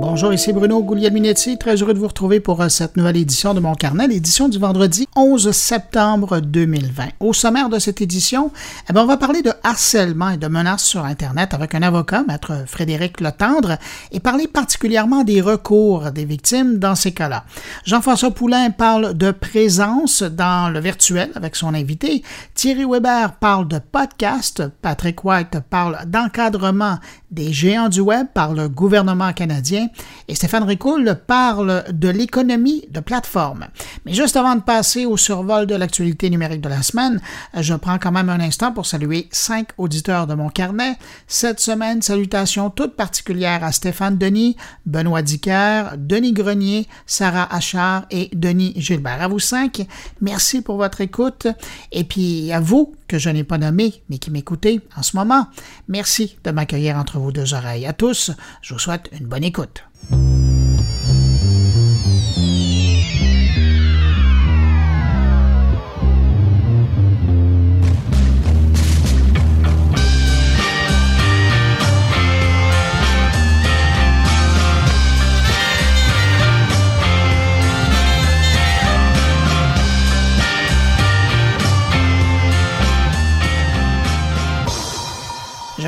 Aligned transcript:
Bonjour, 0.00 0.32
ici 0.32 0.54
Bruno 0.54 0.82
Guglielminetti. 0.82 1.58
Très 1.58 1.76
heureux 1.76 1.92
de 1.92 1.98
vous 1.98 2.08
retrouver 2.08 2.40
pour 2.40 2.62
euh, 2.62 2.70
cette 2.70 2.96
nouvelle 2.96 3.18
édition 3.18 3.52
de 3.52 3.60
mon 3.60 3.74
carnet, 3.74 4.08
l'édition 4.08 4.48
du 4.48 4.58
vendredi 4.58 5.06
11 5.14 5.50
septembre 5.50 6.40
2020. 6.40 7.08
Au 7.20 7.34
sommaire 7.34 7.68
de 7.68 7.78
cette 7.78 8.00
édition, 8.00 8.50
eh 8.88 8.94
bien, 8.94 9.02
on 9.02 9.06
va 9.06 9.18
parler 9.18 9.42
de 9.42 9.52
harcèlement 9.62 10.30
et 10.30 10.38
de 10.38 10.46
menaces 10.46 10.86
sur 10.86 11.04
Internet 11.04 11.52
avec 11.52 11.74
un 11.74 11.82
avocat, 11.82 12.24
maître 12.26 12.64
Frédéric 12.66 13.20
Letendre, 13.20 13.76
et 14.10 14.20
parler 14.20 14.48
particulièrement 14.48 15.22
des 15.22 15.42
recours 15.42 16.12
des 16.12 16.24
victimes 16.24 16.78
dans 16.78 16.94
ces 16.94 17.12
cas-là. 17.12 17.44
Jean-François 17.84 18.30
Poulain 18.30 18.70
parle 18.70 19.12
de 19.12 19.32
présence 19.32 20.22
dans 20.22 20.72
le 20.72 20.80
virtuel 20.80 21.30
avec 21.34 21.56
son 21.56 21.74
invité. 21.74 22.22
Thierry 22.54 22.86
Weber 22.86 23.34
parle 23.34 23.68
de 23.68 23.78
podcast. 23.78 24.62
Patrick 24.80 25.22
White 25.26 25.58
parle 25.68 25.98
d'encadrement 26.06 26.98
des 27.30 27.52
géants 27.52 27.90
du 27.90 28.00
web 28.00 28.28
par 28.32 28.54
le 28.54 28.70
gouvernement 28.70 29.34
canadien 29.34 29.88
et 30.28 30.34
Stéphane 30.34 30.64
Ricoul 30.64 31.18
parle 31.26 31.84
de 31.90 32.08
l'économie 32.08 32.84
de 32.90 33.00
plateforme. 33.00 33.66
Mais 34.04 34.12
juste 34.12 34.36
avant 34.36 34.54
de 34.54 34.60
passer 34.60 35.06
au 35.06 35.16
survol 35.16 35.66
de 35.66 35.74
l'actualité 35.74 36.30
numérique 36.30 36.60
de 36.60 36.68
la 36.68 36.82
semaine, 36.82 37.20
je 37.56 37.74
prends 37.74 37.98
quand 37.98 38.12
même 38.12 38.28
un 38.28 38.40
instant 38.40 38.72
pour 38.72 38.86
saluer 38.86 39.28
cinq 39.32 39.68
auditeurs 39.78 40.26
de 40.26 40.34
mon 40.34 40.48
carnet. 40.48 40.96
Cette 41.26 41.60
semaine, 41.60 42.02
salutations 42.02 42.70
toutes 42.70 42.96
particulières 42.96 43.64
à 43.64 43.72
Stéphane 43.72 44.18
Denis, 44.18 44.56
Benoît 44.86 45.22
Dicker, 45.22 45.96
Denis 45.96 46.32
Grenier, 46.32 46.86
Sarah 47.06 47.52
Achard 47.54 48.04
et 48.10 48.30
Denis 48.32 48.74
Gilbert. 48.76 49.22
À 49.22 49.28
vous 49.28 49.38
cinq, 49.38 49.86
merci 50.20 50.62
pour 50.62 50.76
votre 50.76 51.00
écoute 51.00 51.46
et 51.92 52.04
puis 52.04 52.52
à 52.52 52.60
vous 52.60 52.94
que 53.10 53.18
je 53.18 53.28
n'ai 53.28 53.42
pas 53.42 53.58
nommé, 53.58 54.04
mais 54.08 54.18
qui 54.18 54.30
m'écoutez 54.30 54.80
en 54.96 55.02
ce 55.02 55.16
moment. 55.16 55.48
Merci 55.88 56.38
de 56.44 56.52
m'accueillir 56.52 56.96
entre 56.96 57.18
vos 57.18 57.32
deux 57.32 57.54
oreilles. 57.54 57.84
À 57.84 57.92
tous, 57.92 58.30
je 58.62 58.72
vous 58.72 58.78
souhaite 58.78 59.10
une 59.18 59.26
bonne 59.26 59.42
écoute. 59.42 59.82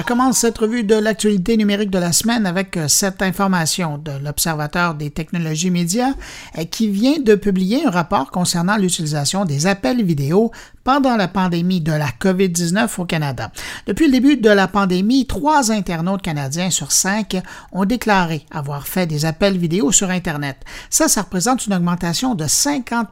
Commence 0.04 0.38
cette 0.38 0.58
revue 0.58 0.84
de 0.84 0.94
l'actualité 0.94 1.56
numérique 1.56 1.90
de 1.90 1.98
la 1.98 2.12
semaine 2.12 2.46
avec 2.46 2.76
euh, 2.76 2.88
cette 2.88 3.20
information 3.22 3.98
de 3.98 4.12
l'Observateur 4.24 4.94
des 4.94 5.10
technologies 5.10 5.70
médias 5.70 6.12
euh, 6.58 6.64
qui 6.64 6.88
vient 6.88 7.18
de 7.18 7.34
publier 7.34 7.84
un 7.84 7.90
rapport 7.90 8.30
concernant 8.30 8.76
l'utilisation 8.76 9.44
des 9.44 9.66
appels 9.66 10.02
vidéo 10.02 10.50
pendant 10.84 11.16
la 11.16 11.28
pandémie 11.28 11.80
de 11.80 11.92
la 11.92 12.08
COVID-19 12.08 12.88
au 12.98 13.04
Canada. 13.04 13.50
Depuis 13.86 14.06
le 14.06 14.12
début 14.12 14.36
de 14.36 14.50
la 14.50 14.68
pandémie, 14.68 15.26
trois 15.26 15.70
internautes 15.70 16.22
canadiens 16.22 16.70
sur 16.70 16.92
cinq 16.92 17.36
ont 17.72 17.84
déclaré 17.84 18.46
avoir 18.50 18.86
fait 18.86 19.06
des 19.06 19.24
appels 19.24 19.56
vidéo 19.56 19.92
sur 19.92 20.10
Internet. 20.10 20.58
Ça, 20.90 21.08
ça 21.08 21.22
représente 21.22 21.66
une 21.66 21.74
augmentation 21.74 22.34
de 22.34 22.46
50 22.46 23.08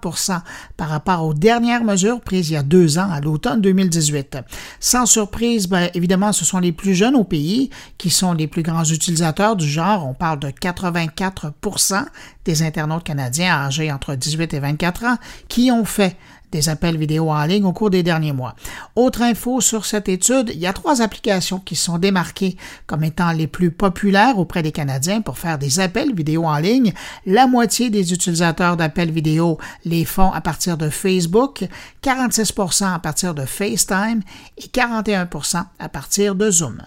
par 0.77 0.89
rapport 0.89 1.25
aux 1.25 1.35
dernières 1.35 1.85
mesures 1.85 2.21
prises 2.21 2.51
il 2.51 2.55
y 2.55 2.57
a 2.57 2.63
deux 2.63 2.99
ans, 2.99 3.11
à 3.11 3.21
l'automne 3.21 3.61
2018. 3.61 4.39
Sans 4.81 5.07
surprise, 5.07 5.69
ben, 5.69 5.91
évidemment, 5.95 6.33
ce 6.33 6.45
sont 6.45 6.59
les 6.59 6.73
plus 6.73 6.95
jeunes 6.95 7.17
au 7.17 7.25
pays 7.25 7.71
qui 7.99 8.11
sont 8.11 8.33
les 8.33 8.47
plus 8.47 8.63
grands 8.63 8.85
utilisateurs 8.85 9.57
du 9.57 9.69
genre. 9.69 10.07
On 10.07 10.15
parle 10.15 10.39
de 10.39 10.49
84% 10.49 12.05
des 12.45 12.63
internautes 12.63 13.05
canadiens 13.05 13.53
âgés 13.53 13.93
entre 13.93 14.15
18 14.15 14.55
et 14.55 14.61
24 14.61 15.05
ans 15.05 15.17
qui 15.49 15.71
ont 15.71 15.85
fait 15.85 16.17
des 16.53 16.69
appels 16.69 16.97
vidéo 16.97 17.31
en 17.31 17.45
ligne 17.45 17.65
au 17.65 17.73
cours 17.73 17.91
des 17.91 18.03
derniers 18.03 18.33
mois. 18.33 18.55
Autre 18.97 19.23
info 19.23 19.61
sur 19.61 19.87
cette 19.87 20.09
étude, 20.09 20.51
il 20.53 20.59
y 20.61 20.67
a 20.67 20.73
trois 20.73 21.03
applications 21.03 21.59
qui 21.59 21.77
sont 21.77 21.99
démarquées 21.99 22.57
comme 22.87 23.05
étant 23.05 23.33
les 23.33 23.47
plus 23.47 23.71
populaires 23.71 24.39
auprès 24.39 24.63
des 24.63 24.73
Canadiens 24.73 25.21
pour 25.21 25.39
faire 25.39 25.59
des 25.59 25.81
appels 25.81 26.15
vidéo 26.15 26.45
en 26.45 26.59
ligne. 26.59 26.93
La 27.27 27.47
moitié 27.47 27.91
des 27.91 28.13
utilisateurs 28.13 28.77
d'appels 28.77 29.11
vidéo 29.11 29.59
les 29.85 30.05
font 30.05 30.33
à 30.33 30.41
partir 30.41 30.77
de 30.77 30.89
Facebook, 30.91 31.67
46% 32.03 32.95
à 32.95 32.99
partir 32.99 33.35
de 33.35 33.45
FaceTime 33.45 34.21
et 34.59 34.67
41% 34.67 35.65
à 35.79 35.89
partir 35.89 36.35
de 36.35 36.51
Zoom. 36.51 36.83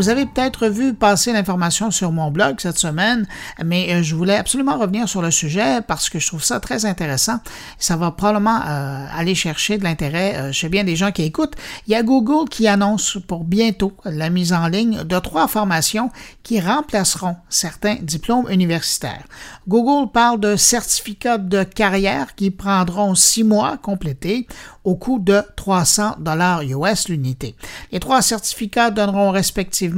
Vous 0.00 0.08
avez 0.08 0.24
peut-être 0.24 0.68
vu 0.68 0.94
passer 0.94 1.30
l'information 1.30 1.90
sur 1.90 2.10
mon 2.10 2.30
blog 2.30 2.58
cette 2.58 2.78
semaine, 2.78 3.28
mais 3.62 3.92
euh, 3.92 4.02
je 4.02 4.14
voulais 4.14 4.36
absolument 4.36 4.78
revenir 4.78 5.06
sur 5.06 5.20
le 5.20 5.30
sujet 5.30 5.82
parce 5.86 6.08
que 6.08 6.18
je 6.18 6.26
trouve 6.26 6.42
ça 6.42 6.58
très 6.58 6.86
intéressant. 6.86 7.38
Ça 7.78 7.98
va 7.98 8.10
probablement 8.10 8.62
euh, 8.66 9.06
aller 9.14 9.34
chercher 9.34 9.76
de 9.76 9.84
l'intérêt 9.84 10.36
euh, 10.36 10.52
chez 10.52 10.70
bien 10.70 10.84
des 10.84 10.96
gens 10.96 11.12
qui 11.12 11.24
écoutent. 11.24 11.52
Il 11.86 11.92
y 11.92 11.96
a 11.96 12.02
Google 12.02 12.48
qui 12.48 12.66
annonce 12.66 13.18
pour 13.28 13.44
bientôt 13.44 13.92
la 14.06 14.30
mise 14.30 14.54
en 14.54 14.68
ligne 14.68 15.04
de 15.04 15.18
trois 15.18 15.48
formations 15.48 16.10
qui 16.44 16.60
remplaceront 16.60 17.36
certains 17.50 17.96
diplômes 18.00 18.50
universitaires. 18.50 19.24
Google 19.68 20.10
parle 20.10 20.40
de 20.40 20.56
certificats 20.56 21.36
de 21.36 21.62
carrière 21.62 22.34
qui 22.36 22.50
prendront 22.50 23.14
six 23.14 23.44
mois 23.44 23.76
complétés 23.76 24.46
au 24.84 24.94
coût 24.94 25.18
de 25.18 25.42
300 25.56 26.16
dollars 26.20 26.62
US 26.62 27.10
l'unité. 27.10 27.54
Les 27.92 28.00
trois 28.00 28.22
certificats 28.22 28.90
donneront 28.90 29.30
respectivement 29.30 29.89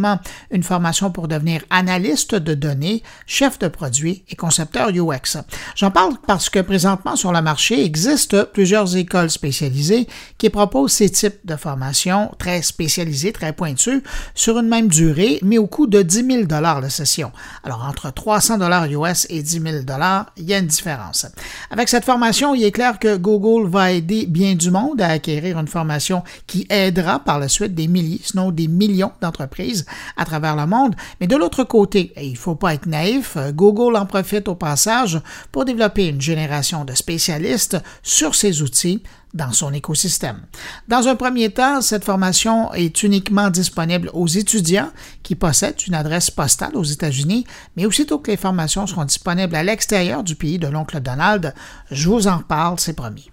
une 0.50 0.62
formation 0.62 1.10
pour 1.10 1.28
devenir 1.28 1.62
analyste 1.70 2.34
de 2.34 2.54
données, 2.54 3.02
chef 3.26 3.58
de 3.58 3.68
produit 3.68 4.24
et 4.28 4.36
concepteur 4.36 4.88
UX. 4.88 5.38
J'en 5.76 5.90
parle 5.90 6.14
parce 6.26 6.50
que 6.50 6.60
présentement 6.60 7.16
sur 7.16 7.32
le 7.32 7.42
marché 7.42 7.84
existent 7.84 8.44
plusieurs 8.52 8.96
écoles 8.96 9.30
spécialisées 9.30 10.06
qui 10.38 10.50
proposent 10.50 10.92
ces 10.92 11.10
types 11.10 11.40
de 11.44 11.56
formations 11.56 12.30
très 12.38 12.62
spécialisées, 12.62 13.32
très 13.32 13.52
pointues, 13.52 14.02
sur 14.34 14.58
une 14.58 14.68
même 14.68 14.88
durée, 14.88 15.38
mais 15.42 15.58
au 15.58 15.66
coût 15.66 15.86
de 15.86 16.02
10 16.02 16.26
000 16.26 16.44
dollars 16.44 16.80
la 16.80 16.90
session. 16.90 17.32
Alors 17.64 17.84
entre 17.88 18.12
300 18.12 18.58
dollars 18.58 18.86
US 18.86 19.26
et 19.30 19.42
10 19.42 19.60
000 19.60 19.82
dollars, 19.82 20.26
il 20.36 20.44
y 20.44 20.54
a 20.54 20.58
une 20.58 20.66
différence. 20.66 21.26
Avec 21.70 21.88
cette 21.88 22.04
formation, 22.04 22.54
il 22.54 22.64
est 22.64 22.72
clair 22.72 22.98
que 22.98 23.16
Google 23.16 23.68
va 23.68 23.92
aider 23.92 24.26
bien 24.26 24.54
du 24.54 24.70
monde 24.70 25.00
à 25.00 25.08
acquérir 25.08 25.58
une 25.58 25.68
formation 25.68 26.22
qui 26.46 26.66
aidera 26.68 27.18
par 27.20 27.38
la 27.38 27.48
suite 27.48 27.74
des 27.74 27.88
milliers, 27.88 28.20
sinon 28.22 28.50
des 28.50 28.68
millions 28.68 29.12
d'entreprises 29.20 29.71
à 30.16 30.24
travers 30.24 30.56
le 30.56 30.66
monde. 30.66 30.94
Mais 31.20 31.26
de 31.26 31.36
l'autre 31.36 31.64
côté, 31.64 32.12
il 32.16 32.32
ne 32.32 32.36
faut 32.36 32.54
pas 32.54 32.74
être 32.74 32.86
naïf, 32.86 33.36
Google 33.52 33.96
en 33.96 34.06
profite 34.06 34.48
au 34.48 34.54
passage 34.54 35.20
pour 35.50 35.64
développer 35.64 36.08
une 36.08 36.20
génération 36.20 36.84
de 36.84 36.94
spécialistes 36.94 37.78
sur 38.02 38.34
ces 38.34 38.62
outils 38.62 39.02
dans 39.34 39.52
son 39.52 39.72
écosystème. 39.72 40.42
Dans 40.88 41.08
un 41.08 41.16
premier 41.16 41.50
temps, 41.50 41.80
cette 41.80 42.04
formation 42.04 42.72
est 42.74 43.02
uniquement 43.02 43.50
disponible 43.50 44.10
aux 44.12 44.26
étudiants 44.26 44.90
qui 45.22 45.34
possèdent 45.34 45.86
une 45.86 45.94
adresse 45.94 46.30
postale 46.30 46.76
aux 46.76 46.84
États-Unis, 46.84 47.46
mais 47.76 47.86
aussitôt 47.86 48.18
que 48.18 48.30
les 48.30 48.36
formations 48.36 48.86
seront 48.86 49.04
disponibles 49.04 49.56
à 49.56 49.62
l'extérieur 49.62 50.22
du 50.22 50.34
pays 50.34 50.58
de 50.58 50.68
l'oncle 50.68 51.00
Donald, 51.00 51.54
je 51.90 52.08
vous 52.08 52.26
en 52.26 52.38
parle, 52.38 52.78
c'est 52.78 52.92
promis. 52.94 53.30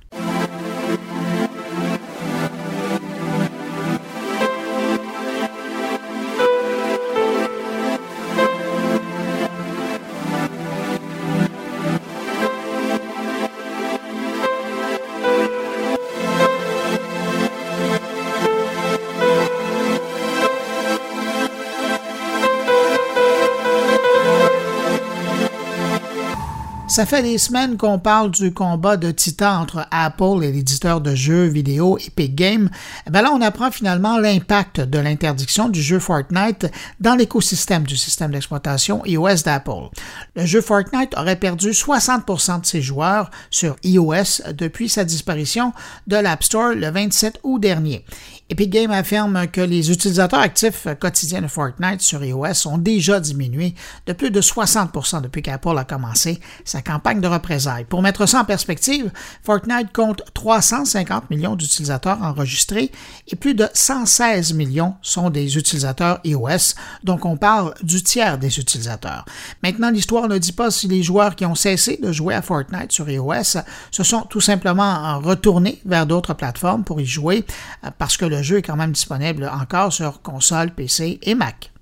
Ça 27.00 27.06
fait 27.06 27.24
des 27.24 27.38
semaines 27.38 27.78
qu'on 27.78 27.98
parle 27.98 28.30
du 28.30 28.54
combat 28.54 28.98
de 28.98 29.10
titan 29.10 29.62
entre 29.62 29.88
Apple 29.90 30.44
et 30.44 30.52
l'éditeur 30.52 31.00
de 31.00 31.16
jeux 31.16 31.46
vidéo 31.46 31.98
Epic 31.98 32.36
Games. 32.36 32.70
Eh 33.08 33.10
ben 33.10 33.22
là, 33.22 33.32
on 33.32 33.40
apprend 33.40 33.72
finalement 33.72 34.18
l'impact 34.18 34.82
de 34.82 35.00
l'interdiction 35.00 35.70
du 35.70 35.82
jeu 35.82 36.00
Fortnite 36.00 36.70
dans 37.00 37.16
l'écosystème 37.16 37.84
du 37.84 37.96
système 37.96 38.32
d'exploitation 38.32 39.02
iOS 39.06 39.44
d'Apple. 39.46 39.88
Le 40.36 40.46
jeu 40.46 40.60
Fortnite 40.60 41.18
aurait 41.18 41.38
perdu 41.38 41.70
60% 41.70 42.60
de 42.60 42.66
ses 42.66 42.82
joueurs 42.82 43.32
sur 43.50 43.78
iOS 43.86 44.52
depuis 44.52 44.90
sa 44.90 45.06
disparition 45.06 45.72
de 46.08 46.18
l'App 46.18 46.44
Store 46.44 46.74
le 46.74 46.92
27 46.92 47.40
août 47.44 47.60
dernier. 47.60 48.04
Epic 48.52 48.72
Games 48.72 48.90
affirme 48.90 49.46
que 49.46 49.62
les 49.62 49.92
utilisateurs 49.92 50.40
actifs 50.40 50.88
quotidiens 51.00 51.44
de 51.44 51.48
Fortnite 51.48 52.02
sur 52.02 52.24
iOS 52.24 52.66
ont 52.66 52.80
déjà 52.80 53.20
diminué 53.20 53.76
de 54.08 54.14
plus 54.14 54.32
de 54.32 54.42
60% 54.42 55.22
depuis 55.22 55.44
qu'Apple 55.44 55.78
a 55.78 55.84
commencé 55.84 56.40
sa 56.66 56.82
campagne 56.82 57.22
de 57.22 57.28
représailles. 57.28 57.86
Pour 57.86 58.02
mettre 58.02 58.26
ça 58.26 58.42
en 58.42 58.46
perspective, 58.46 59.12
Fortnite 59.44 59.94
compte 59.94 60.24
350 60.34 61.30
millions 61.30 61.56
d'utilisateurs 61.56 62.24
enregistrés 62.24 62.92
et 63.28 63.36
plus 63.36 63.54
de 63.54 63.68
116 63.72 64.54
millions 64.54 64.96
sont 65.04 65.30
des 65.30 65.56
utilisateurs 65.56 66.20
iOS, 66.24 66.74
donc 67.04 67.26
on 67.26 67.38
parle 67.38 67.76
du 67.84 68.02
tiers 68.02 68.40
des 68.40 68.58
utilisateurs. 68.58 69.26
Maintenant, 69.62 69.92
l'histoire 69.92 70.28
ne 70.28 70.40
dit 70.40 70.54
pas 70.54 70.72
si 70.72 70.88
les 70.88 71.04
joueurs 71.04 71.36
qui 71.36 71.46
ont 71.46 71.54
cessé 71.54 72.00
de 72.02 72.12
jouer 72.12 72.34
à 72.34 72.42
Fortnite 72.42 72.92
sur 72.92 73.08
iOS 73.08 73.62
se 73.92 74.04
sont 74.04 74.22
tout 74.22 74.42
simplement 74.42 75.20
retournés 75.20 75.80
vers 75.86 76.08
d'autres 76.08 76.34
plateformes 76.34 76.84
pour 76.84 77.00
y 77.00 77.06
jouer 77.06 77.46
euh, 77.84 77.92
parce 77.96 78.18
que 78.18 78.26
le 78.26 78.39
le 78.40 78.44
jeu 78.44 78.60
est 78.60 78.62
quand 78.62 78.78
même 78.78 78.94
disponible 78.94 79.52
encore 79.52 79.92
sur 79.92 80.22
console, 80.22 80.72
PC 80.72 81.20
et 81.22 81.36
Mac. 81.36 81.74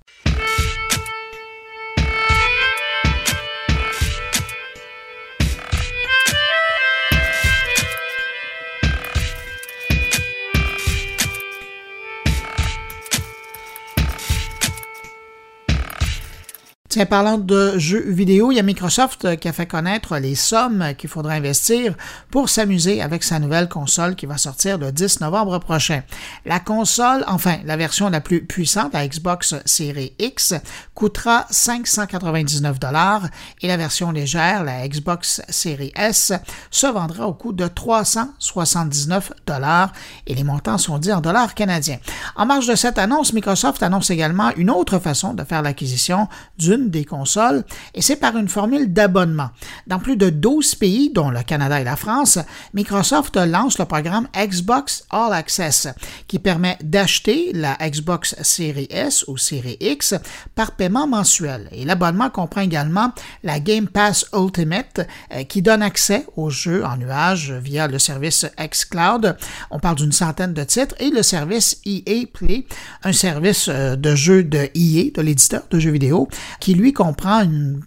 Tiens, 16.88 17.04
parlant 17.04 17.36
de 17.36 17.78
jeux 17.78 18.02
vidéo, 18.08 18.50
il 18.50 18.54
y 18.54 18.58
a 18.58 18.62
Microsoft 18.62 19.26
euh, 19.26 19.36
qui 19.36 19.46
a 19.46 19.52
fait 19.52 19.66
connaître 19.66 20.16
les 20.16 20.34
sommes 20.34 20.94
qu'il 20.96 21.10
faudra 21.10 21.34
investir 21.34 21.94
pour 22.30 22.48
s'amuser 22.48 23.02
avec 23.02 23.24
sa 23.24 23.38
nouvelle 23.38 23.68
console 23.68 24.16
qui 24.16 24.24
va 24.24 24.38
sortir 24.38 24.78
le 24.78 24.90
10 24.90 25.20
novembre 25.20 25.58
prochain. 25.58 26.00
La 26.46 26.60
console, 26.60 27.24
enfin 27.26 27.58
la 27.66 27.76
version 27.76 28.08
la 28.08 28.22
plus 28.22 28.42
puissante, 28.42 28.94
la 28.94 29.06
Xbox 29.06 29.54
Series 29.66 30.14
X, 30.18 30.54
coûtera 30.94 31.44
599 31.50 32.80
dollars 32.80 33.28
et 33.60 33.68
la 33.68 33.76
version 33.76 34.10
légère, 34.10 34.64
la 34.64 34.88
Xbox 34.88 35.42
Series 35.50 35.92
S, 35.94 36.32
se 36.70 36.86
vendra 36.86 37.28
au 37.28 37.34
coût 37.34 37.52
de 37.52 37.68
379 37.68 39.34
dollars 39.46 39.92
et 40.26 40.34
les 40.34 40.42
montants 40.42 40.78
sont 40.78 40.96
dits 40.96 41.12
en 41.12 41.20
dollars 41.20 41.54
canadiens. 41.54 41.98
En 42.34 42.46
marge 42.46 42.66
de 42.66 42.76
cette 42.76 42.96
annonce, 42.96 43.34
Microsoft 43.34 43.82
annonce 43.82 44.08
également 44.08 44.52
une 44.56 44.70
autre 44.70 44.98
façon 44.98 45.34
de 45.34 45.44
faire 45.44 45.60
l'acquisition 45.60 46.28
d'une 46.56 46.77
des 46.86 47.04
consoles, 47.04 47.64
et 47.94 48.02
c'est 48.02 48.16
par 48.16 48.36
une 48.36 48.48
formule 48.48 48.92
d'abonnement. 48.92 49.50
Dans 49.86 49.98
plus 49.98 50.16
de 50.16 50.30
12 50.30 50.76
pays, 50.76 51.10
dont 51.10 51.30
le 51.30 51.42
Canada 51.42 51.80
et 51.80 51.84
la 51.84 51.96
France, 51.96 52.38
Microsoft 52.74 53.36
lance 53.36 53.78
le 53.78 53.84
programme 53.84 54.28
Xbox 54.36 55.04
All 55.10 55.32
Access, 55.32 55.88
qui 56.26 56.38
permet 56.38 56.78
d'acheter 56.82 57.50
la 57.52 57.76
Xbox 57.80 58.36
Series 58.42 58.88
S 58.90 59.24
ou 59.28 59.36
Series 59.36 59.76
X 59.80 60.14
par 60.54 60.72
paiement 60.72 61.06
mensuel. 61.06 61.68
Et 61.72 61.84
l'abonnement 61.84 62.30
comprend 62.30 62.60
également 62.60 63.12
la 63.42 63.60
Game 63.60 63.88
Pass 63.88 64.26
Ultimate, 64.32 65.06
euh, 65.32 65.44
qui 65.44 65.62
donne 65.62 65.82
accès 65.82 66.24
aux 66.36 66.50
jeux 66.50 66.84
en 66.84 66.96
nuage 66.96 67.52
via 67.52 67.88
le 67.88 67.98
service 67.98 68.46
xCloud. 68.58 69.36
On 69.70 69.78
parle 69.78 69.96
d'une 69.96 70.12
centaine 70.12 70.54
de 70.54 70.64
titres 70.64 70.94
et 70.98 71.10
le 71.10 71.22
service 71.22 71.80
EA 71.84 72.26
Play, 72.32 72.66
un 73.02 73.12
service 73.12 73.68
euh, 73.68 73.96
de 73.96 74.14
jeux 74.14 74.44
de 74.44 74.68
EA, 74.74 75.10
de 75.14 75.22
l'éditeur 75.22 75.62
de 75.70 75.78
jeux 75.78 75.90
vidéo, 75.90 76.28
qui 76.60 76.67
qui 76.68 76.74
lui 76.74 76.92
comprend 76.92 77.44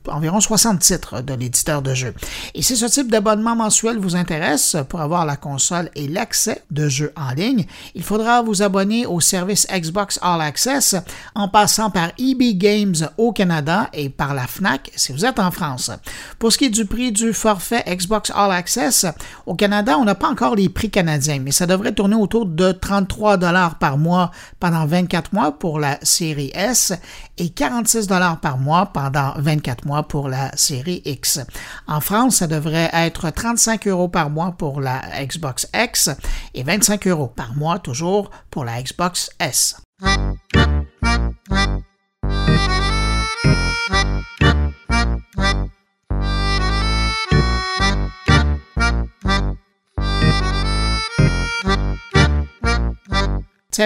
environ 0.07 0.39
60 0.39 0.79
titres 0.79 1.21
de 1.21 1.35
l'éditeur 1.35 1.83
de 1.83 1.93
jeux. 1.93 2.15
Et 2.55 2.63
si 2.63 2.75
ce 2.75 2.87
type 2.87 3.11
d'abonnement 3.11 3.55
mensuel 3.55 3.99
vous 3.99 4.15
intéresse 4.15 4.75
pour 4.89 5.01
avoir 5.01 5.23
la 5.23 5.35
console 5.35 5.91
et 5.93 6.07
l'accès 6.07 6.63
de 6.71 6.89
jeux 6.89 7.13
en 7.15 7.31
ligne, 7.35 7.67
il 7.93 8.01
faudra 8.01 8.41
vous 8.41 8.63
abonner 8.63 9.05
au 9.05 9.19
service 9.19 9.67
Xbox 9.71 10.17
All 10.23 10.41
Access 10.41 10.95
en 11.35 11.47
passant 11.47 11.91
par 11.91 12.09
EB 12.17 12.57
Games 12.57 12.95
au 13.19 13.31
Canada 13.31 13.87
et 13.93 14.09
par 14.09 14.33
la 14.33 14.47
FNAC 14.47 14.89
si 14.95 15.11
vous 15.11 15.25
êtes 15.25 15.37
en 15.37 15.51
France. 15.51 15.91
Pour 16.39 16.51
ce 16.51 16.57
qui 16.57 16.65
est 16.65 16.69
du 16.71 16.85
prix 16.85 17.11
du 17.11 17.33
forfait 17.33 17.83
Xbox 17.87 18.31
All 18.33 18.51
Access, 18.51 19.05
au 19.45 19.53
Canada, 19.53 19.95
on 19.99 20.05
n'a 20.05 20.15
pas 20.15 20.27
encore 20.27 20.55
les 20.55 20.69
prix 20.69 20.89
canadiens, 20.89 21.37
mais 21.37 21.51
ça 21.51 21.67
devrait 21.67 21.93
tourner 21.93 22.15
autour 22.15 22.47
de 22.47 22.71
33 22.71 23.37
dollars 23.37 23.77
par 23.77 23.99
mois 23.99 24.31
pendant 24.59 24.87
24 24.87 25.33
mois 25.33 25.51
pour 25.51 25.79
la 25.79 25.99
série 26.01 26.49
S 26.55 26.93
et 27.41 27.49
46 27.49 28.05
dollars 28.05 28.39
par 28.39 28.59
mois 28.59 28.85
pendant 28.85 29.33
24 29.37 29.85
mois 29.85 30.03
pour 30.03 30.29
la 30.29 30.55
série 30.55 31.01
X. 31.05 31.39
En 31.87 31.99
France, 31.99 32.35
ça 32.35 32.47
devrait 32.47 32.91
être 32.93 33.31
35 33.31 33.87
euros 33.87 34.07
par 34.09 34.29
mois 34.29 34.51
pour 34.51 34.79
la 34.79 35.01
Xbox 35.25 35.67
X 35.73 36.11
et 36.53 36.61
25 36.61 37.07
euros 37.07 37.33
par 37.35 37.55
mois 37.55 37.79
toujours 37.79 38.29
pour 38.51 38.63
la 38.63 38.79
Xbox 38.81 39.31
S. 39.39 39.81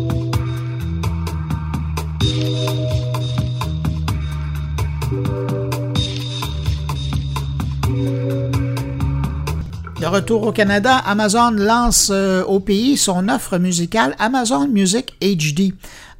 retour 10.13 10.43
au 10.43 10.53
Canada, 10.53 10.99
Amazon 10.99 11.53
lance 11.53 12.11
euh, 12.13 12.45
au 12.45 12.61
pays 12.61 12.99
son 12.99 13.31
offre 13.31 13.57
musicale 13.57 14.15
Amazon 14.19 14.69
Music 14.69 15.15
HD. 15.23 15.73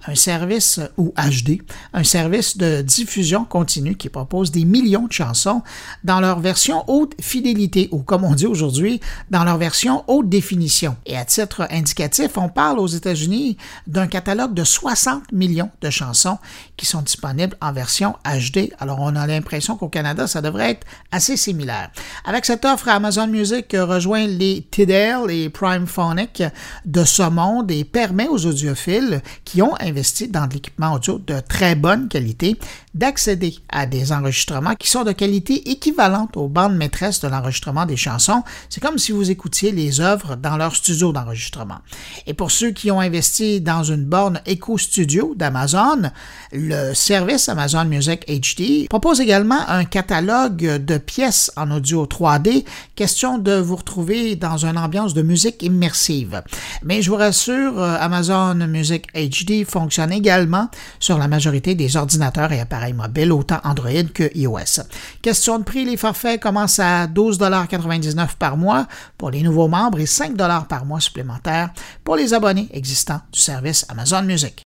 un 0.07 0.15
service 0.15 0.81
ou 0.97 1.13
HD, 1.17 1.61
un 1.93 2.03
service 2.03 2.57
de 2.57 2.81
diffusion 2.81 3.45
continue 3.45 3.95
qui 3.95 4.09
propose 4.09 4.51
des 4.51 4.65
millions 4.65 5.07
de 5.07 5.13
chansons 5.13 5.63
dans 6.05 6.21
leur 6.21 6.41
version 6.41 6.85
haute 6.89 7.13
fidélité 7.21 7.89
ou 7.93 7.99
comme 8.03 8.25
on 8.25 8.35
dit 8.35 8.47
aujourd'hui, 8.47 9.01
dans 9.31 9.45
leur 9.45 9.59
version 9.59 10.05
haute 10.09 10.29
définition. 10.29 10.97
Et 11.05 11.17
à 11.17 11.27
titre 11.27 11.69
indicatif, 11.71 12.37
on 12.37 12.49
parle 12.49 12.79
aux 12.79 12.87
États-Unis 12.87 13.59
d'un 13.87 14.07
catalogue 14.07 14.55
de 14.55 14.65
60 14.65 15.33
millions 15.33 15.71
de 15.83 15.91
chansons 15.91 16.39
sont 16.87 17.03
disponibles 17.03 17.57
en 17.61 17.73
version 17.73 18.15
HD. 18.25 18.73
Alors 18.79 19.01
on 19.01 19.17
a 19.17 19.27
l'impression 19.27 19.77
qu'au 19.77 19.89
Canada, 19.89 20.27
ça 20.27 20.41
devrait 20.41 20.73
être 20.73 20.87
assez 21.11 21.37
similaire. 21.37 21.91
Avec 22.25 22.45
cette 22.45 22.65
offre, 22.65 22.89
Amazon 22.89 23.27
Music 23.27 23.75
rejoint 23.79 24.27
les 24.27 24.67
Tidal 24.71 25.31
et 25.31 25.49
Prime 25.49 25.87
Phonic 25.87 26.43
de 26.85 27.05
ce 27.05 27.29
monde 27.29 27.71
et 27.71 27.85
permet 27.85 28.29
aux 28.29 28.47
audiophiles 28.47 29.23
qui 29.45 29.63
ont 29.63 29.75
investi 29.81 30.29
dans 30.29 30.47
de 30.47 30.55
l'équipement 30.55 30.95
audio 30.95 31.19
de 31.19 31.41
très 31.41 31.75
bonne 31.75 32.09
qualité 32.09 32.59
d'accéder 32.95 33.57
à 33.71 33.87
des 33.87 34.13
enregistrements 34.13 34.75
qui 34.75 34.89
sont 34.89 35.05
de 35.05 35.13
qualité 35.13 35.71
équivalente 35.71 36.37
aux 36.37 36.49
bandes 36.49 36.77
maîtresses 36.77 37.21
de 37.21 37.29
l'enregistrement 37.29 37.87
des 37.87 37.97
chansons. 37.97 38.43
C'est 38.69 38.83
comme 38.83 38.99
si 38.99 39.13
vous 39.13 39.31
écoutiez 39.31 39.73
les 39.73 40.01
œuvres 40.01 40.37
dans 40.37 40.57
leur 40.57 40.77
studio 40.77 41.13
d'enregistrement. 41.13 41.79
Et 42.27 42.35
pour 42.35 42.51
ceux 42.51 42.71
qui 42.71 42.91
ont 42.91 43.01
investi 43.01 43.61
dans 43.61 43.83
une 43.83 44.05
borne 44.05 44.41
Echo 44.45 44.77
Studio 44.77 45.35
d'Amazon, 45.37 46.11
le 46.53 46.93
service 46.93 47.49
Amazon 47.49 47.87
Music 47.87 48.27
HD 48.29 48.89
propose 48.89 49.21
également 49.21 49.69
un 49.69 49.85
catalogue 49.85 50.85
de 50.85 50.99
pièces 50.99 51.51
en 51.57 51.71
audio 51.71 52.05
3D, 52.05 52.65
question 52.95 53.39
de 53.39 53.55
vous 53.55 53.77
retrouver 53.77 54.37
dans 54.37 54.67
une 54.67 54.77
ambiance 54.77 55.15
de 55.15 55.23
musique 55.23 55.63
immersive. 55.63 56.43
Mais 56.83 57.01
je 57.01 57.11
vous 57.11 57.17
rassure, 57.17 57.83
Amazon 57.83 58.55
Music 58.67 59.07
HD 59.15 59.65
fonctionne 59.65 60.13
également 60.13 60.69
sur 61.01 61.17
la 61.17 61.29
majorité 61.29 61.75
des 61.75 61.97
ordinateurs 61.97 62.53
et 62.53 62.61
appareils 62.61 62.82
mobile, 62.93 63.33
autant 63.33 63.61
Android 63.65 64.05
que 64.13 64.31
iOS. 64.37 64.83
Question 65.23 65.59
de 65.59 65.65
prix, 65.65 65.85
les 65.85 65.97
forfaits 65.97 66.41
commencent 66.41 66.81
à 66.81 67.07
12,99 67.07 68.37
par 68.39 68.57
mois 68.57 68.87
pour 69.17 69.31
les 69.31 69.43
nouveaux 69.43 69.69
membres 69.69 70.01
et 70.01 70.07
5 70.07 70.37
par 70.69 70.85
mois 70.85 71.01
supplémentaires 71.01 71.71
pour 72.03 72.17
les 72.17 72.35
abonnés 72.35 72.69
existants 72.73 73.21
du 73.33 73.41
service 73.41 73.87
Amazon 73.89 74.23
Music. 74.23 74.63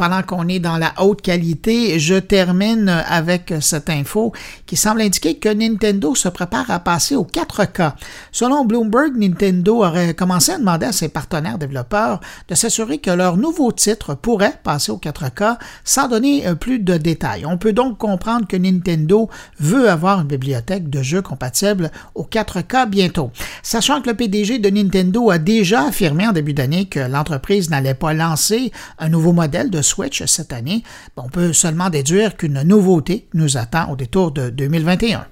Pendant 0.00 0.22
qu'on 0.22 0.48
est 0.48 0.60
dans 0.60 0.78
la 0.78 0.94
haute 1.02 1.20
qualité, 1.20 1.98
je 1.98 2.14
termine 2.14 2.88
avec 2.88 3.52
cette 3.60 3.90
info 3.90 4.32
qui 4.64 4.74
semble 4.74 5.02
indiquer 5.02 5.34
que 5.34 5.50
Nintendo 5.50 6.14
se 6.14 6.30
prépare 6.30 6.70
à 6.70 6.78
passer 6.78 7.16
au 7.16 7.24
4K. 7.24 7.92
Selon 8.32 8.64
Bloomberg, 8.64 9.14
Nintendo 9.14 9.84
aurait 9.84 10.14
commencé 10.14 10.52
à 10.52 10.58
demander 10.58 10.86
à 10.86 10.92
ses 10.92 11.10
partenaires 11.10 11.58
développeurs 11.58 12.20
de 12.48 12.54
s'assurer 12.54 12.96
que 12.96 13.10
leur 13.10 13.36
nouveau 13.36 13.72
titre 13.72 14.14
pourrait 14.14 14.58
passer 14.64 14.90
au 14.90 14.96
4K 14.96 15.58
sans 15.84 16.08
donner 16.08 16.46
euh, 16.46 16.54
plus 16.54 16.78
de 16.78 16.96
détails. 16.96 17.44
On 17.44 17.58
peut 17.58 17.74
donc 17.74 17.98
comprendre 17.98 18.46
que 18.48 18.56
Nintendo 18.56 19.28
veut 19.58 19.90
avoir 19.90 20.22
une 20.22 20.28
bibliothèque 20.28 20.88
de 20.88 21.02
jeux 21.02 21.20
compatible 21.20 21.90
au 22.14 22.24
4K 22.24 22.88
bientôt. 22.88 23.32
Sachant 23.62 24.00
que 24.00 24.08
le 24.08 24.16
PDG 24.16 24.60
de 24.60 24.70
Nintendo 24.70 25.28
a 25.28 25.36
déjà 25.36 25.88
affirmé 25.88 26.26
en 26.26 26.32
début 26.32 26.54
d'année 26.54 26.86
que 26.86 27.00
l'entreprise 27.00 27.68
n'allait 27.68 27.92
pas 27.92 28.14
lancer 28.14 28.72
un 28.98 29.10
nouveau 29.10 29.34
modèle 29.34 29.68
de 29.68 29.82
Switch 29.90 30.24
cette 30.24 30.52
année, 30.52 30.84
on 31.16 31.28
peut 31.28 31.52
seulement 31.52 31.90
déduire 31.90 32.36
qu'une 32.36 32.62
nouveauté 32.62 33.28
nous 33.34 33.56
attend 33.56 33.90
au 33.90 33.96
détour 33.96 34.30
de 34.30 34.48
2021. 34.48 35.26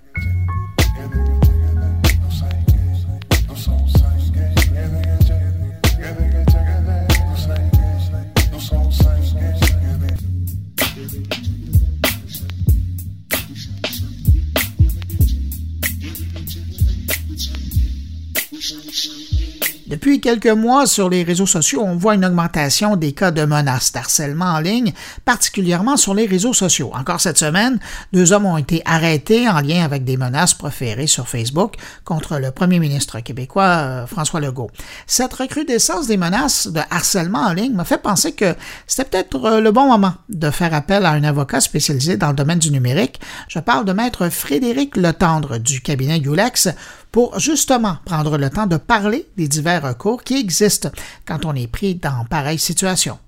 Depuis 19.88 20.21
quelques 20.21 20.47
mois, 20.49 20.87
sur 20.87 21.09
les 21.09 21.23
réseaux 21.23 21.47
sociaux, 21.47 21.80
on 21.83 21.97
voit 21.97 22.14
une 22.14 22.26
augmentation 22.26 22.97
des 22.97 23.12
cas 23.12 23.30
de 23.30 23.47
menaces 23.47 23.90
d'harcèlement 23.90 24.45
en 24.45 24.61
ligne, 24.61 24.92
particulièrement 25.25 25.97
sur 25.97 26.12
les 26.12 26.26
réseaux 26.26 26.52
sociaux. 26.52 26.90
Encore 26.92 27.23
cette 27.23 27.38
semaine, 27.38 27.80
deux 28.12 28.35
hommes 28.35 28.45
ont 28.45 28.59
été 28.59 28.83
arrêtés 28.85 29.49
en 29.49 29.61
lien 29.62 29.83
avec 29.83 30.04
des 30.04 30.18
menaces 30.18 30.52
proférées 30.52 31.07
sur 31.07 31.26
Facebook 31.26 31.76
contre 32.04 32.38
le 32.38 32.50
premier 32.50 32.80
ministre 32.80 33.21
québécois 33.21 33.64
euh, 33.64 34.07
François 34.07 34.40
Legault. 34.40 34.71
Cette 35.07 35.33
recrudescence 35.33 36.07
des 36.07 36.18
menaces 36.18 36.68
de 36.68 36.80
harcèlement 36.90 37.47
en 37.47 37.54
ligne 37.54 37.73
m'a 37.73 37.87
fait 37.87 38.02
penser 38.02 38.33
que 38.33 38.57
c'était 38.87 39.09
peut-être 39.09 39.42
euh, 39.42 39.61
le 39.62 39.73
bon 39.73 39.88
moment 39.88 40.12
de 40.28 40.50
faire 40.50 40.75
appel 40.75 41.07
à 41.07 41.12
un 41.12 41.25
avocat 41.25 41.61
spécialisé 41.61 42.18
dans 42.18 42.28
le 42.28 42.35
domaine 42.35 42.59
du 42.59 42.71
numérique. 42.71 43.21
Je 43.49 43.59
parle 43.59 43.87
de 43.87 43.95
maître 43.95 44.28
Frédéric 44.28 44.99
Letendre 44.99 45.57
du 45.57 45.80
cabinet 45.80 46.18
Ulex 46.18 46.68
pour 47.12 47.38
justement 47.38 47.97
prendre 48.05 48.38
le 48.38 48.50
temps 48.50 48.67
de 48.67 48.77
parler 48.77 49.27
des 49.37 49.49
divers 49.49 49.83
recours 49.83 50.23
qui 50.23 50.38
existent 50.38 50.91
quand 51.25 51.45
on 51.45 51.55
est 51.55 51.67
pris 51.67 51.95
dans 51.95 52.25
pareille 52.29 52.59
situation. 52.59 53.19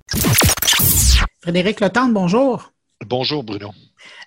Frédéric 1.42 1.80
Letendre, 1.80 2.14
bonjour. 2.14 2.72
Bonjour 3.06 3.42
Bruno. 3.42 3.72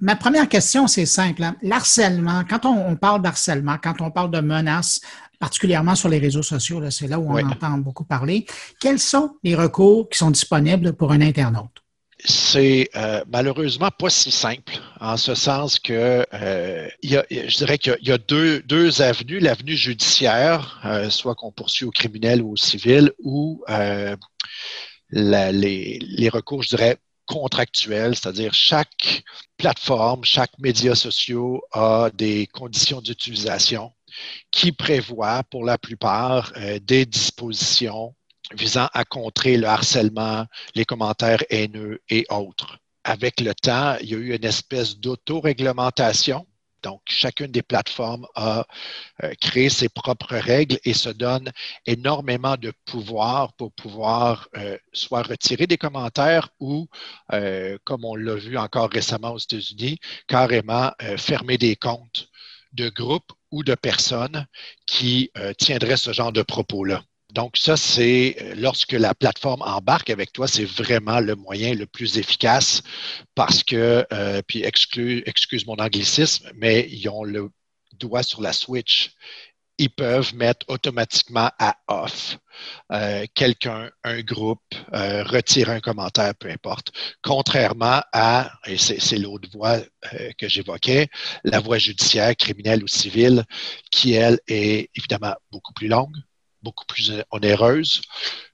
Ma 0.01 0.15
première 0.15 0.49
question, 0.49 0.87
c'est 0.87 1.05
simple. 1.05 1.43
Hein. 1.43 1.55
L'harcèlement, 1.61 2.43
quand 2.49 2.65
on, 2.65 2.95
parle 2.95 3.21
d'harcèlement, 3.21 3.77
quand 3.81 4.01
on 4.01 4.11
parle 4.11 4.31
de 4.31 4.39
menaces, 4.39 5.01
particulièrement 5.39 5.95
sur 5.95 6.09
les 6.09 6.19
réseaux 6.19 6.43
sociaux, 6.43 6.81
c'est 6.89 7.07
là 7.07 7.19
où 7.19 7.31
on 7.31 7.45
entend 7.45 7.77
beaucoup 7.77 8.03
parler, 8.03 8.45
quels 8.79 8.99
sont 8.99 9.35
les 9.43 9.55
recours 9.55 10.09
qui 10.09 10.17
sont 10.17 10.31
disponibles 10.31 10.93
pour 10.93 11.11
un 11.11 11.21
internaute? 11.21 11.83
c'est 12.25 12.89
euh, 12.95 13.23
malheureusement 13.31 13.89
pas 13.97 14.09
si 14.09 14.31
simple, 14.31 14.73
en 14.99 15.17
ce 15.17 15.35
sens 15.35 15.79
que 15.79 16.25
euh, 16.33 16.87
je 17.03 17.57
dirais 17.57 17.77
qu'il 17.77 17.97
y 18.01 18.11
a, 18.11 18.17
deux, 18.17 18.61
deux 18.61 19.01
avenues. 19.01 19.39
L'avenue 19.39 19.75
judiciaire, 19.75 20.81
euh, 20.85 21.09
soit 21.09 21.35
qu'on 21.35 21.51
poursuit 21.51 21.85
au 21.85 21.91
criminel 21.91 22.41
ou 22.41 22.53
au 22.53 22.57
civil, 22.57 23.11
ou 23.19 23.63
les, 25.11 25.99
les 25.99 26.29
recours, 26.29 26.63
je 26.63 26.69
dirais, 26.69 26.97
contractuels, 27.25 28.15
c'est-à-dire 28.15 28.53
chaque 28.53 29.23
plateforme, 29.57 30.23
chaque 30.25 30.57
média 30.59 30.95
social 30.95 31.59
a 31.71 32.09
des 32.13 32.47
conditions 32.47 33.01
d'utilisation 33.01 33.91
qui 34.51 34.71
prévoient 34.71 35.43
pour 35.43 35.63
la 35.63 35.77
plupart 35.77 36.53
des 36.81 37.05
dispositions 37.05 38.13
visant 38.55 38.89
à 38.93 39.05
contrer 39.05 39.57
le 39.57 39.67
harcèlement, 39.67 40.45
les 40.75 40.85
commentaires 40.85 41.43
haineux 41.49 42.01
et 42.09 42.25
autres. 42.29 42.79
Avec 43.03 43.41
le 43.41 43.53
temps, 43.53 43.97
il 44.01 44.09
y 44.09 44.15
a 44.15 44.17
eu 44.17 44.35
une 44.35 44.45
espèce 44.45 44.97
d'autoréglementation. 44.97 46.45
Donc, 46.83 47.01
chacune 47.07 47.51
des 47.51 47.61
plateformes 47.61 48.27
a 48.35 48.65
euh, 49.23 49.33
créé 49.41 49.69
ses 49.69 49.89
propres 49.89 50.35
règles 50.35 50.79
et 50.83 50.93
se 50.93 51.09
donne 51.09 51.51
énormément 51.85 52.57
de 52.57 52.73
pouvoir 52.85 53.53
pour 53.53 53.73
pouvoir 53.73 54.49
euh, 54.57 54.77
soit 54.91 55.23
retirer 55.23 55.65
des 55.65 55.77
commentaires 55.77 56.49
ou, 56.59 56.87
euh, 57.31 57.77
comme 57.85 58.03
on 58.05 58.15
l'a 58.15 58.35
vu 58.35 58.57
encore 58.57 58.89
récemment 58.89 59.31
aux 59.31 59.39
États-Unis, 59.39 59.99
carrément 60.27 60.91
fermer 61.17 61.57
des 61.57 61.75
comptes 61.77 62.27
de 62.73 62.89
groupes 62.89 63.31
ou 63.51 63.63
de 63.63 63.75
personnes 63.75 64.45
qui 64.85 65.31
tiendraient 65.57 65.97
ce 65.97 66.11
genre 66.11 66.33
de 66.33 66.41
propos-là. 66.41 67.03
Donc, 67.33 67.57
ça, 67.57 67.77
c'est 67.77 68.35
euh, 68.41 68.55
lorsque 68.55 68.91
la 68.91 69.15
plateforme 69.15 69.63
embarque 69.63 70.11
avec 70.11 70.31
toi, 70.33 70.47
c'est 70.47 70.65
vraiment 70.65 71.19
le 71.19 71.35
moyen 71.35 71.73
le 71.73 71.87
plus 71.87 72.19
efficace 72.19 72.83
parce 73.35 73.63
que, 73.63 74.05
euh, 74.13 74.41
puis 74.47 74.63
excuse 74.63 75.65
mon 75.65 75.75
anglicisme, 75.77 76.51
mais 76.55 76.87
ils 76.91 77.09
ont 77.09 77.23
le 77.23 77.49
doigt 77.93 78.21
sur 78.23 78.41
la 78.41 78.53
switch. 78.53 79.13
Ils 79.79 79.89
peuvent 79.89 80.35
mettre 80.35 80.65
automatiquement 80.69 81.49
à 81.57 81.75
off 81.87 82.37
euh, 82.91 83.25
quelqu'un, 83.33 83.89
un 84.03 84.21
groupe, 84.21 84.61
retirer 84.91 85.73
un 85.73 85.79
commentaire, 85.79 86.35
peu 86.35 86.49
importe. 86.51 86.91
Contrairement 87.23 88.01
à, 88.13 88.51
et 88.67 88.77
c'est 88.77 89.17
l'autre 89.17 89.49
voie 89.51 89.79
que 90.37 90.47
j'évoquais, 90.47 91.09
la 91.43 91.59
voie 91.59 91.79
judiciaire, 91.79 92.35
criminelle 92.35 92.83
ou 92.83 92.87
civile, 92.87 93.43
qui, 93.91 94.13
elle, 94.13 94.39
est 94.47 94.91
évidemment 94.95 95.33
beaucoup 95.51 95.73
plus 95.73 95.87
longue, 95.87 96.15
beaucoup 96.63 96.85
plus 96.85 97.11
onéreuse, 97.31 98.01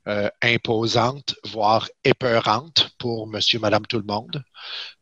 euh, 0.07 0.29
imposante, 0.41 1.35
voire 1.45 1.87
épeurante 2.03 2.89
pour 2.97 3.27
monsieur, 3.27 3.59
madame, 3.59 3.85
tout 3.85 3.97
le 3.99 4.05
monde. 4.05 4.43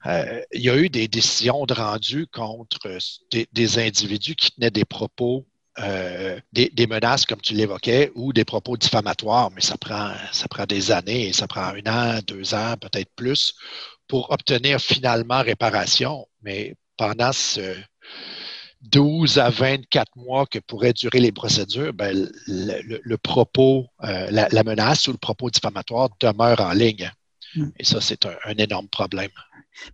Euh, 0.06 0.42
il 0.52 0.62
y 0.62 0.70
a 0.70 0.76
eu 0.76 0.90
des 0.90 1.08
décisions 1.08 1.66
de 1.66 1.74
rendu 1.74 2.28
contre 2.28 2.98
des, 3.32 3.80
individus 3.80 4.36
qui 4.36 4.52
tenaient 4.52 4.72
des 4.72 4.86
propos, 4.86 5.46
euh, 5.80 6.40
des, 6.52 6.88
menaces, 6.88 7.26
comme 7.26 7.42
tu 7.42 7.54
l'évoquais, 7.54 8.12
ou 8.16 8.34
des 8.34 8.46
propos 8.46 8.76
diffamatoires, 8.78 9.52
mais 9.52 9.62
ça 9.62 9.78
prend, 9.78 10.12
ça 10.34 10.48
prend 10.48 10.66
des 10.66 10.92
années, 10.92 11.32
ça 11.34 11.48
prend 11.48 11.62
un 11.74 11.86
an, 11.88 12.20
deux 12.28 12.54
ans, 12.54 12.76
peut-être 12.80 13.12
plus, 13.16 13.54
pour 14.08 14.32
obtenir 14.32 14.80
finalement 14.80 15.42
réparation. 15.42 16.28
Mais 16.42 16.76
pendant 16.98 17.32
ce 17.32 17.76
12 18.82 19.38
à 19.40 19.50
24 19.50 20.16
mois 20.16 20.46
que 20.46 20.60
pourraient 20.60 20.94
durer 20.94 21.20
les 21.20 21.32
procédures, 21.32 21.94
ben, 21.94 22.30
le, 22.48 23.16
propos, 23.18 23.88
euh, 24.04 24.28
la, 24.32 24.64
menace 24.64 25.08
ou 25.08 25.12
le 25.12 25.18
propos 25.18 25.50
diffamatoire 25.50 26.10
demeure 26.20 26.62
en 26.62 26.72
ligne. 26.72 27.12
Hmm. 27.56 27.70
Et 27.78 27.84
ça, 27.84 28.02
c'est 28.02 28.26
un, 28.26 28.56
énorme 28.58 28.88
problème. 28.88 29.32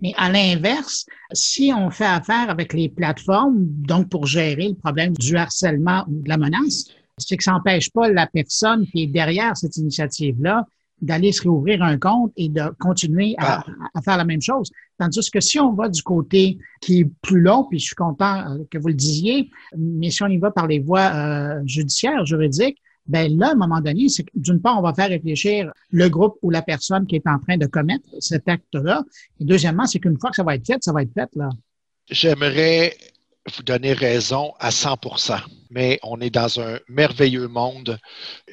Mais 0.01 0.13
à 0.17 0.29
l'inverse, 0.29 1.05
si 1.33 1.71
on 1.75 1.89
fait 1.89 2.05
affaire 2.05 2.49
avec 2.49 2.73
les 2.73 2.89
plateformes, 2.89 3.55
donc 3.57 4.09
pour 4.09 4.25
gérer 4.25 4.69
le 4.69 4.75
problème 4.75 5.13
du 5.13 5.35
harcèlement 5.35 6.05
ou 6.07 6.21
de 6.21 6.29
la 6.29 6.37
menace, 6.37 6.85
c'est 7.17 7.37
que 7.37 7.43
ça 7.43 7.51
n'empêche 7.51 7.89
pas 7.91 8.09
la 8.09 8.27
personne 8.27 8.87
qui 8.87 9.03
est 9.03 9.07
derrière 9.07 9.55
cette 9.55 9.77
initiative-là 9.77 10.65
d'aller 11.03 11.33
se 11.33 11.41
réouvrir 11.41 11.83
un 11.83 11.97
compte 11.97 12.31
et 12.37 12.47
de 12.47 12.63
continuer 12.79 13.35
à, 13.37 13.63
ah. 13.93 14.01
faire 14.01 14.17
la 14.17 14.23
même 14.23 14.41
chose. 14.41 14.71
Tandis 14.97 15.29
que 15.29 15.41
si 15.41 15.59
on 15.59 15.73
va 15.73 15.89
du 15.89 16.01
côté 16.01 16.57
qui 16.81 17.01
est 17.01 17.09
plus 17.21 17.41
long, 17.41 17.65
puis 17.69 17.79
je 17.79 17.87
suis 17.87 17.95
content 17.95 18.39
euh, 18.39 18.63
que 18.71 18.77
vous 18.77 18.87
le 18.87 18.93
disiez, 18.93 19.49
mais 19.77 20.09
si 20.09 20.23
on 20.23 20.27
y 20.27 20.37
va 20.37 20.49
par 20.51 20.65
les 20.65 20.79
voies 20.79 21.11
euh, 21.13 21.61
judiciaires, 21.65 22.25
juridiques, 22.25 22.77
ben 23.05 23.37
là, 23.37 23.49
à 23.49 23.51
un 23.51 23.55
moment 23.55 23.81
donné, 23.81 24.07
c'est 24.07 24.25
d'une 24.33 24.61
part, 24.61 24.79
on 24.79 24.81
va 24.81 24.93
faire 24.93 25.09
réfléchir 25.09 25.73
le 25.91 26.07
groupe 26.07 26.37
ou 26.41 26.49
la 26.49 26.61
personne 26.61 27.05
qui 27.05 27.17
est 27.17 27.27
en 27.27 27.37
train 27.37 27.57
de 27.57 27.65
commettre 27.65 28.07
cet 28.19 28.47
acte-là. 28.47 29.03
Et 29.41 29.45
deuxièmement, 29.45 29.85
c'est 29.85 29.99
qu'une 29.99 30.17
fois 30.17 30.29
que 30.29 30.37
ça 30.37 30.43
va 30.43 30.55
être 30.55 30.65
fait, 30.65 30.81
ça 30.81 30.93
va 30.93 31.01
être 31.01 31.13
fait, 31.13 31.29
là. 31.35 31.49
J'aimerais 32.09 32.95
vous 33.53 33.63
donner 33.63 33.91
raison 33.91 34.53
à 34.59 34.71
100 34.71 34.97
mais 35.73 35.99
on 36.03 36.21
est 36.21 36.29
dans 36.29 36.59
un 36.59 36.79
merveilleux 36.87 37.47
monde 37.47 37.99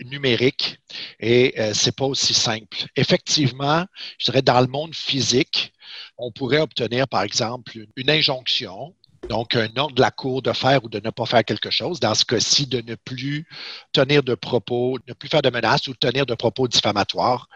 numérique 0.05 0.79
et 1.19 1.55
euh, 1.59 1.73
c'est 1.75 1.95
pas 1.95 2.07
aussi 2.07 2.35
simple. 2.35 2.87
Effectivement, 2.97 3.85
je 4.19 4.27
dirais 4.27 4.43
dans 4.43 4.61
le 4.61 4.67
monde 4.67 4.95
physique, 4.95 5.73
on 6.19 6.33
pourrait 6.33 6.61
obtenir, 6.61 7.09
par 7.09 7.23
exemple, 7.23 7.73
une 7.97 8.11
injonction 8.11 8.95
donc, 9.29 9.55
un 9.55 9.69
ordre 9.77 9.95
de 9.95 10.01
la 10.01 10.11
Cour 10.11 10.43
de 10.43 10.53
faire 10.53 10.83
ou 10.85 10.89
de 10.89 11.01
ne 11.05 11.11
pas 11.11 11.27
faire 11.27 11.45
quelque 11.45 11.71
chose. 11.71 12.01
Dans 12.01 12.15
ce 12.15 12.25
cas-ci, 12.25 12.67
de 12.67 12.81
ne 12.81 12.95
plus 12.97 13.47
tenir 13.93 14.23
de 14.23 14.35
propos, 14.35 14.99
ne 15.07 15.13
plus 15.13 15.29
faire 15.29 15.43
de 15.43 15.51
menaces 15.51 15.87
ou 15.89 15.95
tenir 15.95 16.27
de 16.27 16.35
propos 16.35 16.67
diffamatoires. 16.67 17.49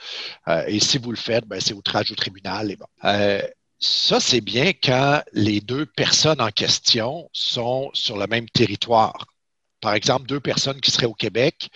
Euh, 0.47 0.63
et 0.69 0.79
si 0.79 0.99
vous 0.99 1.11
le 1.11 1.17
faites, 1.17 1.47
ben, 1.47 1.61
c'est 1.61 1.75
outrage 1.75 2.13
au 2.13 2.15
tribunal. 2.15 2.71
Et 2.71 2.77
bon. 2.77 2.87
Euh, 3.05 3.43
ça, 3.81 4.21
c'est 4.21 4.41
bien 4.41 4.73
quand 4.73 5.23
les 5.33 5.61
deux 5.61 5.85
personnes 5.85 6.41
en 6.41 6.51
question 6.51 7.29
sont 7.33 7.91
sur 7.93 8.17
le 8.19 8.27
même 8.27 8.49
territoire. 8.51 9.27
Par 9.85 9.93
exemple, 9.93 10.27
deux 10.27 10.41
personnes 10.41 10.81
qui 10.81 10.91
seraient 10.91 11.05
au 11.05 11.13
Québec, 11.13 11.69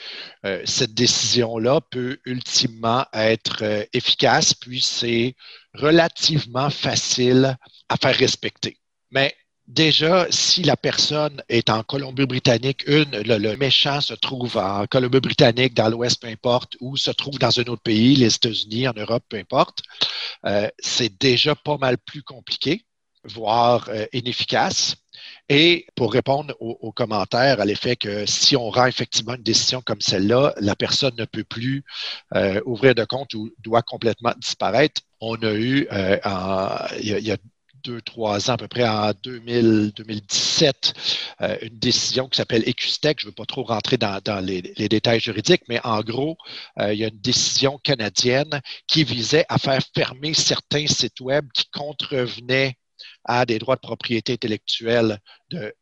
euh, 0.47 0.63
cette 0.65 0.95
décision-là 0.95 1.83
peut 1.91 2.17
ultimement 2.25 3.05
être 3.13 3.59
euh, 3.61 3.85
efficace, 3.93 4.55
puis 4.55 4.81
c'est 4.81 5.37
relativement 5.75 6.71
facile 6.71 7.59
à 7.91 7.99
faire 7.99 8.17
respecter. 8.17 8.79
Mais 9.11 9.37
déjà, 9.67 10.27
si 10.31 10.63
la 10.63 10.79
personne 10.79 11.43
est 11.51 11.69
en 11.69 11.83
Colombie-Britannique, 11.83 12.85
une, 12.87 13.11
le, 13.11 13.57
méchant 13.59 14.01
se 14.01 14.15
trouve 14.15 14.57
en 14.57 14.87
Colombie-Britannique, 14.87 15.75
dans 15.75 15.91
l'Ouest, 15.91 16.23
peu 16.23 16.29
importe, 16.29 16.79
ou 16.81 16.97
se 16.97 17.11
trouve 17.11 17.39
dans 17.39 17.61
un 17.61 17.65
autre 17.65 17.83
pays, 17.83 18.17
les 18.17 18.35
États-Unis, 18.35 18.89
en 18.89 18.95
Europe, 18.95 19.25
peu 19.29 19.37
importe, 19.37 19.83
euh, 20.47 20.67
c'est 20.79 21.21
déjà 21.21 21.55
pas 21.55 21.77
mal 21.77 21.99
plus 21.99 22.23
compliqué, 22.23 22.87
voire 23.25 23.91
inefficace. 24.15 24.97
Et 25.49 25.87
pour 25.95 26.13
répondre 26.13 26.55
aux, 26.61 26.93
commentaires 26.93 27.61
à 27.61 27.65
l'effet 27.65 27.97
que 27.97 28.27
si 28.27 28.57
on 28.57 28.71
rend 28.71 28.87
effectivement 28.87 29.35
une 29.35 29.43
décision 29.43 29.81
comme 29.81 30.01
celle-là, 30.01 30.55
la 30.61 30.77
personne 30.77 31.15
ne 31.17 31.25
peut 31.25 31.45
plus 31.45 31.85
euh, 32.35 32.61
ouvrir 32.67 32.95
de 32.95 33.05
compte 33.05 33.35
ou 33.35 33.51
doit 33.61 33.83
complètement 33.83 34.33
disparaître, 34.39 35.03
on 35.21 35.37
a 35.37 35.53
eu, 35.53 35.89
il, 37.01 37.09
y 37.21 37.33
a, 37.33 37.37
deux, 37.85 38.01
trois 38.03 38.51
ans, 38.51 38.55
à 38.55 38.57
peu 38.57 38.69
près 38.69 38.87
en 38.87 39.13
2000, 39.23 39.93
2017, 39.97 40.95
euh, 41.41 41.57
une 41.63 41.79
décision 41.79 42.29
qui 42.29 42.37
s'appelle 42.37 42.63
ECUSTEC. 42.69 43.21
Je 43.21 43.27
ne 43.27 43.31
veux 43.31 43.35
pas 43.35 43.45
trop 43.47 43.63
rentrer 43.65 43.97
dans, 43.97 44.45
les, 44.45 44.63
détails 44.89 45.21
juridiques, 45.21 45.63
mais 45.69 45.81
en 45.85 46.01
gros, 46.01 46.37
euh, 46.79 46.93
il 46.93 46.99
y 46.99 47.05
a 47.05 47.09
une 47.09 47.21
décision 47.21 47.79
canadienne 47.79 48.61
qui 48.87 49.05
visait 49.05 49.45
à 49.49 49.59
faire 49.59 49.81
fermer 49.95 50.35
certains 50.35 50.87
sites 50.87 51.21
Web 51.21 51.47
qui 51.55 51.65
contrevenaient 51.73 52.77
à 53.29 53.45
des 53.45 53.59
droits 53.59 53.77
de 53.77 53.81
propriété 53.81 54.33
intellectuelle 54.33 55.21
de. 55.51 55.73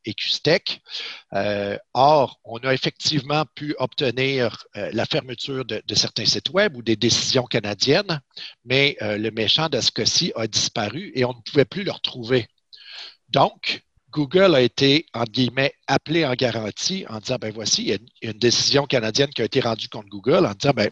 Euh, 1.35 1.79
or, 1.95 2.41
on 2.45 2.59
a 2.59 2.75
effectivement 2.75 3.45
pu 3.55 3.75
obtenir 3.79 4.65
euh, 4.77 4.91
la 4.93 5.07
fermeture 5.07 5.65
de, 5.65 5.83
certains 5.95 6.27
sites 6.27 6.51
Web 6.51 6.77
ou 6.77 6.83
des 6.83 6.97
décisions 6.97 7.45
canadiennes, 7.45 8.21
mais 8.65 8.97
euh, 9.01 9.17
le 9.17 9.31
méchant 9.31 9.69
de 9.69 9.81
ce 9.81 9.93
cas-ci 9.93 10.33
a 10.35 10.47
disparu 10.47 11.13
et 11.15 11.25
on 11.25 11.33
ne 11.33 11.41
pouvait 11.51 11.65
plus 11.65 11.85
le 11.85 11.93
retrouver. 11.93 12.49
Donc, 13.29 13.83
Google 14.11 14.55
a 14.55 14.61
été, 14.61 15.07
entre 15.15 15.33
guillemets, 15.33 15.75
appelé 15.87 16.25
en 16.25 16.35
garantie 16.35 17.05
en 17.09 17.19
disant, 17.19 17.37
ben 17.41 17.53
voici, 17.53 17.83
il 17.83 17.89
y 17.89 17.93
a 17.93 17.99
une, 18.23 18.39
décision 18.39 18.87
canadienne 18.87 19.31
qui 19.31 19.43
a 19.43 19.45
été 19.45 19.61
rendue 19.61 19.89
contre 19.89 20.09
Google 20.09 20.47
en 20.47 20.55
disant, 20.55 20.73
ben, 20.75 20.91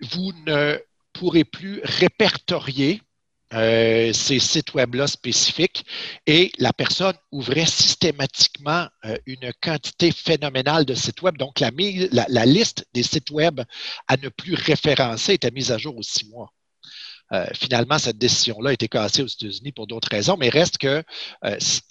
vous 0.00 0.32
ne 0.46 0.78
pourrez 1.12 1.44
plus 1.44 1.80
répertorier 1.84 3.02
euh, 3.52 4.12
ces 4.12 4.38
sites 4.38 4.74
web-là 4.74 5.08
spécifiques 5.08 5.84
et 6.26 6.52
la 6.58 6.72
personne 6.72 7.14
ouvrait 7.32 7.66
systématiquement 7.66 8.86
euh, 9.04 9.16
une 9.26 9.52
quantité 9.60 10.12
phénoménale 10.12 10.84
de 10.84 10.94
sites 10.94 11.20
web. 11.22 11.36
Donc, 11.36 11.58
la, 11.58 11.70
liste 12.46 12.86
des 12.94 13.02
sites 13.02 13.30
web 13.30 13.60
à 14.06 14.16
ne 14.16 14.28
plus 14.28 14.54
référencer 14.54 15.34
était 15.34 15.50
mise 15.50 15.72
à 15.72 15.78
jour 15.78 15.96
aux 15.96 16.02
six 16.02 16.28
mois. 16.28 16.52
Euh, 17.32 17.46
finalement, 17.54 17.98
cette 17.98 18.18
décision-là 18.18 18.70
a 18.70 18.72
été 18.72 18.88
cassée 18.88 19.22
aux 19.22 19.26
États-Unis 19.26 19.72
pour 19.72 19.86
d'autres 19.88 20.08
raisons, 20.10 20.36
mais 20.36 20.48
reste 20.48 20.78
que 20.78 21.02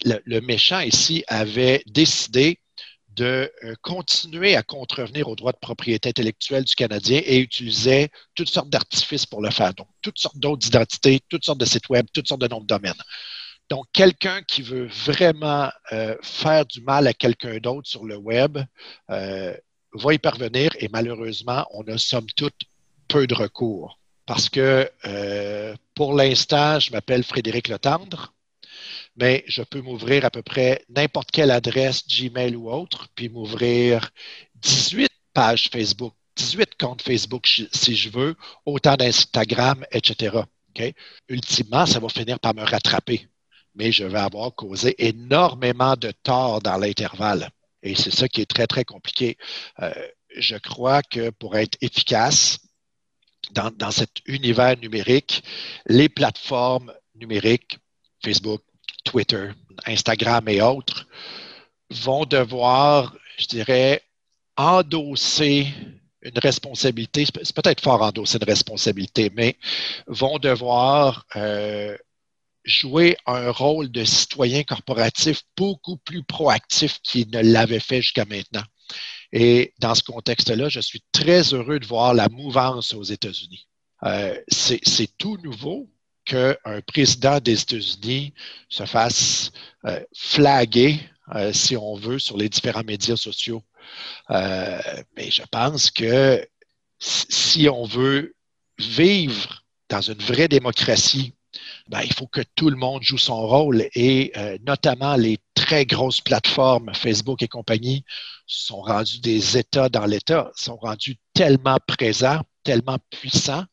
le, 0.04 0.40
méchant 0.40 0.80
ici 0.80 1.24
avait 1.28 1.82
décidé 1.86 2.58
de 3.16 3.52
euh, 3.64 3.74
continuer 3.82 4.56
à 4.56 4.62
contrevenir 4.62 5.28
aux 5.28 5.36
droits 5.36 5.52
de 5.52 5.58
propriété 5.58 6.08
intellectuelle 6.08 6.64
du 6.64 6.74
Canadien 6.74 7.20
et 7.24 7.38
utilisait 7.38 8.10
toutes 8.34 8.48
sortes 8.48 8.70
d'artifices 8.70 9.26
pour 9.26 9.42
le 9.42 9.50
faire. 9.50 9.74
Donc, 9.74 9.88
toutes 10.02 10.18
sortes 10.18 10.38
d'autres 10.38 10.66
identités, 10.66 11.20
toutes 11.28 11.44
sortes 11.44 11.58
de 11.58 11.64
sites 11.64 11.88
web, 11.88 12.06
toutes 12.12 12.28
sortes 12.28 12.40
de 12.40 12.48
noms 12.48 12.60
de 12.60 12.66
domaines. 12.66 13.02
Donc, 13.68 13.86
quelqu'un 13.92 14.42
qui 14.42 14.62
veut 14.62 14.88
vraiment 15.04 15.70
euh, 15.92 16.16
faire 16.22 16.66
du 16.66 16.80
mal 16.80 17.06
à 17.06 17.14
quelqu'un 17.14 17.58
d'autre 17.58 17.88
sur 17.88 18.04
le 18.04 18.16
web 18.16 18.58
euh, 19.10 19.56
va 19.92 20.14
y 20.14 20.18
parvenir 20.18 20.70
et 20.78 20.88
malheureusement, 20.88 21.66
on 21.72 21.82
a 21.88 21.98
somme 21.98 22.26
toute 22.36 22.54
peu 23.08 23.26
de 23.26 23.34
recours. 23.34 23.98
Parce 24.26 24.48
que 24.48 24.88
pour 25.96 26.14
l'instant, 26.14 26.78
je 26.78 26.92
m'appelle 26.92 27.24
Frédéric 27.24 27.66
Letendre 27.66 28.32
mais 29.20 29.44
je 29.46 29.62
peux 29.62 29.82
m'ouvrir 29.82 30.24
à 30.24 30.30
peu 30.30 30.42
près 30.42 30.82
n'importe 30.88 31.30
quelle 31.30 31.50
adresse 31.50 32.08
Gmail 32.08 32.56
ou 32.56 32.70
autre, 32.72 33.08
puis 33.14 33.28
m'ouvrir 33.28 34.10
18 34.54 35.12
pages 35.34 35.68
Facebook, 35.70 36.14
18 36.36 36.70
comptes 36.80 37.02
Facebook 37.02 37.46
si 37.46 37.94
je 37.94 38.08
veux, 38.08 38.34
autant 38.64 38.96
d'Instagram, 38.96 39.84
etc. 39.92 40.38
Ultimement, 41.28 41.84
ça 41.84 42.00
va 42.00 42.08
finir 42.08 42.40
par 42.40 42.54
me 42.54 42.62
rattraper, 42.62 43.28
mais 43.74 43.92
je 43.92 44.04
vais 44.04 44.18
avoir 44.18 44.54
causé 44.54 44.94
énormément 45.06 45.96
de 45.96 46.12
tort 46.22 46.62
dans 46.62 46.78
l'intervalle. 46.78 47.50
Et 47.82 47.94
c'est 47.94 48.14
ça 48.14 48.26
qui 48.26 48.40
est 48.40 48.50
très, 48.50 48.66
très 48.66 48.84
compliqué. 48.84 49.36
Euh, 49.80 49.92
je 50.34 50.56
crois 50.56 51.02
que 51.02 51.28
pour 51.30 51.56
être 51.56 51.76
efficace 51.82 52.58
dans, 53.52 53.70
dans 53.70 53.90
cet 53.90 54.20
univers 54.26 54.78
numérique, 54.78 55.42
les 55.86 56.08
plateformes 56.08 56.94
numériques, 57.14 57.78
Facebook, 58.22 58.62
Twitter, 59.04 59.50
Instagram 59.86 60.48
et 60.48 60.60
autres, 60.60 61.06
vont 61.90 62.24
devoir, 62.24 63.14
je 63.38 63.46
dirais, 63.46 64.02
endosser 64.56 65.68
une 66.22 66.38
responsabilité, 66.38 67.24
c'est 67.24 67.56
peut-être 67.56 67.80
fort 67.80 68.02
endosser 68.02 68.38
une 68.38 68.48
responsabilité, 68.48 69.30
mais 69.34 69.56
vont 70.06 70.38
devoir 70.38 71.26
euh, 71.36 71.96
jouer 72.64 73.16
un 73.26 73.50
rôle 73.50 73.90
de 73.90 74.04
citoyen 74.04 74.62
corporatif 74.64 75.42
beaucoup 75.56 75.96
plus 75.96 76.22
proactif 76.22 77.00
qu'ils 77.02 77.30
ne 77.30 77.40
l'avaient 77.40 77.80
fait 77.80 78.02
jusqu'à 78.02 78.26
maintenant. 78.26 78.64
Et 79.32 79.72
dans 79.78 79.94
ce 79.94 80.02
contexte-là, 80.02 80.68
je 80.68 80.80
suis 80.80 81.02
très 81.12 81.54
heureux 81.54 81.78
de 81.78 81.86
voir 81.86 82.14
la 82.14 82.28
mouvance 82.28 82.92
aux 82.94 83.02
États-Unis. 83.02 83.66
Euh, 84.02 84.36
c'est 84.48 85.16
tout 85.18 85.38
nouveau, 85.42 85.88
qu'un 86.24 86.80
président 86.86 87.38
des 87.40 87.60
États-Unis 87.60 88.32
se 88.68 88.84
fasse 88.84 89.52
euh, 89.84 90.00
flaguer, 90.14 91.00
euh, 91.34 91.52
si 91.52 91.76
on 91.76 91.94
veut, 91.94 92.18
sur 92.18 92.36
les 92.36 92.48
différents 92.48 92.84
médias 92.84 93.16
sociaux. 93.16 93.62
Euh, 94.30 94.80
mais 95.16 95.30
je 95.30 95.42
pense 95.50 95.90
que 95.90 96.46
si 96.98 97.68
on 97.68 97.84
veut 97.84 98.34
vivre 98.78 99.64
dans 99.88 100.00
une 100.00 100.18
vraie 100.18 100.48
démocratie, 100.48 101.34
ben, 101.88 102.02
il 102.02 102.12
faut 102.12 102.26
que 102.26 102.42
tout 102.54 102.70
le 102.70 102.76
monde 102.76 103.02
joue 103.02 103.18
son 103.18 103.46
rôle 103.46 103.88
et 103.94 104.32
notamment 104.64 105.16
les 105.16 105.38
très 105.54 105.84
grosses 105.84 106.20
plateformes, 106.20 106.92
Facebook 106.94 107.42
et 107.42 107.48
compagnie, 107.48 108.04
sont 108.46 108.82
rendus 108.82 109.18
des 109.20 109.58
États 109.58 109.88
dans 109.88 110.06
l'État, 110.06 110.52
sont 110.54 110.76
rendus 110.76 111.18
tellement 111.34 111.78
présents, 111.86 112.42
tellement 112.62 112.98
puissants 113.10 113.64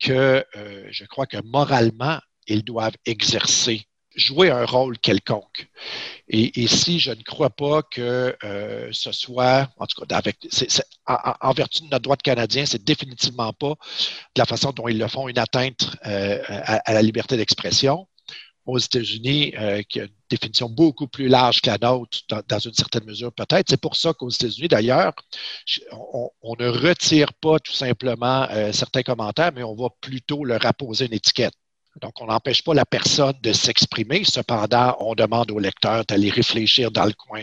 que 0.00 0.44
euh, 0.56 0.86
je 0.90 1.04
crois 1.04 1.26
que 1.26 1.38
moralement, 1.44 2.18
ils 2.46 2.64
doivent 2.64 2.96
exercer 3.04 3.86
jouer 4.16 4.50
un 4.50 4.64
rôle 4.64 4.98
quelconque. 4.98 5.68
Et 6.28 6.60
ici, 6.60 6.98
je 6.98 7.12
ne 7.12 7.22
crois 7.22 7.50
pas 7.50 7.82
que 7.82 8.34
euh, 8.42 8.88
ce 8.90 9.12
soit, 9.12 9.68
en 9.76 9.86
tout 9.86 10.04
cas, 10.04 10.16
avec, 10.16 10.38
en, 11.06 11.52
vertu 11.52 11.82
de 11.82 11.88
notre 11.88 12.02
droit 12.02 12.16
canadien, 12.16 12.66
c'est 12.66 12.82
définitivement 12.82 13.52
pas 13.52 13.74
de 14.34 14.38
la 14.38 14.46
façon 14.46 14.72
dont 14.72 14.88
ils 14.88 14.98
le 14.98 15.06
font 15.06 15.28
une 15.28 15.38
atteinte 15.38 15.96
euh, 16.06 16.42
à, 16.48 16.92
la 16.92 17.02
liberté 17.02 17.36
d'expression. 17.36 18.08
Aux 18.66 18.78
États-Unis, 18.78 19.54
euh, 19.58 19.82
qui 19.88 20.00
a 20.00 20.04
une 20.04 20.10
définition 20.28 20.68
beaucoup 20.68 21.06
plus 21.06 21.28
large 21.28 21.60
que 21.60 21.70
la 21.70 21.78
nôtre, 21.78 22.18
dans, 22.28 22.58
une 22.58 22.74
certaine 22.74 23.04
mesure 23.04 23.32
peut-être. 23.32 23.66
C'est 23.70 23.80
pour 23.80 23.96
ça 23.96 24.12
qu'aux 24.12 24.28
États-Unis, 24.28 24.68
d'ailleurs, 24.68 25.14
on, 25.92 26.28
on, 26.42 26.54
ne 26.58 26.68
retire 26.68 27.32
pas 27.34 27.58
tout 27.60 27.72
simplement 27.72 28.48
certains 28.72 29.02
commentaires, 29.02 29.52
mais 29.54 29.62
on 29.62 29.76
va 29.76 29.88
plutôt 30.00 30.44
leur 30.44 30.66
apposer 30.66 31.06
une 31.06 31.14
étiquette. 31.14 31.54
Donc, 32.02 32.20
on 32.20 32.26
n'empêche 32.26 32.62
pas 32.62 32.74
la 32.74 32.84
personne 32.84 33.34
de 33.42 33.52
s'exprimer. 33.52 34.24
Cependant, 34.24 34.96
on 35.00 35.14
demande 35.14 35.50
au 35.50 35.58
lecteur 35.58 36.04
d'aller 36.04 36.30
réfléchir 36.30 36.90
dans 36.90 37.04
le 37.04 37.12
coin. 37.12 37.42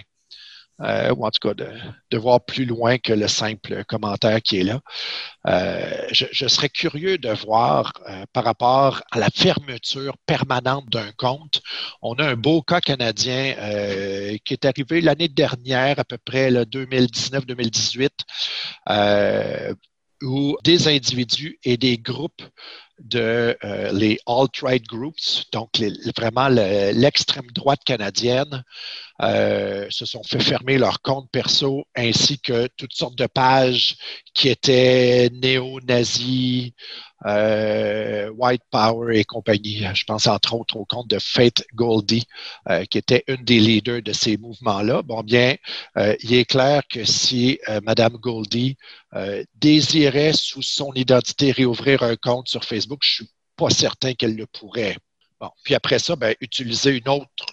Euh, 0.84 1.14
ou 1.16 1.26
en 1.26 1.32
tout 1.32 1.48
cas 1.48 1.54
de, 1.54 2.18
voir 2.18 2.44
plus 2.44 2.66
loin 2.66 2.98
que 2.98 3.14
le 3.14 3.28
simple 3.28 3.84
commentaire 3.86 4.42
qui 4.42 4.60
est 4.60 4.64
là. 4.64 4.82
Euh, 5.48 6.08
je, 6.12 6.48
serais 6.48 6.70
curieux 6.70 7.18
de 7.18 7.30
voir 7.30 7.94
euh, 8.08 8.26
par 8.34 8.44
rapport 8.44 9.02
à 9.12 9.20
la 9.20 9.30
fermeture 9.30 10.18
permanente 10.26 10.90
d'un 10.90 11.12
compte. 11.14 11.62
On 12.02 12.16
a 12.16 12.26
un 12.26 12.36
beau 12.36 12.62
cas 12.62 12.82
canadien 12.82 13.54
qui 14.46 14.54
est 14.54 14.66
arrivé 14.66 15.02
l'année 15.02 15.30
dernière, 15.30 16.00
à 16.00 16.04
peu 16.04 16.18
près 16.18 16.52
2019-2018 16.52 18.10
où 20.22 20.56
des 20.64 20.88
individus 20.88 21.60
et 21.66 21.76
des 21.76 21.98
groupes 21.98 22.44
de 23.00 23.58
les 23.92 24.20
alt-right 24.26 24.86
groups, 24.86 25.46
donc 25.52 25.72
vraiment 26.16 26.48
l'extrême 26.48 27.48
droite 27.54 27.82
canadienne, 27.86 28.64
euh, 29.22 29.88
se 29.90 30.06
sont 30.06 30.24
fait 30.24 30.40
fermer 30.40 30.78
leur 30.78 31.02
compte 31.02 31.30
perso 31.32 31.86
ainsi 31.96 32.40
que 32.40 32.68
toutes 32.78 32.94
sortes 32.94 33.18
de 33.18 33.28
pages 33.28 33.96
qui 34.34 34.50
étaient 34.50 35.30
néo-nazis, 35.32 36.72
euh, 37.26 38.30
White 38.30 38.64
Power 38.72 39.18
et 39.18 39.24
compagnie. 39.24 39.86
Je 39.94 40.04
pense 40.06 40.28
entre 40.28 40.56
autres 40.56 40.78
au 40.78 40.86
compte 40.86 41.08
de 41.08 41.20
Faith 41.20 41.64
Goldie, 41.74 42.26
qui 42.90 42.98
était 42.98 43.24
une 43.28 43.44
des 43.44 43.60
leaders 43.60 44.02
de 44.02 44.14
ces 44.14 44.38
mouvements-là. 44.38 45.04
Bon, 45.04 45.22
bien, 45.22 45.56
il 45.96 46.34
est 46.34 46.46
clair 46.46 46.82
que 46.90 47.06
si 47.06 47.60
Madame 47.84 48.18
Goldie 48.18 48.78
désirait 49.56 50.34
sous 50.34 50.64
son 50.64 50.92
identité 50.94 51.52
réouvrir 51.52 52.04
un 52.04 52.16
compte 52.16 52.50
sur 52.50 52.66
Facebook, 52.66 53.00
je 53.04 53.14
suis 53.14 53.30
pas 53.56 53.70
certain 53.70 54.14
qu'elle 54.14 54.36
le 54.36 54.48
pourrait. 54.48 54.98
Bon, 55.40 55.50
puis 55.64 55.76
après 55.76 56.00
ça, 56.00 56.16
ben, 56.16 56.36
utiliser 56.42 56.92
une 56.92 57.10
autre 57.10 57.46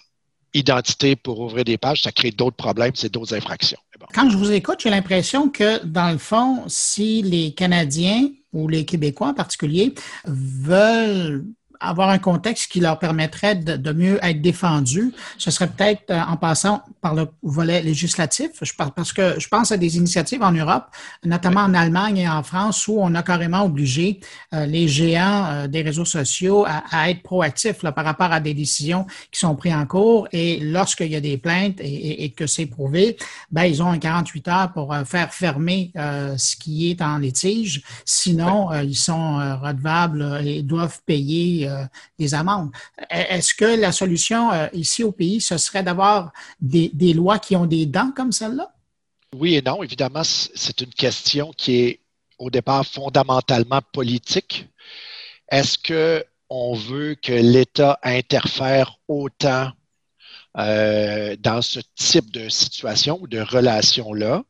identité 0.53 1.15
pour 1.15 1.39
ouvrir 1.39 1.63
des 1.63 1.77
pages, 1.77 2.01
ça 2.03 2.11
crée 2.11 2.31
d'autres 2.31 2.55
problèmes, 2.55 2.91
c'est 2.95 3.11
d'autres 3.11 3.33
infractions. 3.35 3.79
Quand 4.13 4.29
je 4.29 4.37
vous 4.37 4.51
écoute, 4.51 4.79
j'ai 4.81 4.89
l'impression 4.89 5.49
que, 5.49 5.85
dans 5.85 6.11
le 6.11 6.17
fond, 6.17 6.63
si 6.67 7.21
les 7.21 7.53
Canadiens 7.53 8.29
ou 8.51 8.67
les 8.67 8.85
Québécois 8.85 9.27
en 9.27 9.33
particulier 9.33 9.93
veulent 10.25 11.45
avoir 11.81 12.09
un 12.09 12.19
contexte 12.19 12.71
qui 12.71 12.79
leur 12.79 12.99
permettrait 12.99 13.55
de, 13.55 13.91
mieux 13.91 14.19
être 14.21 14.41
défendus, 14.41 15.13
ce 15.37 15.51
serait 15.51 15.67
peut-être 15.67 16.11
euh, 16.11 16.21
en 16.21 16.37
passant 16.37 16.83
par 17.01 17.15
le 17.15 17.27
volet 17.41 17.81
législatif. 17.81 18.51
Je 18.61 18.73
parle 18.73 18.91
parce 18.91 19.11
que 19.11 19.39
je 19.39 19.47
pense 19.47 19.71
à 19.71 19.77
des 19.77 19.97
initiatives 19.97 20.43
en 20.43 20.51
Europe, 20.51 20.85
notamment 21.25 21.61
en 21.61 21.73
Allemagne 21.73 22.17
et 22.17 22.29
en 22.29 22.43
France, 22.43 22.87
où 22.87 22.97
on 22.99 23.13
a 23.15 23.23
carrément 23.23 23.63
obligé 23.65 24.19
euh, 24.53 24.65
les 24.65 24.87
géants 24.87 25.45
euh, 25.47 25.67
des 25.67 25.81
réseaux 25.81 26.05
sociaux 26.05 26.65
à, 26.65 27.09
être 27.09 27.23
proactifs 27.23 27.83
là, 27.83 27.91
par 27.91 28.05
rapport 28.05 28.31
à 28.31 28.39
des 28.39 28.53
décisions 28.53 29.07
qui 29.31 29.39
sont 29.39 29.55
prises 29.55 29.73
en 29.73 29.85
cours. 29.85 30.27
Et 30.31 30.59
lorsqu'il 30.59 31.11
y 31.11 31.15
a 31.15 31.21
des 31.21 31.37
plaintes 31.37 31.79
et, 31.79 32.31
que 32.31 32.45
c'est 32.45 32.67
prouvé, 32.67 33.17
ben, 33.51 33.63
ils 33.63 33.81
ont 33.81 33.89
un 33.89 33.97
48 33.97 34.47
heures 34.47 34.73
pour 34.73 34.95
faire 35.05 35.33
fermer 35.33 35.91
ce 35.95 36.55
qui 36.55 36.91
est 36.91 37.01
en 37.01 37.17
litige. 37.17 37.81
Sinon, 38.05 38.71
ils 38.81 38.95
sont 38.95 39.37
redevables 39.61 40.41
et 40.45 40.61
doivent 40.61 40.99
payer 41.05 41.70
des 42.17 42.33
amendes. 42.33 42.71
Est-ce 43.09 43.53
que 43.53 43.65
la 43.65 43.91
solution 43.91 44.51
euh, 44.51 44.67
ici 44.73 45.03
au 45.03 45.11
pays, 45.11 45.41
ce 45.41 45.57
serait 45.57 45.83
d'avoir 45.83 46.31
des, 46.59 46.91
lois 47.13 47.39
qui 47.39 47.55
ont 47.55 47.65
des 47.65 47.85
dents 47.85 48.11
comme 48.15 48.31
celle-là? 48.31 48.73
Oui 49.35 49.55
et 49.55 49.61
non. 49.61 49.83
Évidemment, 49.83 50.23
c'est 50.23 50.81
une 50.81 50.93
question 50.93 51.51
qui 51.55 51.75
est 51.81 51.99
au 52.37 52.49
départ 52.49 52.85
fondamentalement 52.85 53.81
politique. 53.93 54.67
Est-ce 55.49 55.77
qu'on 55.77 56.73
veut 56.73 57.15
que 57.15 57.33
l'État 57.33 57.99
interfère 58.03 58.97
autant 59.07 59.71
euh, 60.57 61.37
dans 61.39 61.61
ce 61.61 61.79
type 61.95 62.29
de 62.31 62.49
situation 62.49 63.17
ou 63.21 63.27
de 63.27 63.39
relation-là. 63.39 64.43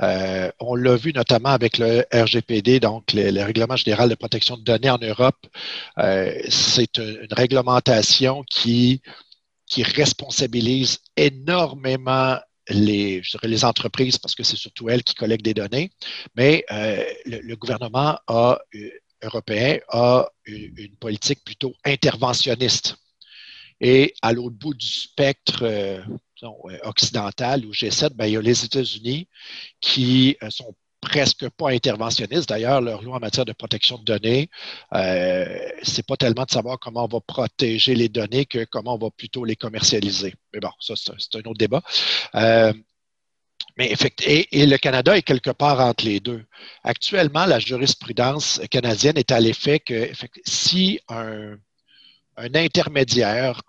Euh, 0.00 0.50
on 0.60 0.74
l'a 0.74 0.96
vu 0.96 1.12
notamment 1.12 1.50
avec 1.50 1.76
le 1.76 2.06
RGPD, 2.10 2.80
donc 2.80 3.12
le, 3.12 3.42
Règlement 3.42 3.76
général 3.76 4.08
de 4.08 4.14
protection 4.14 4.56
de 4.56 4.62
données 4.62 4.88
en 4.88 4.96
Europe. 4.96 5.46
Euh, 5.98 6.32
c'est 6.48 6.96
une, 6.96 7.26
réglementation 7.32 8.44
qui, 8.50 9.02
qui 9.66 9.82
responsabilise 9.82 11.00
énormément 11.18 12.38
les, 12.70 13.20
les 13.42 13.64
entreprises, 13.66 14.16
parce 14.16 14.34
que 14.34 14.44
c'est 14.44 14.56
surtout 14.56 14.88
elles 14.88 15.04
qui 15.04 15.14
collectent 15.14 15.44
des 15.44 15.52
données, 15.52 15.90
mais 16.34 16.64
le, 17.26 17.54
gouvernement 17.56 18.18
européen 19.22 19.78
a 19.88 20.28
une 20.46 20.96
politique 20.96 21.44
plutôt 21.44 21.74
interventionniste 21.84 22.96
et 23.82 24.14
à 24.22 24.32
l'autre 24.32 24.56
bout 24.56 24.74
du 24.74 24.86
spectre 24.86 25.64
euh, 25.64 26.00
euh, 26.44 26.78
occidental 26.84 27.64
ou 27.66 27.72
G7, 27.72 28.14
ben, 28.14 28.26
il 28.26 28.32
y 28.32 28.36
a 28.36 28.40
les 28.40 28.64
États-Unis 28.64 29.28
qui 29.80 30.36
euh, 30.42 30.50
sont 30.50 30.74
presque 31.00 31.48
pas 31.50 31.70
interventionnistes. 31.70 32.48
D'ailleurs, 32.48 32.80
leur 32.80 33.02
loi 33.02 33.16
en 33.16 33.20
matière 33.20 33.44
de 33.44 33.52
protection 33.52 33.98
de 33.98 34.04
données, 34.04 34.50
euh, 34.94 35.44
c'est 35.82 36.06
pas 36.06 36.16
tellement 36.16 36.44
de 36.44 36.50
savoir 36.50 36.78
comment 36.80 37.04
on 37.04 37.08
va 37.08 37.20
protéger 37.20 37.94
les 37.94 38.08
données 38.08 38.44
que 38.46 38.64
comment 38.64 38.94
on 38.94 38.98
va 38.98 39.10
plutôt 39.10 39.44
les 39.44 39.56
commercialiser. 39.56 40.34
Mais 40.52 40.60
bon, 40.60 40.70
ça, 40.80 40.94
c'est 40.96 41.36
un 41.36 41.50
autre 41.50 41.58
débat. 41.58 41.82
mais 43.76 43.94
et, 44.26 44.62
et, 44.62 44.66
le 44.66 44.78
Canada 44.78 45.16
est 45.16 45.22
quelque 45.22 45.50
part 45.50 45.80
entre 45.80 46.04
les 46.04 46.20
deux. 46.20 46.44
Actuellement, 46.84 47.46
la 47.46 47.58
jurisprudence 47.58 48.60
canadienne 48.70 49.18
est 49.18 49.32
à 49.32 49.40
l'effet 49.40 49.80
que 49.80 50.10
si 50.44 51.00
un, 51.08 51.56
intermédiaire 52.36 53.62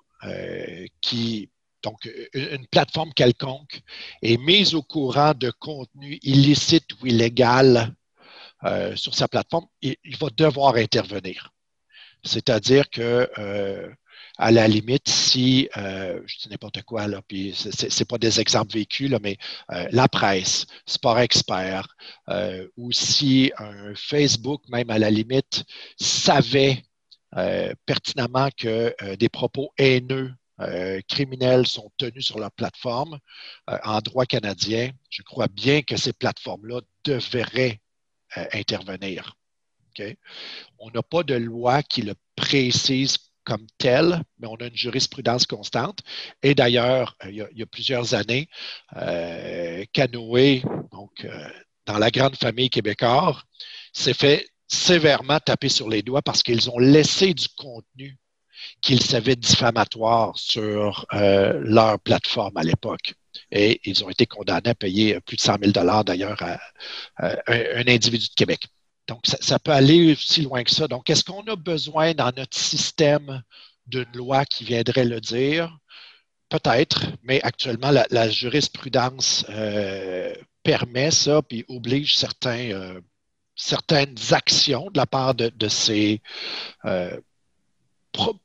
qui, 1.01 1.49
donc 1.83 2.09
une 2.33 2.67
plateforme 2.67 3.13
quelconque, 3.13 3.81
est 4.21 4.37
mise 4.37 4.73
au 4.73 4.81
courant 4.81 5.33
de 5.33 5.51
contenu 5.51 6.19
illicite 6.23 6.87
ou 7.01 7.07
illégal 7.07 7.93
euh, 8.65 8.95
sur 8.95 9.13
sa 9.13 9.27
plateforme, 9.27 9.65
il, 9.81 9.97
va 10.17 10.29
devoir 10.29 10.75
intervenir. 10.75 11.51
C'est-à-dire 12.23 12.89
que 12.89 13.29
euh, 13.37 13.89
à 14.37 14.51
la 14.51 14.67
limite, 14.67 15.09
si, 15.09 15.69
je 15.75 16.39
dis 16.39 16.49
n'importe 16.49 16.81
quoi, 16.83 17.07
là, 17.07 17.21
puis 17.27 17.53
c'est 17.55 18.07
pas 18.07 18.17
des 18.17 18.39
exemples 18.39 18.73
vécus, 18.73 19.09
là, 19.09 19.19
mais 19.21 19.37
la 19.91 20.07
presse, 20.07 20.65
Sport 20.87 21.19
Expert, 21.19 21.87
ou 22.77 22.91
si 22.91 23.51
un 23.57 23.93
Facebook, 23.95 24.63
même 24.69 24.89
à 24.89 24.97
la 24.97 25.11
limite, 25.11 25.65
savait 25.99 26.81
euh, 26.81 26.92
pertinemment 27.85 28.49
que 28.57 28.93
euh, 29.01 29.15
des 29.15 29.29
propos 29.29 29.71
haineux 29.77 30.33
euh, 30.59 31.01
criminels 31.07 31.65
sont 31.65 31.91
tenus 31.97 32.25
sur 32.25 32.39
leur 32.39 32.51
plateforme 32.51 33.17
en 33.67 33.99
droit 33.99 34.25
canadien, 34.25 34.91
je 35.09 35.23
crois 35.23 35.47
bien 35.47 35.81
que 35.81 35.97
ces 35.97 36.13
plateformes-là 36.13 36.81
devraient 37.03 37.79
intervenir. 38.53 39.35
On 40.79 40.89
n'a 40.91 41.03
pas 41.03 41.23
de 41.23 41.35
loi 41.35 41.83
qui 41.83 42.01
le 42.01 42.15
précise 42.35 43.17
comme 43.43 43.67
tel, 43.77 44.23
mais 44.39 44.47
on 44.47 44.55
a 44.55 44.67
une 44.67 44.75
jurisprudence 44.75 45.45
constante. 45.45 45.99
Et 46.41 46.55
d'ailleurs, 46.55 47.15
il, 47.25 47.35
y 47.35 47.61
a 47.61 47.65
plusieurs 47.67 48.15
années, 48.15 48.47
Canoë, 49.91 50.63
donc 50.91 51.27
dans 51.85 51.97
la 51.97 52.09
grande 52.09 52.37
famille 52.37 52.69
québécoise, 52.69 53.35
s'est 53.91 54.13
fait 54.13 54.47
sévèrement 54.73 55.39
tapé 55.39 55.69
sur 55.69 55.89
les 55.89 56.01
doigts 56.01 56.21
parce 56.21 56.43
qu'ils 56.43 56.69
ont 56.69 56.79
laissé 56.79 57.33
du 57.33 57.47
contenu 57.55 58.17
qu'ils 58.81 59.01
savaient 59.01 59.35
diffamatoire 59.35 60.37
sur 60.37 61.05
euh, 61.13 61.59
leur 61.63 61.99
plateforme 61.99 62.57
à 62.57 62.63
l'époque. 62.63 63.13
Et 63.51 63.81
ils 63.85 64.03
ont 64.03 64.09
été 64.09 64.25
condamnés 64.25 64.69
à 64.69 64.75
payer 64.75 65.19
plus 65.21 65.37
de 65.37 65.41
100 65.41 65.57
000 65.73 66.03
d'ailleurs 66.03 66.41
à, 66.41 66.59
un, 67.47 67.87
individu 67.87 68.27
de 68.27 68.33
Québec. 68.35 68.67
Donc, 69.07 69.21
ça, 69.25 69.59
peut 69.59 69.71
aller 69.71 70.13
aussi 70.13 70.43
loin 70.43 70.63
que 70.63 70.71
ça. 70.71 70.87
Donc, 70.87 71.09
est-ce 71.09 71.23
qu'on 71.23 71.43
a 71.43 71.55
besoin 71.55 72.13
dans 72.13 72.31
notre 72.35 72.57
système 72.57 73.43
d'une 73.85 74.11
loi 74.13 74.45
qui 74.45 74.63
viendrait 74.63 75.05
le 75.05 75.19
dire? 75.19 75.77
Peut-être, 76.49 77.07
mais 77.23 77.41
actuellement, 77.41 77.91
la, 77.91 78.29
jurisprudence 78.29 79.45
euh, 79.49 80.33
permet 80.61 81.11
ça, 81.11 81.41
puis 81.41 81.65
oblige 81.67 82.15
certains 82.15 82.71
euh, 82.71 83.01
certaines 83.63 84.15
actions 84.31 84.89
de 84.91 84.97
la 84.97 85.05
part 85.05 85.35
de, 85.35 85.67
ces, 85.69 86.21
euh, 86.83 87.17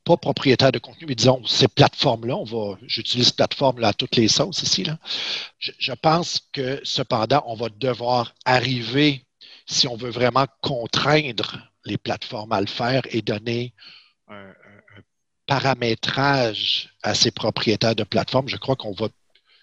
pas 0.05 0.17
propriétaires 0.17 0.71
de 0.71 0.79
contenu, 0.79 1.07
mais 1.07 1.15
disons 1.15 1.45
ces 1.45 1.67
plateformes-là, 1.67 2.37
on 2.37 2.45
va, 2.45 2.77
j'utilise 2.87 3.31
plateforme-là 3.31 3.89
à 3.89 3.93
toutes 3.93 4.15
les 4.15 4.29
sauces 4.29 4.63
ici. 4.63 4.85
Là. 4.85 4.97
Je, 5.59 5.91
pense 5.91 6.39
que 6.53 6.79
cependant, 6.83 7.43
on 7.47 7.55
va 7.55 7.67
devoir 7.67 8.33
arriver, 8.45 9.25
si 9.65 9.89
on 9.89 9.97
veut 9.97 10.09
vraiment 10.09 10.47
contraindre 10.61 11.69
les 11.83 11.97
plateformes 11.97 12.53
à 12.53 12.61
le 12.61 12.67
faire 12.67 13.01
et 13.09 13.21
donner 13.21 13.73
un, 14.29 14.53
paramétrage 15.47 16.91
à 17.01 17.15
ces 17.15 17.31
propriétaires 17.31 17.95
de 17.95 18.03
plateformes, 18.03 18.47
je 18.47 18.57
crois 18.57 18.75
qu'on 18.75 18.93
va 18.93 19.07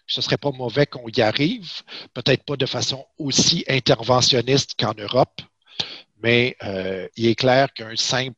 ce 0.07 0.21
ne 0.21 0.23
serait 0.23 0.37
pas 0.37 0.51
mauvais 0.53 0.87
qu'on 0.87 1.09
y 1.09 1.21
arrive, 1.21 1.83
peut-être 2.15 2.45
pas 2.45 2.57
de 2.57 2.67
façon 2.67 3.07
aussi 3.19 3.65
interventionniste 3.69 4.75
qu'en 4.79 4.95
Europe, 4.97 5.41
mais 6.23 6.57
euh, 6.63 7.09
il 7.17 7.27
est 7.27 7.35
clair 7.35 7.73
qu'un 7.73 7.97
simple 7.97 8.37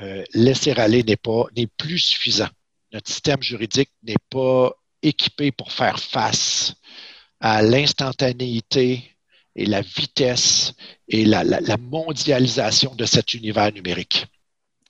euh, 0.00 0.24
laisser 0.34 0.72
aller 0.72 1.02
n'est 1.02 1.16
pas 1.16 1.44
n'est 1.56 1.66
plus 1.66 1.98
suffisant. 1.98 2.48
Notre 2.92 3.10
système 3.10 3.42
juridique 3.42 3.90
n'est 4.02 4.14
pas 4.30 4.72
équipé 5.02 5.52
pour 5.52 5.72
faire 5.72 5.98
face 5.98 6.74
à 7.40 7.62
l'instantanéité 7.62 9.16
et 9.56 9.66
la 9.66 9.80
vitesse 9.80 10.74
et 11.08 11.24
la, 11.24 11.44
mondialisation 11.78 12.94
de 12.94 13.04
cet 13.04 13.34
univers 13.34 13.72
numérique. 13.72 14.26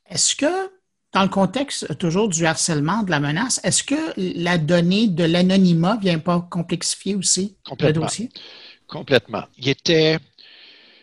Est-ce 0.09 0.37
que, 0.37 0.71
dans 1.12 1.23
le 1.23 1.29
contexte 1.29 1.99
toujours 1.99 2.29
du 2.29 2.46
harcèlement, 2.46 3.03
de 3.03 3.11
la 3.11 3.20
menace, 3.20 3.61
est-ce 3.64 3.83
que 3.83 4.12
la 4.16 4.59
donnée 4.59 5.09
de 5.09 5.25
l'anonymat 5.25 5.96
ne 5.96 6.01
vient 6.01 6.18
pas 6.18 6.46
complexifier 6.51 7.14
aussi 7.14 7.57
le 7.81 7.92
dossier? 7.92 8.31
Complètement. 8.87 9.44
Il 9.59 9.68
était, 9.68 10.18